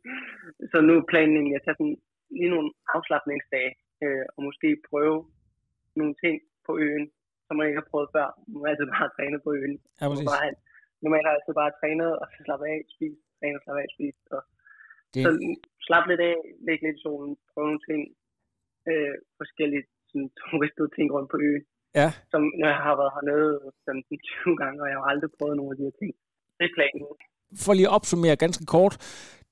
så 0.70 0.76
nu 0.86 0.92
er 0.96 1.10
planen 1.12 1.34
egentlig 1.36 1.58
at 1.58 1.64
tage 1.64 1.78
sådan 1.78 1.98
lige 2.38 2.54
nogle 2.54 2.70
afslappningsdage, 2.94 3.72
øh, 4.04 4.24
og 4.34 4.40
måske 4.48 4.68
prøve 4.90 5.18
nogle 5.98 6.14
ting 6.22 6.36
på 6.66 6.72
øen, 6.84 7.04
som 7.46 7.54
man 7.56 7.66
ikke 7.66 7.80
har 7.82 7.90
prøvet 7.90 8.08
før. 8.16 8.28
Nu 8.50 8.56
er 8.62 8.68
altid 8.68 8.86
bare 8.96 9.14
trænet 9.16 9.40
på 9.46 9.50
øen. 9.60 9.76
Ja, 10.00 10.04
præcis. 10.10 10.28
Bare, 10.30 10.48
normalt 11.04 11.24
har 11.26 11.32
jeg 11.32 11.38
altid 11.38 11.54
bare 11.62 11.76
trænet, 11.80 12.10
og 12.20 12.26
så 12.32 12.38
slappe 12.46 12.64
af, 12.74 12.78
spise, 12.94 13.18
træne 13.38 13.58
og 13.58 13.62
slappe 13.64 13.80
af, 13.82 13.88
spise. 13.96 14.20
Og 14.36 14.42
det... 15.12 15.20
Så 15.24 15.30
slap 15.86 16.04
lidt 16.10 16.22
af, 16.30 16.36
lægge 16.66 16.82
lidt 16.84 16.98
i 16.98 17.02
solen, 17.04 17.32
prøve 17.50 17.66
nogle 17.68 17.84
ting, 17.90 18.02
øh, 18.90 19.14
forskellige 19.40 19.84
sådan, 20.08 20.30
turistede 20.40 20.90
ting 20.96 21.06
rundt 21.14 21.30
på 21.34 21.38
øen. 21.48 21.64
Ja. 21.94 22.08
Som 22.30 22.42
når 22.60 22.68
jeg 22.74 22.80
har 22.86 22.94
været 23.00 23.12
hernede 23.16 23.50
15-20 23.88 24.62
gange, 24.62 24.82
og 24.82 24.88
jeg 24.88 24.96
har 24.96 25.06
aldrig 25.12 25.30
prøvet 25.38 25.56
nogle 25.56 25.70
af 25.72 25.76
de 25.76 25.82
her 25.82 25.96
ting. 26.00 26.12
Det 26.58 26.64
er 26.64 26.74
planen. 26.78 27.00
For 27.64 27.72
lige 27.74 27.88
at 27.88 27.94
opsummere 27.98 28.36
ganske 28.36 28.66
kort, 28.66 28.94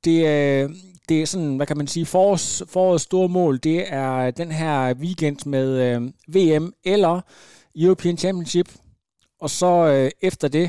det, 0.05 0.19
er, 0.27 0.69
det 1.09 1.23
er 1.23 1.27
sådan, 1.27 1.57
hvad 1.57 1.67
kan 1.67 1.77
man 1.77 1.87
sige, 1.87 2.07
forårs, 2.07 2.63
forårets 2.73 3.05
store 3.05 3.29
mål, 3.29 3.55
det 3.59 3.93
er 3.93 4.31
den 4.31 4.51
her 4.51 4.95
weekend 4.95 5.39
med 5.47 5.69
øh, 5.87 6.01
VM 6.37 6.67
eller 6.85 7.21
European 7.85 8.17
Championship. 8.17 8.69
Og 9.41 9.51
så 9.51 9.73
øh, 9.93 10.11
efter 10.29 10.49
det, 10.49 10.69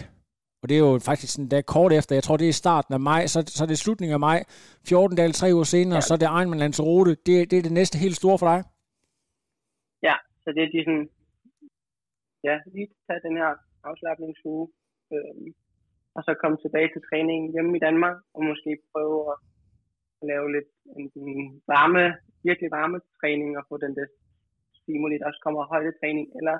og 0.62 0.70
det 0.70 0.76
er 0.76 0.80
jo 0.80 1.00
faktisk 1.00 1.34
sådan 1.34 1.52
der 1.52 1.62
kort 1.62 1.94
efter, 1.94 2.16
jeg 2.16 2.24
tror 2.24 2.38
det 2.38 2.50
er 2.50 2.54
starten 2.54 2.94
af 2.94 3.00
maj, 3.00 3.28
så, 3.28 3.44
så 3.48 3.64
er 3.64 3.68
det 3.68 3.78
slutningen 3.78 4.14
af 4.14 4.20
maj, 4.20 4.44
14 4.88 5.18
dage, 5.18 5.32
tre 5.32 5.54
uger 5.54 5.64
senere, 5.64 5.96
ja. 5.96 6.02
så 6.02 6.14
er 6.14 6.18
det 6.18 6.26
Ironman 6.26 6.60
Lanzarote. 6.60 7.12
Det, 7.26 7.52
det 7.52 7.58
er 7.60 7.62
det 7.62 7.72
næste 7.72 7.98
helt 7.98 8.16
store 8.16 8.38
for 8.38 8.48
dig? 8.48 8.64
Ja, 10.04 10.16
så 10.44 10.50
det 10.56 10.64
er 10.64 10.70
de 10.74 10.84
sådan, 10.86 11.10
ja, 12.48 12.56
lige 12.74 12.88
tage 13.08 13.26
den 13.28 13.36
her 13.42 13.52
afslappningsuge, 13.90 14.66
øh, 15.14 15.54
og 16.16 16.22
så 16.24 16.32
komme 16.42 16.58
tilbage 16.58 16.90
til 16.92 17.02
træningen 17.10 17.52
hjemme 17.54 17.78
i 17.78 17.84
Danmark, 17.88 18.18
og 18.34 18.42
måske 18.50 18.72
prøve 18.92 19.20
at 19.32 19.38
lave 20.32 20.48
lidt 20.56 20.70
en, 21.00 21.06
en 21.16 21.62
varme, 21.74 22.04
virkelig 22.48 22.70
varme 22.72 22.98
træning, 23.20 23.58
og 23.58 23.64
få 23.70 23.76
den 23.86 23.94
der 23.98 24.08
stimuli, 24.80 25.16
der 25.18 25.28
også 25.30 25.42
kommer 25.46 25.72
højdetræning, 25.74 26.28
eller 26.40 26.58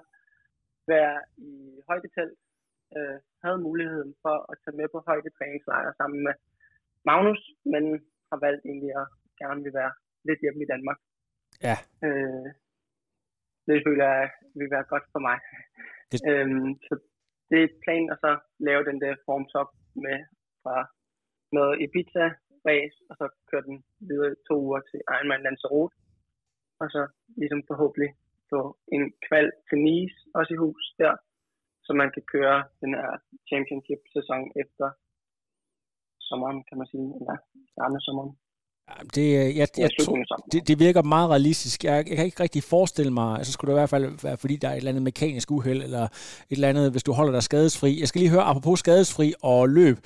være 0.94 1.16
i 1.38 1.52
højdetelt, 1.90 2.38
øh, 2.98 3.18
havde 3.44 3.66
muligheden 3.68 4.12
for 4.24 4.36
at 4.52 4.56
tage 4.64 4.78
med 4.80 4.88
på 4.94 5.00
højdetræningslejre 5.08 5.94
sammen 6.00 6.20
med 6.28 6.34
Magnus, 7.10 7.42
men 7.74 7.84
har 8.30 8.40
valgt 8.46 8.64
egentlig 8.66 8.92
at 9.02 9.08
gerne 9.42 9.64
vil 9.66 9.74
være 9.82 9.94
lidt 10.28 10.40
hjemme 10.44 10.62
i 10.64 10.72
Danmark. 10.74 11.00
Ja. 11.68 11.78
Øh, 12.06 12.50
det 13.70 13.84
føler 13.88 14.06
jeg 14.06 14.30
vil 14.60 14.70
være 14.76 14.90
godt 14.92 15.06
for 15.14 15.22
mig. 15.28 15.38
Det... 16.12 16.20
øhm, 16.32 16.72
så 16.88 16.94
det 17.50 17.60
er 17.64 17.78
planen 17.84 18.10
at 18.14 18.20
så 18.26 18.32
lave 18.68 18.84
den 18.90 18.98
der 19.04 19.14
formtop 19.26 19.72
med 20.06 20.18
fra 20.64 20.78
noget 21.58 21.82
Ibiza 21.84 22.28
race, 22.70 22.98
og 23.10 23.16
så 23.20 23.26
køre 23.50 23.68
den 23.70 23.78
videre 24.10 24.36
to 24.48 24.56
uger 24.66 24.82
til 24.90 25.00
Ironman 25.14 25.44
Lanzarote, 25.46 25.96
og 26.82 26.88
så 26.96 27.02
ligesom 27.42 27.62
forhåbentlig 27.70 28.12
få 28.52 28.62
en 28.96 29.04
kval 29.28 29.48
til 29.68 29.78
Nice 29.88 30.18
også 30.38 30.54
i 30.54 30.62
hus 30.64 30.84
der, 31.02 31.14
så 31.86 31.92
man 32.02 32.10
kan 32.16 32.24
køre 32.34 32.58
den 32.82 32.92
her 33.00 33.12
championship-sæson 33.50 34.42
efter 34.64 34.88
sommeren, 36.28 36.60
kan 36.68 36.78
man 36.78 36.88
sige, 36.88 37.10
eller 37.20 37.36
starten 37.72 37.96
af 38.00 38.04
sommeren. 38.08 38.32
Det, 39.16 39.34
jeg, 39.34 39.56
jeg, 39.56 39.68
jeg 39.78 39.90
tror, 40.02 40.18
det, 40.52 40.68
det 40.68 40.80
virker 40.80 41.02
meget 41.02 41.30
realistisk. 41.30 41.84
Jeg, 41.84 42.06
jeg 42.10 42.16
kan 42.18 42.26
ikke 42.26 42.44
rigtig 42.44 42.64
forestille 42.64 43.14
mig, 43.14 43.46
så 43.46 43.52
skulle 43.52 43.70
det 43.70 43.78
i 43.78 43.80
hvert 43.80 43.90
fald 43.90 44.24
være, 44.24 44.38
fordi 44.38 44.56
der 44.56 44.68
er 44.68 44.72
et 44.72 44.78
eller 44.78 44.92
andet 44.92 45.04
mekanisk 45.04 45.52
uheld, 45.52 45.84
eller 45.84 46.04
et 46.04 46.10
eller 46.50 46.70
andet, 46.70 46.92
hvis 46.92 47.04
du 47.04 47.12
holder 47.12 47.32
dig 47.32 47.44
skadesfri. 47.44 48.00
Jeg 48.00 48.08
skal 48.08 48.20
lige 48.20 48.32
høre, 48.32 48.42
apropos 48.42 48.80
skadesfri 48.80 49.34
og 49.42 49.70
løb, 49.70 49.98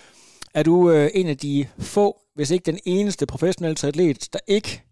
er 0.54 0.64
du 0.64 0.92
øh, 0.92 1.10
en 1.14 1.28
af 1.28 1.38
de 1.38 1.66
få, 1.80 2.20
hvis 2.36 2.52
ikke 2.52 2.72
den 2.72 2.80
eneste 2.86 3.26
professionelle 3.26 3.88
atlet, 3.88 4.30
der 4.34 4.40
ikke 4.48 4.84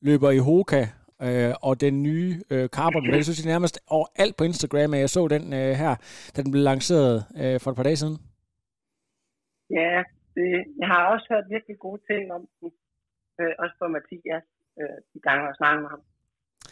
løber 0.00 0.30
i 0.30 0.38
Hoka 0.38 0.86
øh, 1.22 1.54
og 1.62 1.80
den 1.80 2.02
nye 2.02 2.40
øh, 2.50 2.68
carbon. 2.68 3.02
Men 3.02 3.14
jeg 3.14 3.24
synes 3.24 3.46
nærmest 3.46 3.80
overalt 3.86 4.36
på 4.36 4.44
Instagram, 4.44 4.94
at 4.94 5.00
jeg 5.00 5.10
så 5.10 5.28
den 5.28 5.52
øh, 5.52 5.70
her, 5.82 5.94
da 6.36 6.42
den 6.42 6.50
blev 6.50 6.62
lanceret 6.62 7.24
øh, 7.42 7.60
for 7.60 7.70
et 7.70 7.76
par 7.76 7.82
dage 7.82 7.96
siden. 7.96 8.16
Ja, 9.70 10.02
det, 10.34 10.48
jeg 10.80 10.88
har 10.88 11.02
også 11.12 11.26
hørt 11.30 11.44
virkelig 11.50 11.76
gode 11.78 12.00
ting 12.10 12.32
om 12.32 12.42
den. 12.60 12.70
Øh, 13.40 13.54
også 13.62 13.74
for 13.80 13.88
Mathias, 13.96 14.46
øh, 14.80 14.98
de 15.12 15.18
gange 15.26 15.40
jeg 15.42 15.50
har 15.52 15.60
snakket 15.60 15.82
med 15.84 15.90
ham. 15.94 16.02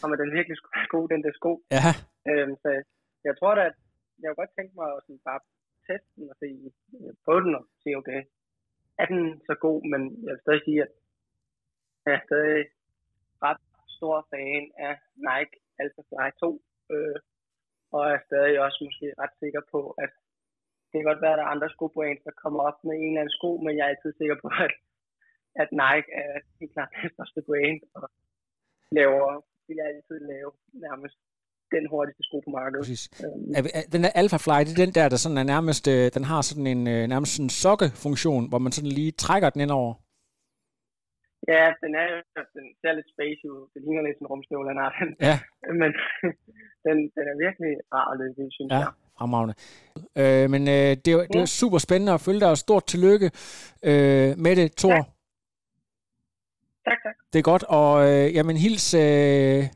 Om 0.04 0.12
at 0.12 0.20
den 0.22 0.32
virkelig 0.38 0.56
skulle 0.56 0.76
være 0.78 0.94
god, 0.96 1.06
den 1.12 1.22
der 1.24 1.32
sko. 1.40 1.52
Ja. 1.76 1.90
Øh, 2.30 2.48
så 2.62 2.68
jeg 3.28 3.34
tror 3.38 3.54
da, 3.54 3.62
at 3.70 3.76
jeg 4.20 4.28
kunne 4.28 4.40
godt 4.42 4.56
tænke 4.56 4.74
mig 4.78 4.88
at 4.96 5.02
sådan 5.06 5.26
bare 5.30 5.40
teste 5.86 6.10
den 6.16 6.30
og 6.32 6.36
se 6.42 6.48
øh, 6.98 7.12
på 7.26 7.34
den 7.42 7.52
og 7.58 7.64
se, 7.82 7.90
okay, 8.00 8.20
er 9.02 9.06
den 9.12 9.22
så 9.48 9.54
god, 9.66 9.80
men 9.92 10.02
jeg 10.24 10.32
vil 10.32 10.44
stadig 10.44 10.62
sige, 10.64 10.82
at 10.86 10.92
jeg 12.04 12.14
er 12.14 12.24
stadig 12.28 12.64
ret 13.46 13.62
stor 13.96 14.16
fan 14.30 14.64
af 14.88 14.94
Nike 15.26 15.54
Alpha 15.80 16.02
Fly 16.08 16.28
2, 16.40 16.62
øh, 16.94 17.18
og 17.94 18.02
er 18.14 18.20
stadig 18.28 18.60
også 18.66 18.78
måske 18.86 19.06
ret 19.22 19.34
sikker 19.42 19.62
på, 19.74 19.80
at 20.04 20.12
det 20.88 20.96
kan 20.98 21.10
godt 21.10 21.22
være, 21.24 21.34
at 21.34 21.38
der 21.38 21.46
er 21.46 21.54
andre 21.54 21.70
skobrands, 21.74 22.22
der 22.26 22.40
kommer 22.42 22.60
op 22.68 22.78
med 22.84 22.94
en 22.96 23.08
eller 23.08 23.20
anden 23.20 23.36
sko, 23.38 23.50
men 23.64 23.72
jeg 23.76 23.84
er 23.84 23.92
altid 23.92 24.12
sikker 24.20 24.36
på, 24.42 24.48
at, 24.66 24.74
at 25.62 25.68
Nike 25.82 26.09
er 26.22 26.32
helt 26.61 26.72
klart 26.76 26.90
det 27.03 27.11
største 27.14 27.40
brand, 27.48 27.80
og 27.98 28.07
laver, 28.98 29.28
vil 29.66 29.76
jeg 29.80 29.86
altid 29.92 30.18
lave 30.32 30.50
nærmest 30.86 31.18
den 31.74 31.84
hurtigste 31.92 32.22
sko 32.28 32.36
på 32.46 32.50
markedet. 32.59 32.82
Præcis. 32.84 33.03
Øhm. 33.24 33.44
Den 33.92 34.00
der 34.05 34.12
Alpha 34.20 34.38
Fly, 34.46 34.59
det 34.66 34.72
er 34.72 34.84
den 34.84 34.94
der, 34.98 35.07
der 35.12 35.18
sådan 35.24 35.40
er 35.42 35.46
nærmest, 35.55 35.84
øh, 35.94 36.05
den 36.16 36.24
har 36.30 36.40
sådan 36.48 36.68
en 36.74 36.82
øh, 36.94 37.03
nærmest 37.14 37.32
en 37.44 37.50
sokkefunktion, 37.62 38.44
hvor 38.50 38.61
man 38.64 38.72
sådan 38.72 38.94
lige 39.00 39.12
trækker 39.24 39.50
den 39.50 39.61
ind 39.64 39.72
over. 39.80 39.92
Ja, 41.55 41.66
den 41.82 41.92
er 42.03 42.07
den 42.57 42.64
ser 42.80 42.92
lidt 42.98 43.11
space 43.14 43.42
ud. 43.53 43.61
Det 43.74 43.80
ligner 43.84 44.03
lidt 44.09 44.18
en 44.22 44.26
rumstøvle, 44.32 44.68
den 44.70 44.78
har 44.82 44.90
den. 45.00 45.11
Ja. 45.28 45.36
Men 45.80 45.90
den, 46.86 46.96
den 47.16 47.24
er 47.32 47.36
virkelig 47.44 47.72
rar 47.94 48.07
at 48.12 48.18
løbe 48.20 48.50
synes 48.59 48.72
ja. 48.72 48.78
jeg. 48.78 48.90
Fremragende. 49.18 49.55
Øh, 50.20 50.46
men 50.55 50.62
øh, 50.76 50.90
det, 51.03 51.09
er, 51.12 51.18
det 51.32 51.40
er 51.40 51.50
super 51.61 51.78
spændende 51.78 52.12
at 52.12 52.20
følge 52.26 52.40
dig, 52.40 52.50
og 52.50 52.59
stort 52.59 52.84
tillykke 52.92 53.26
øh, 53.90 54.28
med 54.44 54.53
det, 54.61 54.68
Thor. 54.82 55.00
Tak. 55.00 55.07
Tak, 56.84 56.98
tak. 57.04 57.14
Det 57.32 57.38
er 57.38 57.42
godt, 57.42 57.62
og 57.62 58.08
øh, 58.10 58.34
jamen 58.34 58.56
hils 58.56 58.94
øh, 58.94 59.68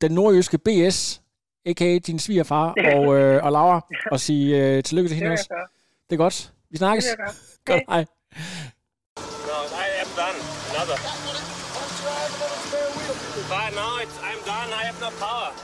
den 0.00 0.12
nordjyske 0.12 0.58
BS, 0.58 1.22
a.k.a. 1.66 1.98
din 1.98 2.18
svigerfar 2.18 2.74
og, 2.94 3.18
øh, 3.18 3.44
og 3.44 3.52
Laura, 3.52 3.86
og 4.10 4.20
sige 4.20 4.76
øh, 4.76 4.82
tillykke 4.82 5.08
til 5.08 5.16
hende 5.16 5.30
også. 5.32 5.68
Det 6.10 6.16
er 6.16 6.18
godt. 6.18 6.52
Vi 6.70 6.76
snakkes. 6.76 7.04
Det 7.04 7.12
er 7.66 7.72
godt. 7.72 7.82
Hej. 7.88 8.04
No, 9.16 9.58
I 9.72 9.88
am 10.02 10.08
done. 10.16 10.38
Another. 10.70 11.45